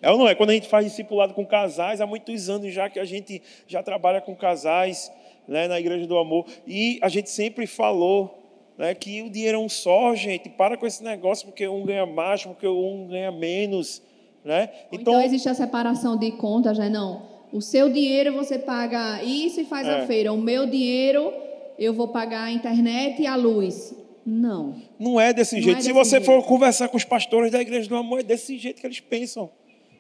É 0.02 0.12
ou 0.12 0.18
não 0.18 0.28
é? 0.28 0.36
Quando 0.36 0.50
a 0.50 0.54
gente 0.54 0.68
faz 0.68 0.86
discipulado 0.86 1.34
com 1.34 1.46
casais, 1.46 2.02
há 2.02 2.06
muitos 2.06 2.50
anos 2.50 2.74
já 2.74 2.90
que 2.90 3.00
a 3.00 3.06
gente 3.06 3.42
já 3.68 3.82
trabalha 3.82 4.22
com 4.22 4.36
casais 4.36 5.12
né, 5.48 5.68
na 5.68 5.80
Igreja 5.80 6.06
do 6.06 6.18
Amor, 6.18 6.46
e 6.68 7.00
a 7.02 7.10
gente 7.10 7.30
sempre 7.30 7.66
falou 7.66 8.38
né, 8.78 8.94
que 8.94 9.22
o 9.22 9.30
dinheiro 9.30 9.58
é 9.58 9.62
um 9.62 9.70
só, 9.70 10.14
gente. 10.14 10.50
Para 10.50 10.78
com 10.78 10.86
esse 10.86 11.04
negócio, 11.04 11.48
porque 11.48 11.68
um 11.68 11.86
ganha 11.86 12.06
mais, 12.06 12.46
porque 12.46 12.68
um 12.68 13.08
ganha 13.08 13.32
menos. 13.32 14.02
Né? 14.44 14.70
Então, 14.92 15.14
então, 15.14 15.22
existe 15.22 15.50
a 15.50 15.54
separação 15.54 16.18
de 16.18 16.32
contas, 16.34 16.78
né? 16.78 16.90
Não. 16.90 17.38
O 17.52 17.62
seu 17.62 17.90
dinheiro 17.90 18.34
você 18.34 18.60
paga 18.60 19.24
isso 19.24 19.62
e 19.62 19.66
faz 19.66 19.88
é. 19.88 20.02
a 20.02 20.06
feira. 20.06 20.32
O 20.32 20.38
meu 20.38 20.68
dinheiro 20.68 21.34
eu 21.78 21.94
vou 21.94 22.08
pagar 22.10 22.44
a 22.44 22.52
internet 22.52 23.22
e 23.22 23.28
a 23.28 23.36
luz. 23.36 23.96
Não. 24.26 24.76
Não 25.00 25.20
é 25.20 25.32
desse 25.32 25.56
não 25.56 25.62
jeito. 25.62 25.80
É 25.80 25.82
Se 25.82 25.94
você 25.94 26.18
jeito. 26.18 26.26
for 26.26 26.44
conversar 26.44 26.90
com 26.90 26.98
os 26.98 27.06
pastores 27.06 27.52
da 27.52 27.62
Igreja 27.62 27.88
do 27.88 27.96
Amor, 27.96 28.20
é 28.20 28.24
desse 28.24 28.58
jeito 28.58 28.82
que 28.82 28.88
eles 28.88 29.00
pensam. 29.00 29.50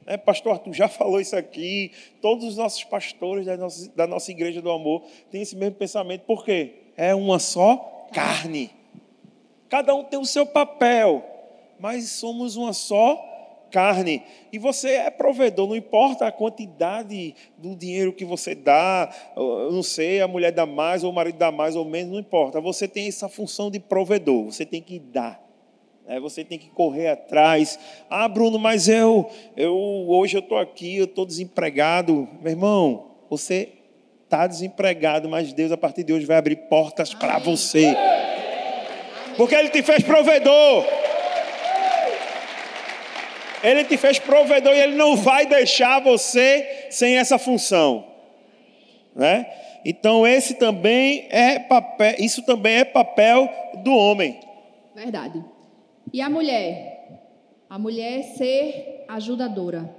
É, 0.06 0.16
pastor 0.18 0.54
Arthur 0.54 0.74
já 0.74 0.88
falou 0.90 1.20
isso 1.20 1.36
aqui. 1.36 1.92
Todos 2.22 2.46
os 2.46 2.58
nossos 2.58 2.84
pastores 2.84 3.46
da 3.46 3.56
nossa, 3.58 3.90
da 3.96 4.08
nossa 4.08 4.32
Igreja 4.32 4.62
do 4.62 4.72
Amor 4.72 5.04
têm 5.32 5.42
esse 5.42 5.56
mesmo 5.56 5.76
pensamento. 5.76 6.22
Por 6.22 6.44
quê? 6.44 6.74
É 6.96 7.13
uma 7.13 7.40
só 7.40 8.08
carne. 8.12 8.72
Cada 9.70 9.94
um 9.94 10.04
tem 10.04 10.18
o 10.18 10.26
seu 10.26 10.46
papel, 10.46 11.26
mas 11.80 12.10
somos 12.10 12.56
uma 12.56 12.74
só 12.74 13.22
carne. 13.72 14.24
E 14.52 14.58
você 14.58 14.92
é 14.92 15.10
provedor, 15.10 15.68
não 15.68 15.76
importa 15.76 16.28
a 16.28 16.32
quantidade 16.32 17.36
do 17.58 17.76
dinheiro 17.76 18.14
que 18.14 18.26
você 18.26 18.56
dá, 18.56 19.14
não 19.36 19.84
sei, 19.84 20.22
a 20.22 20.28
mulher 20.28 20.52
dá 20.52 20.66
mais 20.66 21.04
ou 21.04 21.12
o 21.12 21.14
marido 21.14 21.38
dá 21.38 21.52
mais 21.52 21.76
ou 21.76 21.86
menos, 21.86 22.12
não 22.12 22.20
importa. 22.20 22.60
Você 22.62 22.88
tem 22.88 23.08
essa 23.08 23.30
função 23.30 23.70
de 23.70 23.80
provedor, 23.80 24.46
você 24.46 24.66
tem 24.66 24.82
que 24.82 25.00
dar. 25.00 25.48
Né? 26.08 26.20
Você 26.20 26.44
tem 26.44 26.58
que 26.58 26.70
correr 26.70 27.10
atrás. 27.10 27.78
Ah, 28.10 28.28
Bruno, 28.28 28.58
mas 28.58 28.88
eu, 28.88 29.30
eu 29.56 29.76
hoje 29.76 30.38
eu 30.38 30.42
estou 30.42 30.58
aqui, 30.58 30.98
eu 30.98 31.06
estou 31.06 31.26
desempregado. 31.26 32.28
Meu 32.42 32.52
irmão, 32.52 33.12
você 33.30 33.74
está 34.24 34.48
desempregado, 34.48 35.30
mas 35.30 35.54
Deus, 35.54 35.72
a 35.72 35.78
partir 35.78 36.04
de 36.04 36.14
hoje, 36.14 36.26
vai 36.26 36.38
abrir 36.38 36.56
portas 36.68 37.14
para 37.14 37.38
você. 37.40 37.96
Porque 39.36 39.56
Ele 39.56 39.70
te 39.70 39.84
fez 39.84 40.04
provedor. 40.04 40.86
Ele 43.68 43.84
te 43.84 43.98
fez 43.98 44.18
provedor 44.20 44.74
e 44.74 44.80
Ele 44.80 44.96
não 44.96 45.16
vai 45.16 45.46
deixar 45.46 46.00
você 46.00 46.88
sem 46.90 47.18
essa 47.18 47.38
função. 47.38 48.06
Né? 49.16 49.46
Então, 49.84 50.26
esse 50.26 50.56
também 50.56 51.28
é 51.30 51.60
papel, 51.60 52.16
isso 52.20 52.44
também 52.44 52.78
é 52.78 52.86
papel 52.86 53.50
do 53.84 53.94
homem. 53.94 54.40
Verdade. 54.96 55.44
E 56.14 56.22
a 56.22 56.30
mulher? 56.30 56.98
A 57.70 57.78
mulher 57.78 58.20
é 58.20 58.24
ser 58.24 59.06
ajudadora. 59.08 59.96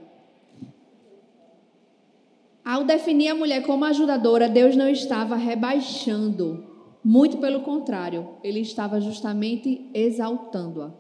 Ao 2.65 2.85
definir 2.85 3.29
a 3.29 3.35
mulher 3.35 3.63
como 3.63 3.85
ajudadora, 3.85 4.49
Deus 4.49 4.77
não 4.77 4.89
estava 4.89 5.37
rebaixando, 5.37 6.67
muito 7.03 7.39
pelo 7.39 7.61
contrário, 7.61 8.37
ele 8.45 8.61
estava 8.61 9.01
justamente 9.01 9.91
exaltando-a. 9.95 10.93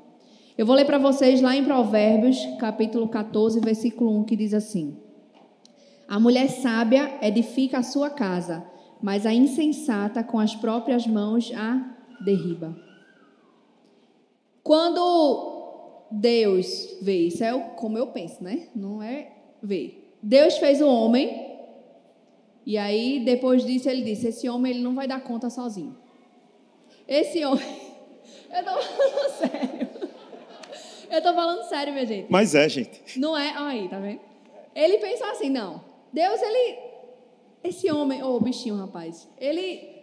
Eu 0.58 0.66
vou 0.66 0.74
ler 0.74 0.84
para 0.84 0.98
vocês 0.98 1.40
lá 1.40 1.54
em 1.54 1.62
Provérbios, 1.62 2.36
capítulo 2.58 3.06
14, 3.06 3.60
versículo 3.60 4.10
1, 4.18 4.24
que 4.24 4.34
diz 4.34 4.52
assim: 4.52 4.98
A 6.08 6.18
mulher 6.18 6.48
sábia 6.48 7.16
edifica 7.22 7.78
a 7.78 7.82
sua 7.84 8.10
casa, 8.10 8.66
mas 9.00 9.24
a 9.24 9.32
insensata 9.32 10.24
com 10.24 10.36
as 10.40 10.56
próprias 10.56 11.06
mãos 11.06 11.52
a 11.54 11.96
derriba. 12.24 12.76
Quando 14.64 16.08
Deus 16.10 16.98
vê, 17.02 17.28
isso 17.28 17.44
é 17.44 17.56
como 17.76 17.96
eu 17.96 18.08
penso, 18.08 18.42
né? 18.42 18.66
Não 18.74 19.00
é 19.00 19.30
ver. 19.62 20.12
Deus 20.20 20.58
fez 20.58 20.80
o 20.80 20.88
homem 20.88 21.56
e 22.66 22.76
aí, 22.76 23.20
depois 23.24 23.64
disso, 23.64 23.88
ele 23.88 24.02
disse: 24.02 24.26
Esse 24.26 24.48
homem 24.48 24.72
ele 24.72 24.82
não 24.82 24.96
vai 24.96 25.06
dar 25.06 25.22
conta 25.22 25.48
sozinho. 25.50 25.96
Esse 27.06 27.44
homem. 27.44 27.64
Eu 28.50 28.64
tô 28.64 28.70
falando 28.82 29.30
sério. 29.38 29.97
Eu 31.10 31.22
tô 31.22 31.34
falando 31.34 31.62
sério, 31.64 31.92
minha 31.92 32.06
gente. 32.06 32.26
Mas 32.30 32.54
é, 32.54 32.68
gente. 32.68 33.18
Não 33.18 33.36
é? 33.36 33.52
Aí, 33.56 33.88
tá 33.88 33.98
vendo? 33.98 34.20
Ele 34.74 34.98
pensou 34.98 35.26
assim: 35.28 35.48
não. 35.48 35.82
Deus, 36.12 36.40
ele. 36.40 36.78
Esse 37.64 37.90
homem, 37.90 38.22
ô 38.22 38.36
oh, 38.36 38.40
bichinho, 38.40 38.76
rapaz, 38.76 39.28
ele. 39.38 39.96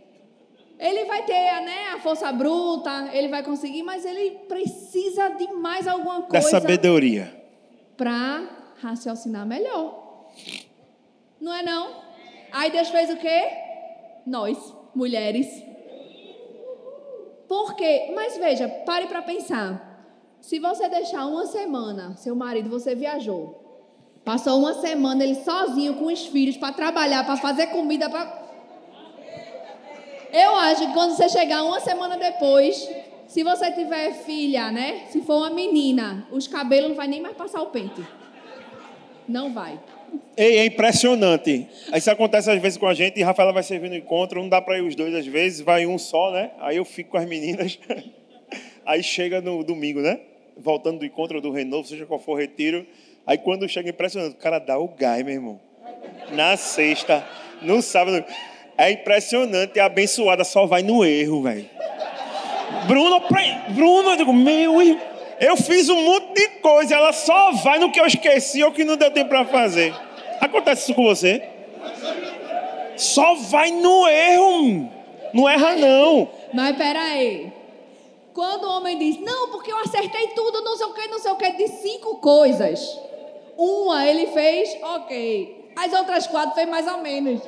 Ele 0.77 1.05
vai 1.05 1.23
ter 1.25 1.61
né, 1.61 1.87
a 1.93 1.99
força 1.99 2.29
bruta, 2.33 3.09
ele 3.13 3.29
vai 3.29 3.41
conseguir, 3.41 3.81
mas 3.81 4.03
ele 4.03 4.31
precisa 4.45 5.29
de 5.29 5.47
mais 5.53 5.87
alguma 5.87 6.23
coisa. 6.23 6.51
Da 6.51 6.59
sabedoria. 6.59 7.33
Para 7.95 8.73
raciocinar 8.81 9.45
melhor. 9.45 10.27
Não 11.39 11.53
é 11.53 11.63
não? 11.63 12.03
Aí 12.51 12.71
Deus 12.71 12.89
fez 12.89 13.09
o 13.09 13.15
quê? 13.15 13.47
Nós, 14.25 14.57
mulheres. 14.93 15.47
Por 17.47 17.75
quê? 17.75 18.11
Mas 18.13 18.37
veja, 18.37 18.67
pare 18.67 19.07
para 19.07 19.21
pensar. 19.21 19.94
Se 20.45 20.59
você 20.59 20.87
deixar 20.87 21.25
uma 21.25 21.47
semana, 21.47 22.15
seu 22.17 22.35
marido, 22.35 22.69
você 22.69 22.93
viajou. 22.93 23.81
Passou 24.23 24.59
uma 24.59 24.75
semana 24.75 25.23
ele 25.23 25.33
sozinho 25.33 25.95
com 25.95 26.05
os 26.05 26.27
filhos 26.27 26.55
para 26.55 26.71
trabalhar, 26.71 27.25
para 27.25 27.35
fazer 27.35 27.67
comida, 27.67 28.07
para 28.07 28.43
Eu 30.31 30.55
acho 30.57 30.85
que 30.85 30.93
quando 30.93 31.15
você 31.15 31.27
chegar 31.29 31.63
uma 31.63 31.79
semana 31.79 32.15
depois, 32.15 32.87
se 33.27 33.43
você 33.43 33.71
tiver 33.71 34.13
filha, 34.23 34.71
né? 34.71 35.07
Se 35.09 35.19
for 35.23 35.37
uma 35.37 35.49
menina, 35.49 36.27
os 36.31 36.47
cabelos 36.47 36.89
não 36.89 36.95
vai 36.95 37.07
nem 37.07 37.21
mais 37.21 37.35
passar 37.35 37.63
o 37.63 37.71
pente. 37.71 38.05
Não 39.27 39.51
vai. 39.51 39.79
Ei, 40.37 40.59
é 40.59 40.65
impressionante. 40.67 41.67
Isso 41.91 42.11
acontece 42.11 42.51
às 42.51 42.61
vezes 42.61 42.77
com 42.77 42.85
a 42.85 42.93
gente 42.93 43.19
e 43.19 43.23
Rafaela 43.23 43.51
vai 43.51 43.63
servindo 43.63 43.95
encontro, 43.95 44.39
não 44.39 44.49
dá 44.49 44.61
para 44.61 44.77
ir 44.77 44.81
os 44.81 44.93
dois 44.93 45.15
às 45.15 45.25
vezes, 45.25 45.61
vai 45.61 45.87
um 45.87 45.97
só, 45.97 46.29
né? 46.29 46.51
Aí 46.59 46.77
eu 46.77 46.85
fico 46.85 47.11
com 47.11 47.17
as 47.17 47.25
meninas. 47.25 47.79
Aí 48.85 49.01
chega 49.01 49.41
no 49.41 49.63
domingo, 49.63 50.01
né? 50.01 50.19
Voltando 50.57 50.99
do 50.99 51.05
encontro 51.05 51.41
do 51.41 51.51
renovo, 51.51 51.87
seja 51.87 52.05
qual 52.05 52.19
for 52.19 52.33
o 52.33 52.35
retiro. 52.35 52.85
Aí 53.25 53.37
quando 53.37 53.67
chega, 53.67 53.89
impressionante, 53.89 54.35
o 54.35 54.39
cara 54.39 54.59
dá 54.59 54.77
o 54.77 54.87
gás, 54.87 55.23
meu 55.23 55.33
irmão. 55.33 55.59
Na 56.31 56.55
sexta, 56.57 57.25
no 57.61 57.81
sábado. 57.81 58.23
É 58.77 58.91
impressionante, 58.91 59.79
a 59.79 59.85
abençoada 59.85 60.43
só 60.43 60.65
vai 60.65 60.83
no 60.83 61.05
erro, 61.05 61.43
velho. 61.43 61.69
Bruno, 62.87 63.21
Bruno, 63.69 64.09
eu 64.11 64.17
digo, 64.17 64.33
meu 64.33 64.81
irmão. 64.81 65.15
Eu 65.39 65.57
fiz 65.57 65.89
um 65.89 66.01
monte 66.01 66.33
de 66.33 66.47
coisa, 66.59 66.95
ela 66.95 67.11
só 67.11 67.51
vai 67.51 67.77
no 67.77 67.91
que 67.91 67.99
eu 67.99 68.05
esqueci 68.05 68.63
ou 68.63 68.71
que 68.71 68.85
não 68.85 68.95
deu 68.95 69.11
tempo 69.11 69.29
para 69.29 69.45
fazer. 69.45 69.93
Acontece 70.39 70.83
isso 70.83 70.93
com 70.93 71.03
você? 71.03 71.41
Só 72.95 73.35
vai 73.35 73.71
no 73.71 74.07
erro. 74.07 74.89
Não 75.33 75.49
erra, 75.49 75.75
não. 75.75 76.29
Mas 76.53 76.77
peraí. 76.77 77.51
Quando 78.35 78.65
o 78.65 78.71
homem 78.75 78.97
diz, 78.97 79.17
não, 79.21 79.49
porque 79.49 79.71
eu 79.71 79.79
acertei 79.79 80.27
tudo, 80.35 80.61
não 80.61 80.75
sei 80.75 80.85
o 80.87 80.93
que, 80.93 81.07
não 81.07 81.19
sei 81.19 81.31
o 81.31 81.35
que, 81.37 81.51
de 81.51 81.69
cinco 81.69 82.17
coisas. 82.17 82.99
Uma 83.57 84.05
ele 84.05 84.27
fez, 84.27 84.77
ok. 84.83 85.71
As 85.73 85.93
outras 85.93 86.27
quatro 86.27 86.53
fez 86.53 86.67
mais 86.67 86.85
ou 86.85 86.97
menos. 86.97 87.41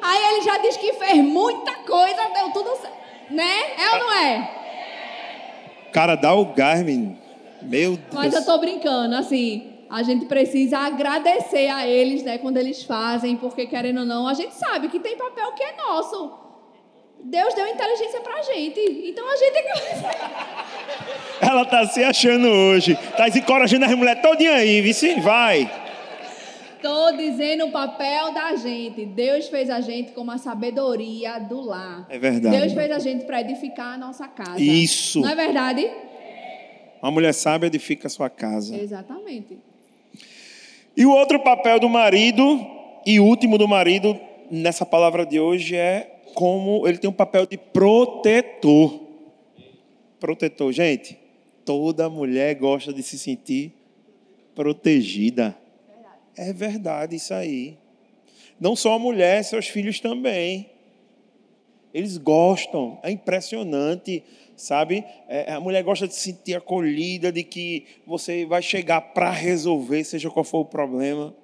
Aí 0.00 0.24
ele 0.26 0.42
já 0.42 0.58
diz 0.58 0.76
que 0.76 0.92
fez 0.92 1.16
muita 1.16 1.74
coisa, 1.78 2.30
deu 2.32 2.52
tudo 2.52 2.76
certo. 2.76 2.96
Né? 3.30 3.74
É 3.76 3.90
ou 3.94 3.98
não 3.98 4.12
é? 4.12 4.50
Cara, 5.92 6.14
dá 6.14 6.32
o 6.32 6.54
menino. 6.84 7.18
Meu 7.60 7.96
Deus. 7.96 8.14
Mas 8.14 8.32
eu 8.32 8.44
tô 8.44 8.56
brincando, 8.58 9.16
assim. 9.16 9.78
A 9.90 10.04
gente 10.04 10.26
precisa 10.26 10.78
agradecer 10.78 11.68
a 11.70 11.88
eles, 11.88 12.22
né, 12.22 12.38
quando 12.38 12.58
eles 12.58 12.84
fazem, 12.84 13.36
porque 13.36 13.66
querendo 13.66 14.00
ou 14.00 14.06
não, 14.06 14.28
a 14.28 14.34
gente 14.34 14.54
sabe 14.54 14.88
que 14.88 15.00
tem 15.00 15.16
papel 15.16 15.50
que 15.54 15.62
é 15.64 15.76
nosso. 15.76 16.47
Deus 17.24 17.54
deu 17.54 17.66
inteligência 17.66 18.20
pra 18.20 18.42
gente. 18.42 18.80
Então 19.08 19.28
a 19.28 19.36
gente 19.36 19.52
tem 19.52 19.62
que. 19.64 21.44
Ela 21.44 21.64
tá 21.64 21.86
se 21.86 22.02
achando 22.02 22.48
hoje. 22.48 22.96
Tá 23.16 23.28
encorajando 23.28 23.84
as 23.84 23.94
mulheres 23.94 24.22
todinha 24.22 24.54
aí, 24.54 24.80
vice, 24.80 25.20
vai. 25.20 25.70
Estou 26.76 27.16
dizendo 27.16 27.66
o 27.66 27.72
papel 27.72 28.32
da 28.32 28.54
gente. 28.54 29.04
Deus 29.04 29.48
fez 29.48 29.68
a 29.68 29.80
gente 29.80 30.12
com 30.12 30.20
uma 30.20 30.38
sabedoria 30.38 31.38
do 31.40 31.60
lar. 31.60 32.06
É 32.08 32.18
verdade. 32.18 32.56
Deus 32.56 32.72
fez 32.72 32.90
a 32.92 32.98
gente 33.00 33.24
para 33.24 33.40
edificar 33.40 33.94
a 33.94 33.98
nossa 33.98 34.28
casa. 34.28 34.60
Isso. 34.60 35.20
Não 35.20 35.28
é 35.28 35.34
verdade? 35.34 35.90
Uma 37.02 37.10
mulher 37.10 37.34
sábia 37.34 37.66
edifica 37.66 38.06
a 38.06 38.10
sua 38.10 38.30
casa. 38.30 38.76
Exatamente. 38.76 39.58
E 40.96 41.04
o 41.04 41.10
outro 41.10 41.40
papel 41.40 41.80
do 41.80 41.88
marido, 41.88 42.64
e 43.04 43.20
último 43.20 43.58
do 43.58 43.68
marido, 43.68 44.18
nessa 44.50 44.86
palavra 44.86 45.26
de 45.26 45.38
hoje, 45.38 45.76
é 45.76 46.17
como 46.34 46.86
ele 46.86 46.98
tem 46.98 47.08
um 47.08 47.12
papel 47.12 47.46
de 47.46 47.56
protetor. 47.56 49.00
Protetor. 50.20 50.72
Gente, 50.72 51.18
toda 51.64 52.08
mulher 52.08 52.54
gosta 52.54 52.92
de 52.92 53.02
se 53.02 53.18
sentir 53.18 53.72
protegida. 54.54 55.56
É 56.36 56.52
verdade 56.52 57.16
isso 57.16 57.34
aí. 57.34 57.76
Não 58.60 58.74
só 58.74 58.94
a 58.94 58.98
mulher, 58.98 59.42
seus 59.44 59.68
filhos 59.68 60.00
também. 60.00 60.70
Eles 61.94 62.16
gostam, 62.16 62.98
é 63.02 63.10
impressionante, 63.10 64.22
sabe? 64.56 65.04
É, 65.28 65.52
a 65.52 65.60
mulher 65.60 65.82
gosta 65.82 66.06
de 66.06 66.14
se 66.14 66.20
sentir 66.20 66.54
acolhida, 66.54 67.32
de 67.32 67.42
que 67.42 67.86
você 68.06 68.44
vai 68.44 68.60
chegar 68.60 69.00
para 69.00 69.30
resolver, 69.30 70.04
seja 70.04 70.30
qual 70.30 70.44
for 70.44 70.60
o 70.60 70.64
problema. 70.64 71.34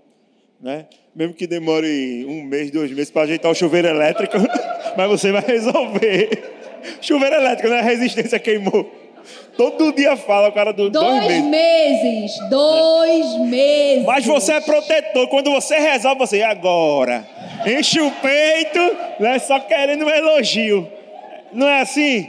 Né? 0.60 0.86
Mesmo 1.14 1.32
que 1.32 1.46
demore 1.46 2.26
um 2.28 2.42
mês, 2.42 2.72
dois 2.72 2.90
meses 2.90 3.10
para 3.10 3.22
ajeitar 3.22 3.50
o 3.50 3.54
chuveiro 3.54 3.86
elétrico, 3.86 4.36
mas 4.96 5.08
você 5.08 5.30
vai 5.30 5.44
resolver. 5.46 6.54
Chuveiro 7.00 7.36
elétrico, 7.36 7.68
né? 7.68 7.78
A 7.78 7.82
resistência 7.82 8.38
queimou. 8.38 8.90
Todo 9.56 9.92
dia 9.92 10.16
fala 10.16 10.48
o 10.48 10.52
cara 10.52 10.72
do 10.72 10.90
dois, 10.90 11.06
dois 11.06 11.44
meses. 11.44 11.44
meses. 11.44 12.50
Dois 12.50 13.38
meses. 13.48 14.04
Mas 14.04 14.26
você 14.26 14.54
é 14.54 14.60
protetor. 14.60 15.28
Quando 15.28 15.52
você 15.52 15.78
resolve, 15.78 16.18
você, 16.18 16.38
e 16.38 16.42
agora? 16.42 17.24
Enche 17.64 18.00
o 18.00 18.10
peito, 18.10 18.96
né? 19.20 19.38
Só 19.38 19.60
querendo 19.60 20.04
um 20.04 20.10
elogio. 20.10 20.88
Não 21.52 21.68
é 21.68 21.80
assim? 21.80 22.28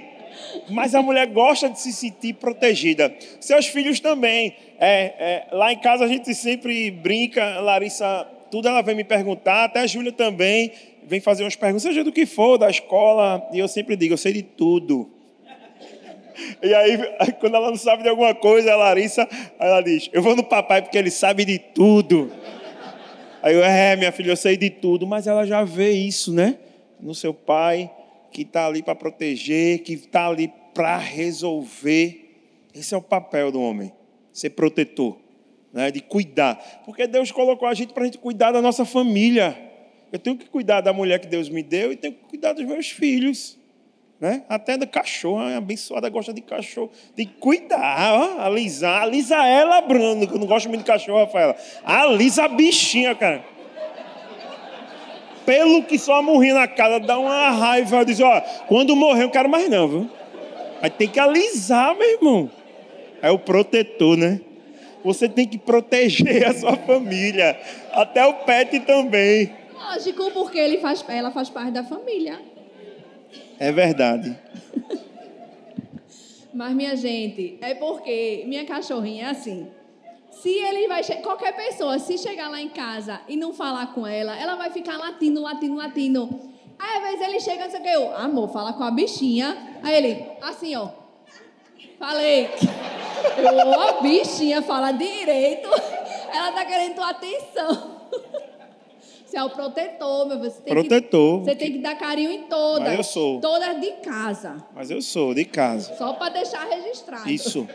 Mas 0.69 0.93
a 0.93 1.01
mulher 1.01 1.25
gosta 1.27 1.69
de 1.69 1.79
se 1.79 1.91
sentir 1.91 2.33
protegida. 2.33 3.11
Seus 3.39 3.65
filhos 3.65 3.99
também. 3.99 4.55
É, 4.79 5.13
é, 5.19 5.47
lá 5.51 5.73
em 5.73 5.79
casa 5.79 6.05
a 6.05 6.07
gente 6.07 6.33
sempre 6.35 6.91
brinca, 6.91 7.59
Larissa, 7.59 8.27
tudo 8.51 8.67
ela 8.67 8.81
vem 8.81 8.95
me 8.95 9.03
perguntar, 9.03 9.65
até 9.65 9.81
a 9.81 9.87
Júlia 9.87 10.11
também 10.11 10.71
vem 11.03 11.19
fazer 11.19 11.43
umas 11.43 11.55
perguntas, 11.55 11.83
seja 11.83 12.03
do 12.03 12.11
que 12.11 12.25
for, 12.25 12.57
da 12.57 12.69
escola, 12.69 13.47
e 13.53 13.59
eu 13.59 13.67
sempre 13.67 13.95
digo, 13.95 14.13
eu 14.13 14.17
sei 14.17 14.33
de 14.33 14.43
tudo. 14.43 15.11
E 16.61 16.73
aí, 16.73 16.97
quando 17.39 17.55
ela 17.55 17.69
não 17.69 17.77
sabe 17.77 18.03
de 18.03 18.09
alguma 18.09 18.33
coisa, 18.35 18.73
a 18.73 18.75
Larissa, 18.75 19.27
ela 19.59 19.81
diz: 19.81 20.09
Eu 20.11 20.21
vou 20.21 20.35
no 20.35 20.43
papai 20.43 20.81
porque 20.81 20.97
ele 20.97 21.11
sabe 21.11 21.45
de 21.45 21.57
tudo. 21.57 22.31
Aí 23.41 23.53
eu, 23.53 23.63
é, 23.63 23.95
minha 23.95 24.11
filha, 24.11 24.31
eu 24.31 24.37
sei 24.37 24.57
de 24.57 24.69
tudo, 24.69 25.05
mas 25.05 25.27
ela 25.27 25.45
já 25.45 25.63
vê 25.63 25.91
isso, 25.91 26.33
né? 26.33 26.57
No 26.99 27.13
seu 27.13 27.33
pai, 27.33 27.91
que 28.31 28.41
está 28.41 28.65
ali 28.65 28.81
para 28.81 28.95
proteger, 28.95 29.79
que 29.79 29.93
está 29.93 30.27
ali 30.27 30.51
para 30.73 30.97
resolver. 30.97 32.21
Esse 32.73 32.93
é 32.93 32.97
o 32.97 33.01
papel 33.01 33.51
do 33.51 33.61
homem, 33.61 33.93
ser 34.33 34.49
protetor, 34.49 35.17
né? 35.75 35.91
de 35.91 35.99
cuidar. 35.99 36.81
Porque 36.85 37.05
Deus 37.05 37.31
colocou 37.31 37.67
a 37.67 37.73
gente 37.73 37.93
para 37.93 38.03
a 38.03 38.05
gente 38.05 38.17
cuidar 38.17 38.53
da 38.53 38.61
nossa 38.61 38.85
família. 38.85 39.55
Eu 40.11 40.17
tenho 40.17 40.37
que 40.37 40.45
cuidar 40.45 40.79
da 40.79 40.93
mulher 40.93 41.19
que 41.19 41.27
Deus 41.27 41.49
me 41.49 41.61
deu 41.61 41.91
e 41.91 41.97
tenho 41.97 42.13
que 42.13 42.23
cuidar 42.29 42.53
dos 42.53 42.65
meus 42.65 42.89
filhos. 42.89 43.57
Né? 44.19 44.43
Até 44.47 44.77
do 44.77 44.87
cachorro, 44.87 45.39
a 45.39 45.57
abençoada 45.57 46.07
gosta 46.07 46.31
de 46.31 46.39
cachorro. 46.39 46.89
Tem 47.13 47.27
que 47.27 47.33
cuidar, 47.33 48.13
ó, 48.13 48.41
alisar. 48.41 49.03
Alisa 49.03 49.35
ela, 49.45 49.81
Bruno, 49.81 50.25
que 50.25 50.33
eu 50.33 50.39
não 50.39 50.47
gosto 50.47 50.69
muito 50.69 50.81
de 50.81 50.87
cachorro, 50.87 51.19
Rafaela. 51.19 51.57
Alisa 51.83 52.45
a 52.45 52.47
bichinha, 52.47 53.13
cara. 53.13 53.43
Pelo 55.45 55.83
que 55.83 55.99
só 55.99 56.23
morri 56.23 56.53
na 56.53 56.67
casa, 56.67 56.99
dá 57.01 57.19
uma 57.19 57.49
raiva. 57.51 58.05
Diz, 58.05 58.21
ó, 58.21 58.41
quando 58.67 58.95
morrer, 58.95 59.23
eu 59.23 59.29
quero 59.29 59.49
mais 59.49 59.69
não, 59.69 59.87
viu? 59.87 60.09
Aí 60.81 60.89
tem 60.89 61.09
que 61.09 61.19
alisar, 61.19 61.93
meu 61.95 62.09
irmão. 62.09 62.51
É 63.21 63.29
o 63.29 63.37
protetor, 63.37 64.17
né? 64.17 64.39
Você 65.05 65.29
tem 65.29 65.47
que 65.47 65.59
proteger 65.59 66.47
a 66.47 66.53
sua 66.55 66.75
família. 66.75 67.55
Até 67.91 68.25
o 68.25 68.33
pet 68.43 68.79
também. 68.79 69.55
Lógico, 69.71 70.31
porque 70.31 70.57
ele 70.57 70.79
faz, 70.79 71.05
ela 71.07 71.29
faz 71.29 71.47
parte 71.47 71.69
da 71.69 71.83
família. 71.83 72.41
É 73.59 73.71
verdade. 73.71 74.35
Mas, 76.51 76.73
minha 76.73 76.95
gente, 76.95 77.59
é 77.61 77.75
porque 77.75 78.45
minha 78.47 78.65
cachorrinha 78.65 79.27
é 79.27 79.29
assim. 79.29 79.67
Se 80.31 80.49
ele 80.49 80.87
vai. 80.87 81.03
Qualquer 81.21 81.55
pessoa, 81.55 81.99
se 81.99 82.17
chegar 82.17 82.49
lá 82.49 82.59
em 82.59 82.69
casa 82.69 83.21
e 83.27 83.37
não 83.37 83.53
falar 83.53 83.93
com 83.93 84.07
ela, 84.07 84.35
ela 84.35 84.55
vai 84.55 84.71
ficar 84.71 84.97
latindo, 84.97 85.39
latindo, 85.39 85.75
latindo. 85.75 86.39
Aí, 86.79 86.97
às 86.97 87.03
vezes, 87.03 87.27
ele 87.27 87.39
chega 87.39 87.65
e 87.65 87.79
diz: 87.79 88.13
amor, 88.15 88.51
fala 88.51 88.73
com 88.73 88.83
a 88.83 88.89
bichinha. 88.89 89.55
Aí 89.83 89.93
ele, 89.93 90.25
assim, 90.41 90.75
ó. 90.75 90.89
Falei. 91.99 92.49
Eu, 93.37 93.81
a 93.81 94.01
bichinha 94.01 94.61
fala 94.61 94.91
direito. 94.91 95.69
Ela 96.33 96.51
tá 96.51 96.65
querendo 96.65 96.95
tua 96.95 97.09
atenção. 97.09 97.95
Você 99.25 99.37
é 99.37 99.43
o 99.43 99.49
protetor, 99.49 100.27
meu. 100.27 100.39
Você 100.39 100.61
tem 100.61 100.73
protetor. 100.73 101.39
Que, 101.39 101.45
você 101.45 101.55
tem 101.55 101.71
que 101.73 101.79
dar 101.79 101.95
carinho 101.95 102.31
em 102.31 102.43
todas. 102.43 102.87
Mas 102.87 102.97
eu 102.97 103.03
sou. 103.03 103.41
Todas 103.41 103.81
de 103.81 103.91
casa. 104.03 104.63
Mas 104.73 104.89
eu 104.89 105.01
sou, 105.01 105.33
de 105.33 105.43
casa. 105.43 105.93
Só 105.95 106.13
para 106.13 106.33
deixar 106.33 106.65
registrado. 106.65 107.29
Isso. 107.29 107.67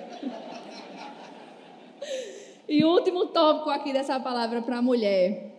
e 2.68 2.82
o 2.82 2.88
último 2.88 3.26
tópico 3.26 3.68
aqui 3.68 3.92
dessa 3.92 4.18
palavra 4.18 4.62
para 4.62 4.80
mulher. 4.80 5.50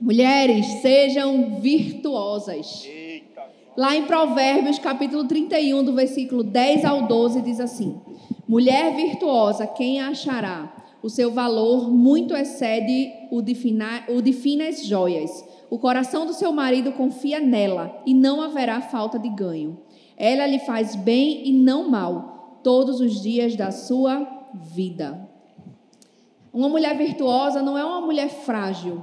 Mulheres, 0.00 0.64
sejam 0.80 1.58
virtuosas. 1.58 2.84
Eita. 2.86 3.42
Lá 3.76 3.96
em 3.96 4.04
Provérbios, 4.04 4.78
capítulo 4.78 5.24
31, 5.26 5.82
do 5.82 5.92
versículo 5.92 6.44
10 6.44 6.84
ao 6.84 7.02
12, 7.08 7.40
diz 7.42 7.58
assim: 7.58 8.00
Mulher 8.48 8.96
virtuosa, 8.96 9.66
quem 9.66 10.00
a 10.00 10.08
achará? 10.08 10.72
O 11.02 11.10
seu 11.10 11.30
valor 11.30 11.90
muito 11.90 12.34
excede 12.34 13.12
o 13.30 13.42
de, 13.42 13.54
fina, 13.54 14.04
o 14.08 14.22
de 14.22 14.32
finas 14.32 14.86
joias. 14.86 15.44
O 15.68 15.78
coração 15.78 16.24
do 16.24 16.32
seu 16.32 16.50
marido 16.50 16.92
confia 16.92 17.40
nela 17.40 18.02
e 18.06 18.14
não 18.14 18.40
haverá 18.40 18.80
falta 18.80 19.18
de 19.18 19.28
ganho. 19.28 19.78
Ela 20.16 20.46
lhe 20.46 20.60
faz 20.60 20.96
bem 20.96 21.46
e 21.46 21.52
não 21.52 21.90
mal 21.90 22.58
todos 22.64 23.02
os 23.02 23.20
dias 23.20 23.54
da 23.54 23.70
sua 23.70 24.26
vida. 24.54 25.28
Uma 26.50 26.70
mulher 26.70 26.96
virtuosa 26.96 27.60
não 27.60 27.76
é 27.76 27.84
uma 27.84 28.00
mulher 28.00 28.30
frágil, 28.30 29.02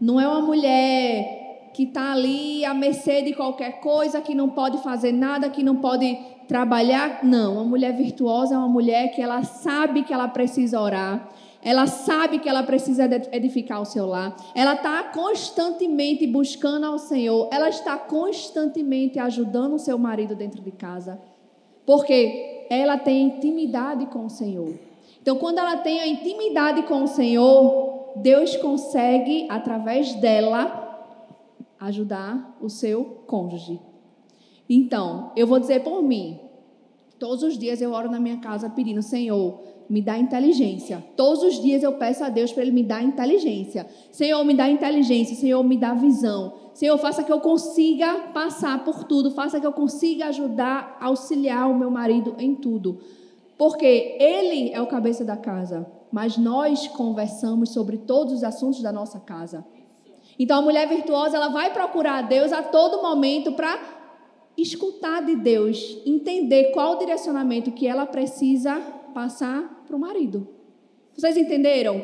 não 0.00 0.18
é 0.18 0.26
uma 0.26 0.40
mulher 0.40 1.45
que 1.76 1.82
está 1.82 2.12
ali 2.12 2.64
à 2.64 2.72
mercê 2.72 3.20
de 3.20 3.34
qualquer 3.34 3.80
coisa, 3.80 4.22
que 4.22 4.34
não 4.34 4.48
pode 4.48 4.82
fazer 4.82 5.12
nada, 5.12 5.50
que 5.50 5.62
não 5.62 5.76
pode 5.76 6.18
trabalhar. 6.48 7.22
Não, 7.22 7.56
uma 7.56 7.64
mulher 7.64 7.94
virtuosa 7.94 8.54
é 8.54 8.58
uma 8.58 8.66
mulher 8.66 9.08
que 9.08 9.20
ela 9.20 9.42
sabe 9.42 10.02
que 10.02 10.14
ela 10.14 10.26
precisa 10.26 10.80
orar, 10.80 11.28
ela 11.62 11.86
sabe 11.86 12.38
que 12.38 12.48
ela 12.48 12.62
precisa 12.62 13.04
edificar 13.30 13.82
o 13.82 13.84
seu 13.84 14.06
lar. 14.06 14.34
Ela 14.54 14.72
está 14.72 15.02
constantemente 15.02 16.26
buscando 16.26 16.86
ao 16.86 16.98
Senhor. 16.98 17.48
Ela 17.52 17.68
está 17.68 17.98
constantemente 17.98 19.18
ajudando 19.18 19.74
o 19.74 19.78
seu 19.78 19.98
marido 19.98 20.36
dentro 20.36 20.62
de 20.62 20.70
casa. 20.70 21.20
Porque 21.84 22.66
ela 22.70 22.96
tem 22.96 23.24
intimidade 23.24 24.06
com 24.06 24.26
o 24.26 24.30
Senhor. 24.30 24.74
Então, 25.20 25.36
quando 25.36 25.58
ela 25.58 25.78
tem 25.78 26.00
a 26.00 26.06
intimidade 26.06 26.82
com 26.84 27.02
o 27.02 27.08
Senhor, 27.08 28.12
Deus 28.14 28.56
consegue, 28.56 29.48
através 29.50 30.14
dela, 30.14 30.85
ajudar 31.80 32.56
o 32.60 32.68
seu 32.68 33.04
cônjuge. 33.26 33.80
Então, 34.68 35.32
eu 35.36 35.46
vou 35.46 35.58
dizer 35.58 35.82
por 35.82 36.02
mim. 36.02 36.40
Todos 37.18 37.42
os 37.42 37.58
dias 37.58 37.80
eu 37.80 37.92
oro 37.92 38.10
na 38.10 38.20
minha 38.20 38.38
casa 38.38 38.68
pedindo, 38.68 39.00
Senhor, 39.02 39.60
me 39.88 40.02
dá 40.02 40.18
inteligência. 40.18 41.02
Todos 41.16 41.42
os 41.42 41.62
dias 41.62 41.82
eu 41.82 41.92
peço 41.92 42.24
a 42.24 42.28
Deus 42.28 42.52
para 42.52 42.62
Ele 42.62 42.72
me 42.72 42.82
dar 42.82 43.02
inteligência. 43.02 43.86
Senhor, 44.10 44.44
me 44.44 44.54
dá 44.54 44.68
inteligência. 44.68 45.36
Senhor, 45.36 45.62
me 45.62 45.76
dá 45.76 45.94
visão. 45.94 46.54
Senhor, 46.74 46.98
faça 46.98 47.22
que 47.22 47.32
eu 47.32 47.40
consiga 47.40 48.14
passar 48.34 48.84
por 48.84 49.04
tudo. 49.04 49.30
Faça 49.30 49.60
que 49.60 49.66
eu 49.66 49.72
consiga 49.72 50.26
ajudar, 50.26 50.98
auxiliar 51.00 51.70
o 51.70 51.78
meu 51.78 51.90
marido 51.90 52.34
em 52.38 52.54
tudo. 52.54 52.98
Porque 53.56 54.16
Ele 54.20 54.70
é 54.72 54.80
o 54.80 54.86
cabeça 54.86 55.24
da 55.24 55.36
casa. 55.36 55.86
Mas 56.12 56.36
nós 56.36 56.86
conversamos 56.88 57.70
sobre 57.70 57.96
todos 57.96 58.34
os 58.34 58.44
assuntos 58.44 58.82
da 58.82 58.92
nossa 58.92 59.20
casa. 59.20 59.64
Então 60.38 60.58
a 60.58 60.62
mulher 60.62 60.88
virtuosa, 60.88 61.36
ela 61.36 61.48
vai 61.48 61.72
procurar 61.72 62.18
a 62.18 62.22
Deus 62.22 62.52
a 62.52 62.62
todo 62.62 63.02
momento 63.02 63.52
para 63.52 63.78
escutar 64.56 65.24
de 65.24 65.36
Deus, 65.36 65.98
entender 66.04 66.72
qual 66.72 66.94
o 66.94 66.98
direcionamento 66.98 67.72
que 67.72 67.86
ela 67.86 68.06
precisa 68.06 68.80
passar 69.14 69.84
para 69.86 69.96
o 69.96 69.98
marido. 69.98 70.48
Vocês 71.16 71.36
entenderam? 71.36 72.02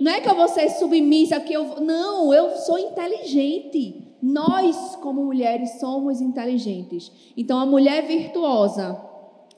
Não 0.00 0.12
é 0.12 0.20
que 0.20 0.28
eu 0.28 0.34
vou 0.34 0.48
ser 0.48 0.68
submissa, 0.70 1.40
que 1.40 1.52
eu. 1.52 1.80
Não, 1.80 2.32
eu 2.32 2.56
sou 2.56 2.78
inteligente. 2.78 4.04
Nós, 4.20 4.96
como 4.96 5.24
mulheres, 5.24 5.78
somos 5.78 6.20
inteligentes. 6.20 7.10
Então, 7.36 7.58
a 7.58 7.66
mulher 7.66 8.06
virtuosa, 8.06 9.00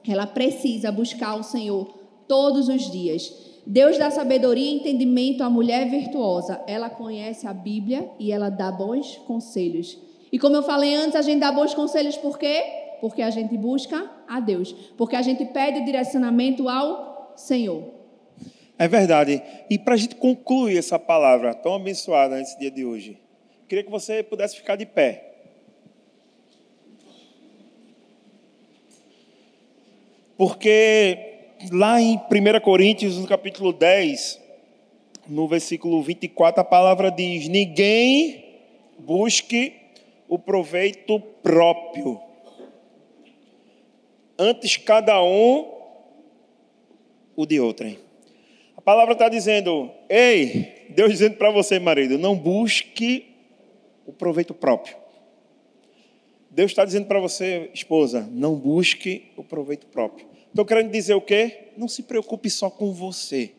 ela 0.07 0.27
precisa 0.27 0.91
buscar 0.91 1.35
o 1.35 1.43
Senhor 1.43 1.87
todos 2.27 2.69
os 2.69 2.89
dias. 2.91 3.50
Deus 3.65 3.97
dá 3.97 4.09
sabedoria 4.09 4.71
e 4.71 4.75
entendimento 4.75 5.43
à 5.43 5.49
mulher 5.49 5.89
virtuosa. 5.89 6.61
Ela 6.67 6.89
conhece 6.89 7.47
a 7.47 7.53
Bíblia 7.53 8.09
e 8.19 8.31
ela 8.31 8.49
dá 8.49 8.71
bons 8.71 9.17
conselhos. 9.27 9.97
E 10.31 10.39
como 10.39 10.55
eu 10.55 10.63
falei 10.63 10.95
antes, 10.95 11.15
a 11.15 11.21
gente 11.21 11.39
dá 11.39 11.51
bons 11.51 11.73
conselhos 11.73 12.17
por 12.17 12.39
quê? 12.39 12.63
Porque 12.99 13.21
a 13.21 13.29
gente 13.29 13.55
busca 13.57 14.09
a 14.27 14.39
Deus. 14.39 14.73
Porque 14.97 15.15
a 15.15 15.21
gente 15.21 15.45
pede 15.45 15.85
direcionamento 15.85 16.67
ao 16.67 17.33
Senhor. 17.35 17.83
É 18.77 18.87
verdade. 18.87 19.43
E 19.69 19.77
para 19.77 19.93
a 19.93 19.97
gente 19.97 20.15
concluir 20.15 20.77
essa 20.77 20.97
palavra 20.97 21.53
tão 21.53 21.75
abençoada 21.75 22.37
nesse 22.37 22.57
dia 22.57 22.71
de 22.71 22.83
hoje, 22.83 23.19
queria 23.67 23.83
que 23.83 23.91
você 23.91 24.23
pudesse 24.23 24.55
ficar 24.55 24.75
de 24.75 24.85
pé. 24.85 25.27
Porque 30.35 31.30
lá 31.69 32.01
em 32.01 32.15
1 32.15 32.59
Coríntios, 32.63 33.17
no 33.17 33.27
capítulo 33.27 33.73
10, 33.73 34.39
no 35.27 35.47
versículo 35.47 36.01
24, 36.01 36.61
a 36.61 36.63
palavra 36.63 37.11
diz: 37.11 37.47
Ninguém 37.47 38.43
busque 38.97 39.73
o 40.27 40.39
proveito 40.39 41.19
próprio. 41.43 42.19
Antes 44.37 44.77
cada 44.77 45.21
um 45.23 45.71
o 47.35 47.45
de 47.45 47.59
outrem. 47.59 47.99
A 48.75 48.81
palavra 48.81 49.13
está 49.13 49.29
dizendo: 49.29 49.91
Ei, 50.09 50.87
Deus 50.89 51.11
dizendo 51.11 51.35
para 51.35 51.51
você, 51.51 51.79
marido, 51.79 52.17
não 52.17 52.35
busque 52.35 53.35
o 54.05 54.13
proveito 54.13 54.53
próprio. 54.53 54.95
Deus 56.49 56.71
está 56.71 56.83
dizendo 56.83 57.07
para 57.07 57.19
você, 57.19 57.69
esposa, 57.73 58.27
não 58.29 58.55
busque 58.55 59.31
o 59.37 59.43
proveito 59.43 59.87
próprio. 59.87 60.30
Estou 60.51 60.65
querendo 60.65 60.91
dizer 60.91 61.13
o 61.13 61.21
quê? 61.21 61.69
Não 61.77 61.87
se 61.87 62.03
preocupe 62.03 62.49
só 62.49 62.69
com 62.69 62.91
você. 62.91 63.53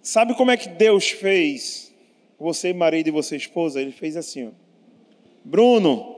Sabe 0.00 0.34
como 0.34 0.52
é 0.52 0.56
que 0.56 0.68
Deus 0.68 1.10
fez 1.10 1.92
você, 2.38 2.72
marido, 2.72 3.08
e 3.08 3.10
você, 3.10 3.36
esposa? 3.36 3.80
Ele 3.80 3.90
fez 3.90 4.16
assim, 4.16 4.46
ó. 4.46 4.50
Bruno, 5.44 6.14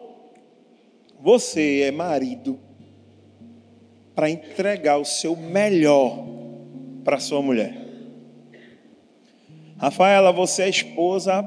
você 1.18 1.81
é 1.81 1.91
marido 1.91 2.61
para 4.14 4.29
entregar 4.29 4.99
o 4.99 5.05
seu 5.05 5.35
melhor 5.35 6.27
para 7.03 7.18
sua 7.18 7.41
mulher. 7.41 7.74
Rafaela, 9.79 10.33
você 10.33 10.64
é 10.64 10.68
esposa 10.68 11.43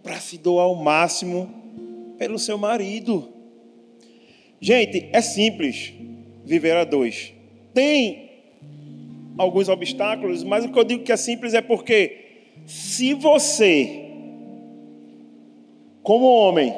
para 0.00 0.20
se 0.20 0.38
doar 0.38 0.66
ao 0.66 0.76
máximo 0.76 2.14
pelo 2.18 2.38
seu 2.38 2.56
marido. 2.56 3.32
Gente, 4.60 5.08
é 5.12 5.20
simples 5.20 5.92
viver 6.44 6.76
a 6.76 6.84
dois. 6.84 7.32
Tem 7.72 8.30
alguns 9.38 9.68
obstáculos, 9.68 10.42
mas 10.42 10.64
o 10.64 10.68
que 10.70 10.78
eu 10.78 10.84
digo 10.84 11.04
que 11.04 11.12
é 11.12 11.16
simples 11.16 11.54
é 11.54 11.60
porque 11.60 12.18
se 12.66 13.14
você, 13.14 14.10
como 16.02 16.26
homem, 16.26 16.74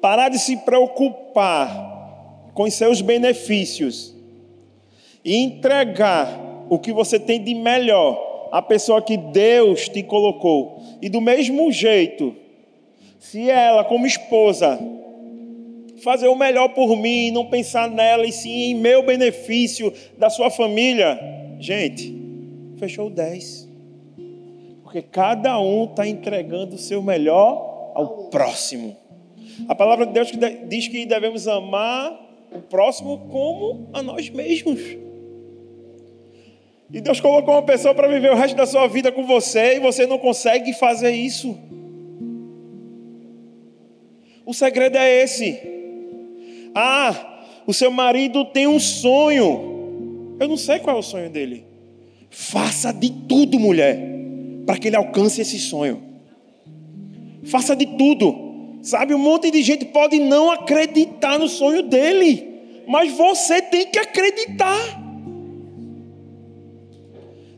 parar 0.00 0.28
de 0.28 0.38
se 0.38 0.56
preocupar 0.58 2.50
com 2.54 2.64
os 2.64 2.74
seus 2.74 3.00
benefícios 3.00 4.14
e 5.24 5.36
entregar 5.36 6.40
o 6.68 6.78
que 6.78 6.92
você 6.92 7.18
tem 7.18 7.42
de 7.42 7.54
melhor 7.54 8.48
à 8.52 8.62
pessoa 8.62 9.02
que 9.02 9.16
Deus 9.16 9.88
te 9.88 10.02
colocou, 10.02 10.80
e 11.02 11.08
do 11.08 11.20
mesmo 11.20 11.70
jeito, 11.70 12.34
se 13.18 13.50
ela, 13.50 13.84
como 13.84 14.06
esposa, 14.06 14.78
fazer 16.02 16.28
o 16.28 16.36
melhor 16.36 16.68
por 16.68 16.96
mim, 16.96 17.30
não 17.30 17.46
pensar 17.46 17.90
nela 17.90 18.26
e 18.26 18.32
sim 18.32 18.70
em 18.70 18.74
meu 18.74 19.04
benefício, 19.04 19.92
da 20.18 20.28
sua 20.30 20.50
família, 20.50 21.18
gente, 21.58 22.14
fechou 22.78 23.10
10. 23.10 23.68
Porque 24.82 25.02
cada 25.02 25.58
um 25.60 25.84
está 25.84 26.06
entregando 26.06 26.76
o 26.76 26.78
seu 26.78 27.02
melhor 27.02 27.92
ao 27.94 28.28
próximo. 28.30 28.96
A 29.68 29.74
palavra 29.74 30.06
de 30.06 30.12
Deus 30.12 30.30
diz 30.68 30.88
que 30.88 31.06
devemos 31.06 31.48
amar 31.48 32.12
o 32.52 32.60
próximo 32.60 33.26
como 33.30 33.88
a 33.92 34.02
nós 34.02 34.28
mesmos. 34.30 34.80
E 36.92 37.00
Deus 37.00 37.20
colocou 37.20 37.54
uma 37.54 37.62
pessoa 37.62 37.94
para 37.94 38.06
viver 38.06 38.30
o 38.30 38.36
resto 38.36 38.56
da 38.56 38.66
sua 38.66 38.86
vida 38.86 39.10
com 39.10 39.26
você 39.26 39.76
e 39.76 39.80
você 39.80 40.06
não 40.06 40.18
consegue 40.18 40.72
fazer 40.72 41.10
isso. 41.10 41.58
O 44.44 44.54
segredo 44.54 44.96
é 44.96 45.22
esse. 45.22 45.76
Ah, 46.78 47.40
o 47.66 47.72
seu 47.72 47.90
marido 47.90 48.44
tem 48.44 48.66
um 48.66 48.78
sonho. 48.78 50.36
Eu 50.38 50.46
não 50.46 50.58
sei 50.58 50.78
qual 50.78 50.96
é 50.96 50.98
o 50.98 51.02
sonho 51.02 51.30
dele. 51.30 51.64
Faça 52.28 52.92
de 52.92 53.08
tudo, 53.10 53.58
mulher, 53.58 53.98
para 54.66 54.76
que 54.76 54.88
ele 54.88 54.96
alcance 54.96 55.40
esse 55.40 55.58
sonho. 55.58 56.02
Faça 57.44 57.74
de 57.74 57.86
tudo. 57.96 58.44
Sabe, 58.82 59.14
um 59.14 59.18
monte 59.18 59.50
de 59.50 59.62
gente 59.62 59.86
pode 59.86 60.18
não 60.18 60.50
acreditar 60.50 61.38
no 61.38 61.48
sonho 61.48 61.82
dele, 61.82 62.46
mas 62.86 63.10
você 63.12 63.62
tem 63.62 63.86
que 63.86 63.98
acreditar. 63.98 65.02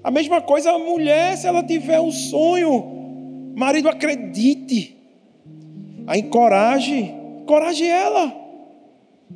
A 0.05 0.13
mesma 0.13 0.41
coisa 0.41 0.71
a 0.71 0.79
mulher, 0.79 1.37
se 1.37 1.47
ela 1.49 1.63
tiver 1.65 2.01
um 2.01 2.13
sonho, 2.13 3.53
marido 3.57 3.89
acredite 3.89 4.97
a 6.07 6.17
encoraje, 6.17 7.13
encoraje 7.43 7.85
ela, 7.85 8.48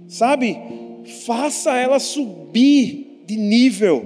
sabe? 0.09 0.59
Faça 1.26 1.76
ela 1.76 1.99
subir 1.99 3.24
de 3.26 3.36
nível. 3.36 4.05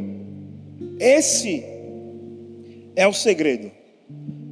Esse 0.99 1.65
é 2.95 3.07
o 3.07 3.13
segredo 3.13 3.71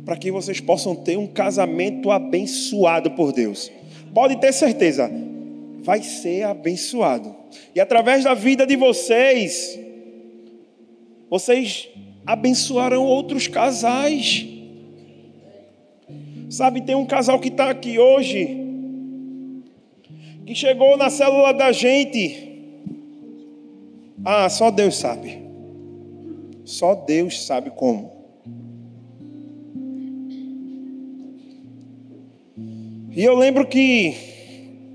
para 0.05 0.17
que 0.17 0.31
vocês 0.31 0.61
possam 0.61 0.95
ter 0.95 1.17
um 1.17 1.27
casamento 1.27 2.11
abençoado 2.11 3.11
por 3.13 3.33
Deus. 3.33 3.71
Pode 4.13 4.37
ter 4.37 4.53
certeza, 4.53 5.11
vai 5.83 6.03
ser 6.03 6.43
abençoado. 6.43 7.35
E 7.75 7.81
através 7.81 8.25
da 8.25 8.35
vida 8.35 8.67
de 8.67 8.77
vocês, 8.77 9.79
vocês 11.31 11.89
abençoarão 12.27 13.05
outros 13.05 13.49
casais. 13.49 14.47
Sabe, 16.51 16.83
tem 16.83 16.95
um 16.95 17.07
casal 17.07 17.41
que 17.41 17.49
está 17.49 17.71
aqui 17.71 17.99
hoje, 17.99 18.64
que 20.47 20.55
chegou 20.55 20.97
na 20.97 21.11
célula 21.11 21.53
da 21.53 21.73
gente. 21.73 22.53
Ah, 24.25 24.49
só 24.49 24.71
Deus 24.71 24.97
sabe. 24.97 25.43
Só 26.65 26.95
Deus 26.95 27.45
sabe 27.45 27.71
como. 27.71 28.13
E 33.17 33.23
eu 33.23 33.37
lembro 33.37 33.67
que 33.67 34.15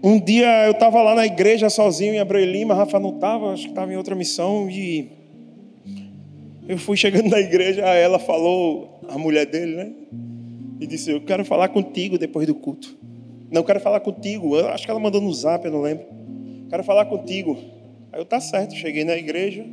um 0.03 0.19
dia 0.19 0.65
eu 0.65 0.71
estava 0.71 1.01
lá 1.01 1.15
na 1.15 1.25
igreja 1.25 1.69
sozinho 1.69 2.13
em 2.13 2.19
Abreu 2.19 2.43
Lima, 2.45 2.73
Rafa 2.73 2.99
não 2.99 3.15
estava, 3.15 3.53
acho 3.53 3.63
que 3.63 3.69
estava 3.69 3.93
em 3.93 3.97
outra 3.97 4.15
missão, 4.15 4.69
e 4.69 5.09
eu 6.67 6.77
fui 6.77 6.97
chegando 6.97 7.29
na 7.31 7.39
igreja, 7.39 7.81
ela 7.81 8.19
falou, 8.19 8.99
a 9.07 9.17
mulher 9.17 9.45
dele, 9.45 9.75
né? 9.75 9.91
e 10.79 10.87
disse: 10.87 11.11
Eu 11.11 11.21
quero 11.21 11.43
falar 11.43 11.69
contigo 11.69 12.17
depois 12.17 12.47
do 12.47 12.55
culto. 12.55 12.97
Não, 13.51 13.61
eu 13.61 13.65
quero 13.65 13.79
falar 13.79 13.99
contigo. 13.99 14.55
Eu 14.55 14.67
acho 14.69 14.85
que 14.85 14.91
ela 14.91 14.99
mandou 14.99 15.19
no 15.19 15.33
zap, 15.33 15.65
eu 15.65 15.71
não 15.71 15.81
lembro. 15.81 16.05
Quero 16.69 16.83
falar 16.83 17.05
contigo. 17.05 17.57
Aí 18.11 18.19
eu, 18.19 18.25
tá 18.25 18.39
certo, 18.39 18.75
cheguei 18.75 19.03
na 19.03 19.15
igreja. 19.15 19.65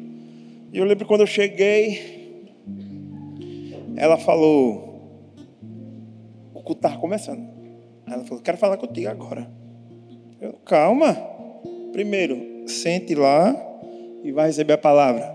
E 0.72 0.78
eu 0.78 0.84
lembro 0.84 1.06
quando 1.06 1.20
eu 1.20 1.26
cheguei, 1.26 2.44
ela 3.96 4.16
falou: 4.16 5.00
O 6.54 6.62
culto 6.62 6.78
estava 6.78 6.98
começando. 6.98 7.46
Ela 8.06 8.24
falou: 8.24 8.42
Quero 8.42 8.56
falar 8.56 8.76
contigo 8.76 9.08
agora. 9.08 9.50
Eu, 10.40 10.54
calma. 10.64 11.14
Primeiro, 11.92 12.68
sente 12.68 13.14
lá 13.14 13.54
e 14.22 14.32
vai 14.32 14.46
receber 14.46 14.74
a 14.74 14.78
palavra. 14.78 15.34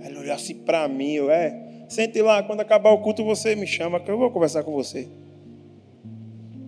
Ela 0.00 0.20
olhou 0.20 0.34
assim 0.34 0.54
para 0.54 0.86
mim, 0.86 1.12
eu, 1.12 1.30
é. 1.30 1.64
Sente 1.88 2.20
lá, 2.20 2.42
quando 2.42 2.60
acabar 2.60 2.90
o 2.90 2.98
culto 2.98 3.24
você 3.24 3.54
me 3.54 3.66
chama, 3.66 4.00
que 4.00 4.10
eu 4.10 4.18
vou 4.18 4.30
conversar 4.30 4.64
com 4.64 4.72
você. 4.72 5.08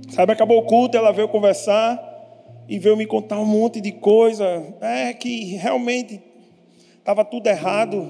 Sabe, 0.08 0.32
acabou 0.32 0.58
o 0.58 0.66
culto, 0.66 0.96
ela 0.96 1.12
veio 1.12 1.28
conversar 1.28 2.02
e 2.68 2.78
veio 2.78 2.96
me 2.96 3.06
contar 3.06 3.38
um 3.40 3.44
monte 3.44 3.80
de 3.80 3.92
coisa. 3.92 4.74
É 4.80 5.12
que 5.12 5.56
realmente 5.56 6.20
estava 6.98 7.24
tudo 7.24 7.46
errado, 7.46 8.06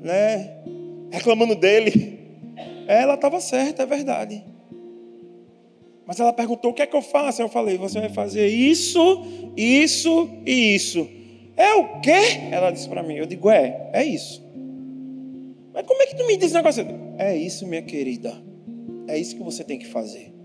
né? 0.00 0.58
Reclamando 1.10 1.54
dele. 1.54 2.16
Ela 2.86 3.14
estava 3.14 3.40
certa, 3.40 3.82
é 3.82 3.86
verdade. 3.86 4.44
Mas 6.06 6.20
ela 6.20 6.32
perguntou: 6.32 6.70
o 6.70 6.74
que 6.74 6.82
é 6.82 6.86
que 6.86 6.96
eu 6.96 7.02
faço? 7.02 7.42
Eu 7.42 7.48
falei: 7.48 7.76
você 7.76 8.00
vai 8.00 8.10
fazer 8.10 8.46
isso, 8.46 9.00
isso 9.56 10.28
e 10.46 10.74
isso. 10.74 11.08
É 11.56 11.74
o 11.74 12.00
quê? 12.00 12.48
Ela 12.50 12.70
disse 12.70 12.88
para 12.88 13.02
mim. 13.02 13.14
Eu 13.14 13.26
digo: 13.26 13.50
é, 13.50 13.90
é 13.92 14.04
isso. 14.04 14.44
Mas 15.74 15.86
como 15.86 16.00
é 16.02 16.06
que 16.06 16.16
tu 16.16 16.26
me 16.26 16.36
diz 16.36 16.46
esse 16.46 16.54
negócio? 16.54 16.86
É 17.18 17.36
isso, 17.36 17.66
minha 17.66 17.82
querida. 17.82 18.32
É 19.08 19.18
isso 19.18 19.36
que 19.36 19.42
você 19.42 19.64
tem 19.64 19.78
que 19.78 19.86
fazer. 19.86 20.35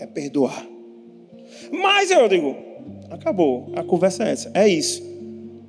É 0.00 0.06
perdoar. 0.06 0.66
Mas 1.70 2.10
eu 2.10 2.28
digo, 2.28 2.56
acabou. 3.10 3.70
A 3.76 3.84
conversa 3.84 4.24
é 4.24 4.32
essa. 4.32 4.50
É 4.54 4.66
isso. 4.68 5.02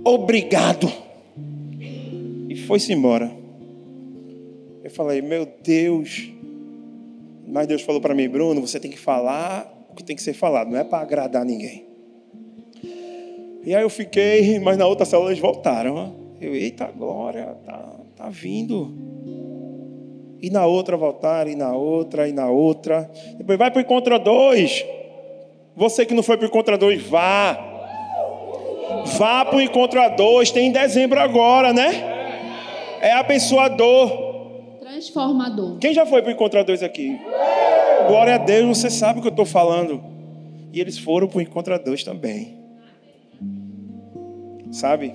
Obrigado. 0.04 0.92
E 2.50 2.56
foi-se 2.68 2.92
embora. 2.94 3.32
Eu 4.84 4.90
falei, 4.90 5.22
meu 5.22 5.48
Deus. 5.64 6.32
Mas 7.48 7.68
Deus 7.68 7.82
falou 7.82 8.02
para 8.02 8.16
mim, 8.16 8.30
Bruno, 8.30 8.62
você 8.62 8.80
tem 8.80 8.90
que 8.90 9.00
falar 9.00 9.88
o 9.90 9.96
que 9.96 10.04
tem 10.04 10.16
que 10.16 10.24
ser 10.24 10.34
falado. 10.34 10.72
Não 10.72 10.80
é 10.80 10.84
para 10.84 11.04
agradar 11.04 11.46
ninguém. 11.46 11.86
E 13.64 13.76
aí 13.76 13.84
eu 13.84 13.90
fiquei, 13.90 14.58
mas 14.60 14.78
na 14.78 14.88
outra 14.88 15.06
célula 15.06 15.30
eles 15.30 15.42
voltaram. 15.42 16.16
Eu, 16.40 16.56
eita 16.56 16.86
glória, 16.88 17.56
tá 17.66 18.02
Está 18.22 18.30
vindo. 18.30 19.11
E 20.42 20.50
na 20.50 20.66
outra 20.66 20.98
voltar, 20.98 21.48
e 21.48 21.56
na 21.56 21.74
outra, 21.74 22.28
e 22.28 22.32
na 22.32 22.50
outra. 22.50 23.10
Depois 23.38 23.60
vai 23.60 23.70
para 23.70 23.80
o 23.80 23.82
encontro 23.82 24.18
dois. 24.18 24.84
Você 25.76 26.06
que 26.06 26.14
não 26.14 26.24
foi 26.24 26.36
para 26.38 26.46
o 26.46 26.48
encontro 26.48 26.78
dois, 26.78 27.02
vá. 27.04 27.54
Vá 29.18 29.46
para 29.46 29.58
o 29.58 29.62
encontro 29.62 30.02
a 30.02 30.10
dois, 30.10 30.52
tem 30.52 30.68
em 30.68 30.72
dezembro 30.72 31.20
agora, 31.20 31.72
né? 31.72 33.00
É 33.02 33.12
abençoador. 33.14 34.80
Transformador. 34.80 35.78
Quem 35.78 35.94
já 35.94 36.06
foi 36.06 36.22
para 36.22 36.30
o 36.30 36.34
encontro 36.34 36.60
a 36.60 36.64
dois 36.64 36.84
aqui? 36.84 37.20
Glória 38.08 38.36
a 38.36 38.38
Deus, 38.38 38.80
você 38.80 38.90
sabe 38.90 39.20
o 39.20 39.22
que 39.22 39.28
eu 39.28 39.32
estou 39.32 39.46
falando. 39.46 40.04
E 40.74 40.80
eles 40.80 40.98
foram 40.98 41.28
para 41.28 41.38
o 41.38 41.42
encontro 41.42 41.74
a 41.74 41.78
dois 41.78 42.04
também. 42.04 42.58
Sabe? 44.72 45.14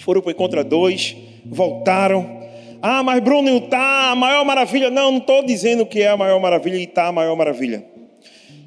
Foram 0.00 0.20
para 0.20 0.28
o 0.28 0.32
encontro 0.32 0.60
a 0.60 0.62
dois, 0.62 1.16
voltaram. 1.44 2.37
Ah, 2.80 3.02
mas 3.02 3.20
Bruno 3.22 3.56
está 3.56 4.10
a 4.10 4.14
maior 4.14 4.44
maravilha. 4.44 4.90
Não, 4.90 5.10
não 5.10 5.18
estou 5.18 5.44
dizendo 5.44 5.84
que 5.84 6.02
é 6.02 6.08
a 6.08 6.16
maior 6.16 6.40
maravilha 6.40 6.76
e 6.76 6.84
está 6.84 7.06
a 7.06 7.12
maior 7.12 7.36
maravilha. 7.36 7.84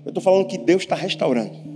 Eu 0.06 0.10
estou 0.10 0.22
falando 0.22 0.48
que 0.48 0.58
Deus 0.58 0.82
está 0.82 0.96
restaurando. 0.96 1.72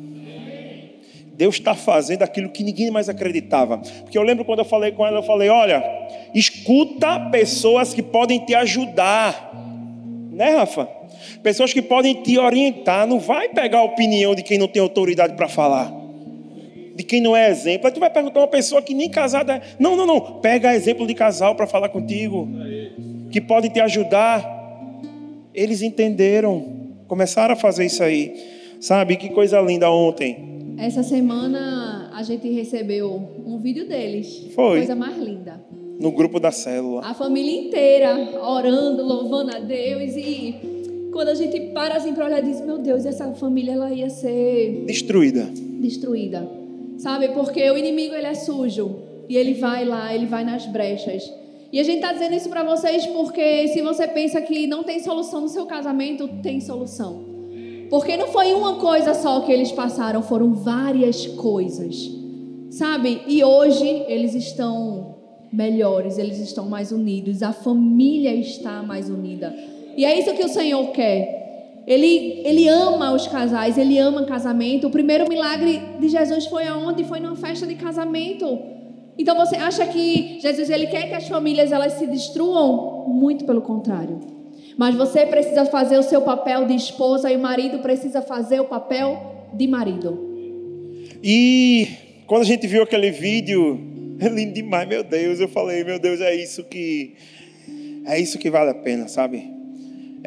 Deus 1.35 1.55
está 1.55 1.75
fazendo 1.75 2.23
aquilo 2.23 2.49
que 2.49 2.63
ninguém 2.63 2.89
mais 2.89 3.09
acreditava. 3.09 3.77
Porque 3.77 4.17
eu 4.17 4.23
lembro 4.23 4.45
quando 4.45 4.59
eu 4.59 4.65
falei 4.65 4.91
com 4.91 5.05
ela, 5.05 5.19
eu 5.19 5.23
falei: 5.23 5.49
olha, 5.49 5.83
escuta 6.33 7.19
pessoas 7.29 7.93
que 7.93 8.01
podem 8.01 8.39
te 8.39 8.55
ajudar, 8.55 9.53
né, 10.31 10.57
Rafa? 10.57 10.87
Pessoas 11.43 11.73
que 11.73 11.81
podem 11.81 12.13
te 12.21 12.37
orientar. 12.37 13.05
Não 13.05 13.19
vai 13.19 13.49
pegar 13.49 13.79
a 13.79 13.83
opinião 13.83 14.33
de 14.33 14.43
quem 14.43 14.57
não 14.57 14.67
tem 14.67 14.81
autoridade 14.81 15.35
para 15.35 15.47
falar, 15.47 15.91
de 16.95 17.03
quem 17.03 17.21
não 17.21 17.35
é 17.35 17.49
exemplo. 17.49 17.87
Aí 17.87 17.93
tu 17.93 17.99
vai 17.99 18.09
perguntar 18.09 18.39
uma 18.39 18.47
pessoa 18.47 18.81
que 18.81 18.93
nem 18.93 19.09
casada 19.09 19.55
é. 19.55 19.61
Não, 19.79 19.95
não, 19.95 20.05
não. 20.05 20.39
Pega 20.39 20.73
exemplo 20.73 21.05
de 21.05 21.13
casal 21.13 21.55
para 21.55 21.67
falar 21.67 21.89
contigo, 21.89 22.47
que 23.29 23.41
podem 23.41 23.69
te 23.69 23.79
ajudar. 23.79 24.53
Eles 25.53 25.81
entenderam, 25.81 26.65
começaram 27.07 27.53
a 27.53 27.57
fazer 27.57 27.85
isso 27.85 28.03
aí. 28.03 28.33
Sabe 28.79 29.15
que 29.15 29.29
coisa 29.29 29.59
linda 29.61 29.89
ontem 29.89 30.55
essa 30.77 31.03
semana 31.03 32.11
a 32.13 32.23
gente 32.23 32.49
recebeu 32.49 33.21
um 33.45 33.57
vídeo 33.57 33.87
deles. 33.87 34.47
Foi. 34.53 34.79
Coisa 34.79 34.95
mais 34.95 35.17
linda. 35.17 35.63
No 35.99 36.11
grupo 36.11 36.39
da 36.39 36.51
célula. 36.51 37.01
A 37.05 37.13
família 37.13 37.67
inteira 37.67 38.13
orando, 38.41 39.03
louvando 39.03 39.55
a 39.55 39.59
Deus 39.59 40.15
e 40.15 40.55
quando 41.11 41.29
a 41.29 41.33
gente 41.33 41.71
para 41.73 41.95
assim 41.95 42.13
para 42.13 42.25
olhar 42.25 42.41
diz, 42.41 42.59
meu 42.61 42.77
Deus, 42.77 43.05
essa 43.05 43.31
família 43.33 43.73
ela 43.73 43.91
ia 43.91 44.09
ser 44.09 44.83
destruída. 44.85 45.47
Destruída. 45.79 46.47
Sabe? 46.97 47.29
Porque 47.29 47.69
o 47.69 47.77
inimigo 47.77 48.13
ele 48.15 48.27
é 48.27 48.33
sujo 48.33 48.95
e 49.27 49.37
ele 49.37 49.53
vai 49.53 49.85
lá, 49.85 50.13
ele 50.13 50.25
vai 50.25 50.43
nas 50.43 50.65
brechas. 50.65 51.31
E 51.71 51.79
a 51.79 51.83
gente 51.83 51.97
está 51.97 52.13
dizendo 52.13 52.35
isso 52.35 52.49
para 52.49 52.63
vocês 52.63 53.05
porque 53.07 53.67
se 53.67 53.81
você 53.81 54.07
pensa 54.07 54.41
que 54.41 54.67
não 54.67 54.83
tem 54.83 54.99
solução 54.99 55.41
no 55.41 55.49
seu 55.49 55.65
casamento, 55.65 56.27
tem 56.41 56.61
solução. 56.61 57.25
Porque 57.89 58.17
não 58.17 58.27
foi 58.27 58.53
uma 58.53 58.75
coisa 58.75 59.13
só 59.13 59.41
que 59.41 59.51
eles 59.51 59.71
passaram, 59.71 60.21
foram 60.21 60.53
várias 60.53 61.27
coisas. 61.27 62.11
Sabe? 62.69 63.21
E 63.27 63.43
hoje 63.43 63.87
eles 64.07 64.33
estão 64.35 65.15
melhores, 65.51 66.17
eles 66.17 66.39
estão 66.39 66.67
mais 66.67 66.91
unidos, 66.91 67.41
a 67.41 67.53
família 67.53 68.33
está 68.33 68.81
mais 68.81 69.09
unida. 69.09 69.55
E 69.95 70.03
é 70.03 70.19
isso 70.19 70.33
que 70.33 70.43
o 70.43 70.49
Senhor 70.49 70.91
quer. 70.91 71.44
Ele, 71.87 72.41
ele 72.43 72.67
ama 72.67 73.13
os 73.13 73.27
casais, 73.27 73.77
ele 73.77 73.97
ama 73.99 74.25
casamento. 74.25 74.87
O 74.87 74.89
primeiro 74.89 75.29
milagre 75.29 75.81
de 75.99 76.09
Jesus 76.09 76.47
foi 76.47 76.67
aonde? 76.67 77.03
Foi 77.03 77.19
numa 77.19 77.35
festa 77.35 77.67
de 77.67 77.75
casamento. 77.75 78.59
Então 79.17 79.35
você 79.35 79.55
acha 79.55 79.85
que 79.85 80.39
Jesus 80.41 80.69
ele 80.69 80.87
quer 80.87 81.07
que 81.07 81.13
as 81.13 81.27
famílias 81.27 81.71
elas 81.71 81.93
se 81.93 82.07
destruam? 82.07 83.07
Muito 83.07 83.45
pelo 83.45 83.61
contrário. 83.61 84.19
Mas 84.77 84.95
você 84.95 85.25
precisa 85.25 85.65
fazer 85.65 85.97
o 85.97 86.03
seu 86.03 86.21
papel 86.21 86.65
de 86.65 86.75
esposa 86.75 87.31
e 87.31 87.37
o 87.37 87.39
marido 87.39 87.79
precisa 87.79 88.21
fazer 88.21 88.59
o 88.59 88.65
papel 88.65 89.47
de 89.53 89.67
marido. 89.67 90.19
E 91.23 91.87
quando 92.25 92.41
a 92.41 92.45
gente 92.45 92.67
viu 92.67 92.83
aquele 92.83 93.11
vídeo, 93.11 93.79
é 94.19 94.27
lindo 94.27 94.53
demais, 94.53 94.87
meu 94.87 95.03
Deus. 95.03 95.39
Eu 95.39 95.47
falei, 95.47 95.83
meu 95.83 95.99
Deus, 95.99 96.19
é 96.19 96.35
isso 96.35 96.63
que 96.63 97.13
é 98.05 98.19
isso 98.19 98.37
que 98.37 98.49
vale 98.49 98.71
a 98.71 98.75
pena, 98.75 99.07
sabe? 99.07 99.54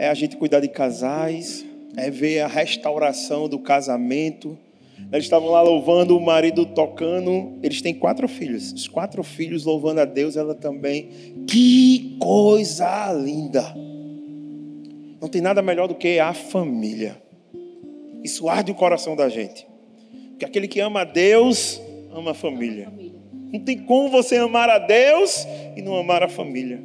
É 0.01 0.09
a 0.09 0.15
gente 0.15 0.37
cuidar 0.37 0.61
de 0.61 0.69
casais, 0.69 1.67
é 1.97 2.09
ver 2.09 2.39
a 2.39 2.47
restauração 2.47 3.49
do 3.49 3.59
casamento. 3.59 4.57
Eles 5.11 5.25
estavam 5.25 5.49
lá 5.49 5.61
louvando, 5.61 6.17
o 6.17 6.21
marido 6.21 6.65
tocando. 6.67 7.59
Eles 7.65 7.83
têm 7.83 7.93
quatro 7.93 8.29
filhos. 8.29 8.73
Os 8.73 8.87
quatro 8.87 9.25
filhos 9.25 9.65
louvando 9.65 10.01
a 10.01 10.05
Deus, 10.05 10.37
ela 10.37 10.55
também. 10.55 11.09
Que 11.49 12.17
coisa 12.21 13.13
linda! 13.13 13.75
Não 15.21 15.29
tem 15.29 15.43
nada 15.43 15.61
melhor 15.61 15.89
do 15.89 15.97
que 15.97 16.21
a 16.21 16.33
família. 16.33 17.21
Isso 18.23 18.49
arde 18.49 18.71
o 18.71 18.77
coração 18.77 19.17
da 19.17 19.29
gente. 19.29 19.67
Porque 20.31 20.45
aquele 20.45 20.69
que 20.69 20.79
ama 20.79 21.01
a 21.01 21.05
Deus, 21.05 21.81
ama 22.15 22.31
a 22.31 22.35
família. 22.35 22.89
Não 23.53 23.59
tem 23.59 23.77
como 23.77 24.11
você 24.11 24.37
amar 24.37 24.71
a 24.71 24.79
Deus 24.79 25.45
e 25.77 25.83
não 25.83 25.97
amar 25.97 26.23
a 26.23 26.29
família. 26.29 26.81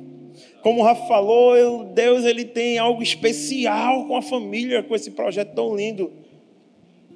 Como 0.63 0.79
o 0.79 0.83
Rafa 0.83 1.05
falou, 1.05 1.83
Deus 1.83 2.23
ele 2.23 2.45
tem 2.45 2.77
algo 2.77 3.03
especial 3.03 4.07
com 4.07 4.15
a 4.15 4.21
família, 4.21 4.81
com 4.81 4.95
esse 4.95 5.11
projeto 5.11 5.53
tão 5.53 5.75
lindo. 5.75 6.09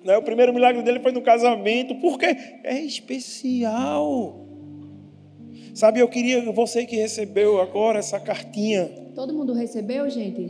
Né? 0.04 0.18
O 0.18 0.22
primeiro 0.22 0.54
milagre 0.54 0.82
dele 0.82 1.00
foi 1.00 1.14
no 1.14 1.22
casamento, 1.22 1.96
porque 1.96 2.26
é 2.26 2.80
especial. 2.82 4.46
Sabe, 5.74 6.02
eu 6.02 6.10
queria, 6.10 6.52
você 6.52 6.86
que 6.86 6.98
recebeu 6.98 7.62
agora 7.62 8.00
essa 8.00 8.20
cartinha. 8.20 8.90
Todo 9.16 9.34
mundo 9.34 9.54
recebeu, 9.54 10.10
gente? 10.10 10.50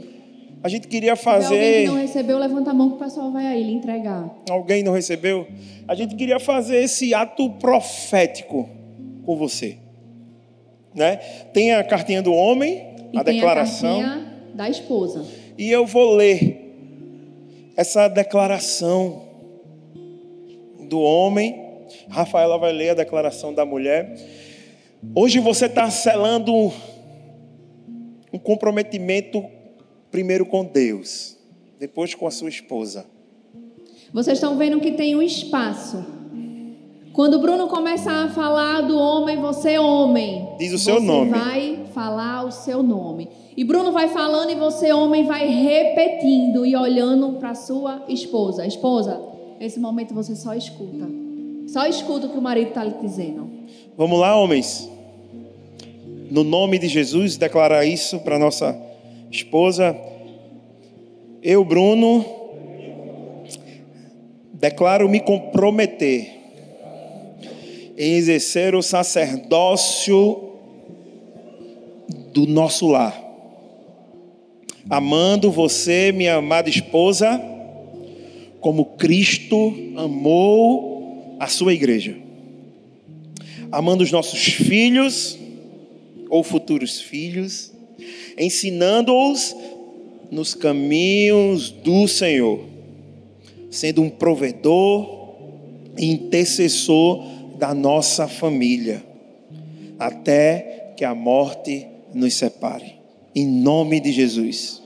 A 0.64 0.70
gente 0.70 0.88
queria 0.88 1.16
fazer. 1.16 1.48
Se 1.48 1.54
alguém 1.54 1.82
que 1.82 1.88
não 1.88 1.98
recebeu, 1.98 2.38
levanta 2.40 2.72
a 2.72 2.74
mão 2.74 2.90
que 2.90 2.96
o 2.96 3.00
pessoal 3.00 3.32
vai 3.32 3.46
aí 3.46 3.62
lhe 3.62 3.74
entregar. 3.74 4.34
Alguém 4.50 4.82
não 4.82 4.94
recebeu? 4.94 5.48
A 5.88 5.94
gente 5.94 6.16
queria 6.16 6.40
fazer 6.40 6.78
esse 6.78 7.14
ato 7.14 7.50
profético 7.52 8.68
com 9.24 9.36
você. 9.36 9.78
Né? 10.96 11.18
Tem 11.54 11.74
a 11.74 11.84
cartinha 11.84 12.22
do 12.24 12.34
homem, 12.34 12.87
e 13.14 13.18
a 13.18 13.24
declaração. 13.24 14.02
A 14.02 14.28
da 14.54 14.70
esposa. 14.70 15.24
E 15.58 15.70
eu 15.70 15.86
vou 15.86 16.16
ler 16.16 16.68
essa 17.76 18.08
declaração 18.08 19.22
do 20.90 21.00
homem. 21.00 21.86
Rafaela 22.10 22.58
vai 22.58 22.74
ler 22.74 22.90
a 22.90 22.94
declaração 22.96 23.54
da 23.54 23.66
mulher. 23.66 24.18
Hoje 25.16 25.40
você 25.40 25.68
está 25.68 25.90
selando 25.92 26.74
um 28.34 28.40
comprometimento 28.40 29.46
primeiro 30.10 30.46
com 30.46 30.66
Deus, 30.66 31.38
depois 31.80 32.16
com 32.16 32.26
a 32.26 32.32
sua 32.32 32.50
esposa. 32.50 33.06
Vocês 34.12 34.38
estão 34.38 34.58
vendo 34.58 34.80
que 34.80 34.94
tem 34.94 35.16
um 35.16 35.22
espaço. 35.22 36.17
Quando 37.18 37.34
o 37.34 37.40
Bruno 37.40 37.68
começar 37.68 38.26
a 38.26 38.30
falar 38.30 38.82
do 38.82 38.96
homem, 38.96 39.38
você 39.38 39.72
é 39.72 39.80
homem. 39.80 40.50
Diz 40.60 40.72
o 40.72 40.78
seu 40.78 41.00
você 41.02 41.08
nome. 41.08 41.32
vai 41.32 41.80
falar 41.92 42.46
o 42.46 42.52
seu 42.52 42.84
nome. 42.84 43.28
E 43.58 43.64
Bruno 43.64 43.92
vai 43.92 44.08
falando 44.10 44.52
e 44.52 44.56
você, 44.56 44.94
homem, 44.94 45.26
vai 45.26 45.48
repetindo 45.48 46.64
e 46.64 46.76
olhando 46.76 47.40
para 47.40 47.56
sua 47.56 48.04
esposa. 48.08 48.68
Esposa, 48.68 49.20
nesse 49.60 49.80
momento 49.80 50.14
você 50.14 50.36
só 50.36 50.54
escuta. 50.54 51.10
Só 51.66 51.88
escuta 51.88 52.28
o 52.28 52.30
que 52.30 52.38
o 52.38 52.42
marido 52.42 52.68
está 52.68 52.84
lhe 52.84 52.94
dizendo. 53.02 53.50
Vamos 53.98 54.20
lá, 54.20 54.36
homens. 54.36 54.88
No 56.30 56.44
nome 56.44 56.78
de 56.78 56.88
Jesus, 56.88 57.36
declarar 57.36 57.84
isso 57.84 58.20
para 58.20 58.38
nossa 58.38 58.80
esposa, 59.32 59.98
eu, 61.42 61.66
Bruno, 61.66 62.24
declaro 64.54 65.10
me 65.10 65.20
comprometer 65.20 66.37
em 67.98 68.14
exercer 68.14 68.76
o 68.76 68.82
sacerdócio 68.82 70.52
do 72.34 72.46
nosso 72.46 72.88
lar, 72.88 73.20
amando 74.90 75.52
você, 75.52 76.12
minha 76.12 76.36
amada 76.36 76.70
esposa, 76.70 77.42
como 78.60 78.86
Cristo 78.86 79.74
amou 79.96 81.36
a 81.40 81.48
sua 81.48 81.74
igreja, 81.74 82.16
amando 83.72 84.04
os 84.04 84.12
nossos 84.12 84.40
filhos 84.44 85.38
ou 86.30 86.44
futuros 86.44 87.02
filhos 87.02 87.76
ensinando-os 88.38 89.56
nos 90.30 90.54
caminhos 90.54 91.72
do 91.72 92.08
Senhor, 92.08 92.60
sendo 93.72 94.02
um 94.02 94.10
provedor 94.10 95.36
e 95.98 96.06
intercessor 96.06 97.24
da 97.58 97.74
nossa 97.74 98.28
família, 98.28 99.04
até 99.98 100.94
que 100.96 101.04
a 101.04 101.16
morte 101.16 101.88
nos 102.14 102.36
separe. 102.36 102.96
Em 103.36 103.48
nome 103.48 104.00
de 104.00 104.12
Jesus. 104.12 104.82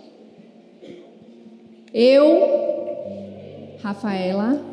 Eu, 1.94 3.78
Rafaela, 3.82 4.64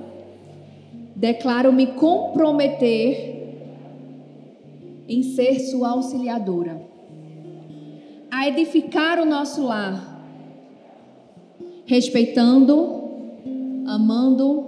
declaro 1.14 1.72
me 1.72 1.88
comprometer 1.88 3.36
em 5.08 5.22
ser 5.22 5.58
sua 5.60 5.90
auxiliadora 5.90 6.80
a 8.30 8.46
edificar 8.46 9.18
o 9.18 9.24
nosso 9.24 9.64
lar, 9.64 10.22
respeitando, 11.86 13.02
amando 13.86 14.66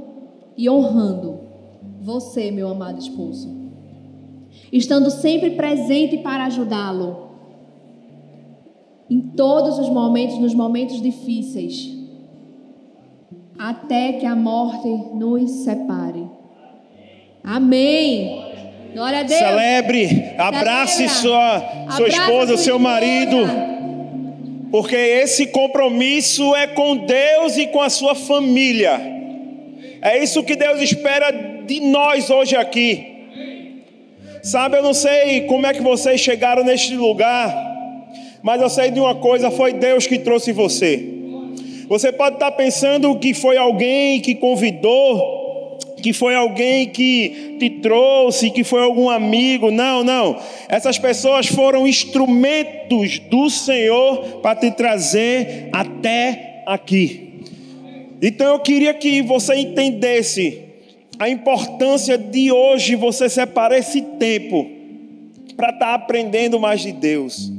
e 0.57 0.69
honrando 0.69 1.30
você, 2.11 2.51
meu 2.51 2.69
amado 2.69 2.99
esposo, 2.99 3.49
estando 4.73 5.11
sempre 5.11 5.51
presente 5.51 6.19
para 6.19 6.47
ajudá-lo 6.47 7.31
em 9.09 9.21
todos 9.21 9.79
os 9.79 9.89
momentos, 9.89 10.39
nos 10.39 10.53
momentos 10.53 11.01
difíceis, 11.01 11.89
até 13.59 14.15
que 14.15 14.27
a 14.27 14.35
morte 14.35 14.89
nos 15.15 15.51
separe. 15.65 16.29
Amém. 17.45 18.45
Glória 18.93 19.21
a 19.21 19.23
Deus. 19.23 19.39
Celebre, 19.39 20.35
abrace 20.37 21.09
sua, 21.09 21.63
sua 21.97 22.09
esposa, 22.09 22.57
seu 22.57 22.79
marido. 22.79 23.37
Porque 24.71 24.97
esse 24.97 25.47
compromisso 25.49 26.55
é 26.57 26.67
com 26.67 26.97
Deus 26.97 27.57
e 27.57 27.69
com 27.69 27.81
a 27.81 27.91
sua 27.91 28.15
família. 28.15 29.01
É 30.03 30.23
isso 30.23 30.43
que 30.43 30.57
Deus 30.57 30.81
espera 30.81 31.60
de 31.71 31.79
nós 31.79 32.29
hoje 32.31 32.57
aqui. 32.57 33.07
Sabe, 34.43 34.77
eu 34.77 34.83
não 34.83 34.93
sei 34.93 35.43
como 35.43 35.67
é 35.67 35.73
que 35.73 35.81
vocês 35.81 36.21
chegaram 36.21 36.65
neste 36.65 36.97
lugar, 36.97 37.55
mas 38.43 38.61
eu 38.61 38.69
sei 38.69 38.91
de 38.91 38.99
uma 38.99 39.15
coisa: 39.15 39.51
foi 39.53 39.75
Deus 39.75 40.07
que 40.07 40.19
trouxe 40.19 40.51
você. 40.51 41.07
Você 41.89 42.11
pode 42.11 42.37
estar 42.37 42.51
pensando 42.53 43.17
que 43.19 43.35
foi 43.35 43.57
alguém 43.57 44.21
que 44.21 44.35
convidou, 44.35 45.79
que 46.03 46.13
foi 46.13 46.35
alguém 46.35 46.89
que 46.89 47.57
te 47.61 47.71
trouxe, 47.71 48.51
que 48.51 48.65
foi 48.65 48.83
algum 48.83 49.09
amigo. 49.09 49.71
Não, 49.71 50.03
não. 50.03 50.41
Essas 50.69 50.99
pessoas 50.99 51.47
foram 51.47 51.87
instrumentos 51.87 53.19
do 53.19 53.49
Senhor 53.49 54.41
para 54.41 54.57
te 54.57 54.71
trazer 54.73 55.69
até 55.73 56.63
aqui. 56.67 57.43
Então 58.23 58.47
eu 58.55 58.61
queria 58.61 58.95
que 58.95 59.23
você 59.23 59.55
entendesse 59.57 60.70
a 61.21 61.29
importância 61.29 62.17
de 62.17 62.51
hoje 62.51 62.97
você 62.97 63.29
separar 63.29 63.77
esse 63.77 64.01
tempo 64.01 64.67
para 65.55 65.69
estar 65.69 65.89
tá 65.89 65.95
aprendendo 65.95 66.59
mais 66.59 66.81
de 66.81 66.93
Deus, 66.93 67.53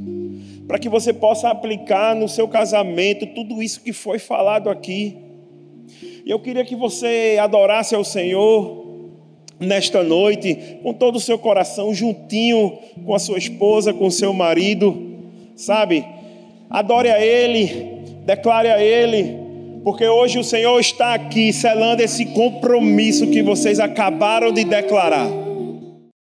para 0.68 0.80
que 0.80 0.90
você 0.90 1.14
possa 1.14 1.48
aplicar 1.48 2.16
no 2.16 2.28
seu 2.28 2.48
casamento 2.48 3.28
tudo 3.28 3.62
isso 3.62 3.82
que 3.82 3.94
foi 3.94 4.18
falado 4.18 4.68
aqui. 4.68 5.16
E 6.26 6.32
eu 6.32 6.40
queria 6.40 6.66
que 6.66 6.76
você 6.76 7.38
adorasse 7.40 7.94
ao 7.94 8.04
Senhor 8.04 8.84
nesta 9.60 10.02
noite, 10.02 10.80
com 10.82 10.92
todo 10.92 11.18
o 11.18 11.22
seu 11.22 11.38
coração, 11.38 11.94
juntinho 11.94 12.80
com 13.06 13.14
a 13.14 13.20
sua 13.20 13.38
esposa, 13.38 13.94
com 13.94 14.08
o 14.08 14.12
seu 14.12 14.34
marido, 14.34 15.20
sabe? 15.56 16.04
Adore 16.68 17.12
a 17.12 17.24
Ele, 17.24 18.02
declare 18.26 18.70
a 18.70 18.84
Ele 18.84 19.41
porque 19.84 20.08
hoje 20.08 20.38
o 20.38 20.44
Senhor 20.44 20.80
está 20.80 21.14
aqui 21.14 21.52
selando 21.52 22.02
esse 22.02 22.26
compromisso 22.28 23.28
que 23.28 23.42
vocês 23.42 23.80
acabaram 23.80 24.52
de 24.52 24.64
declarar. 24.64 25.51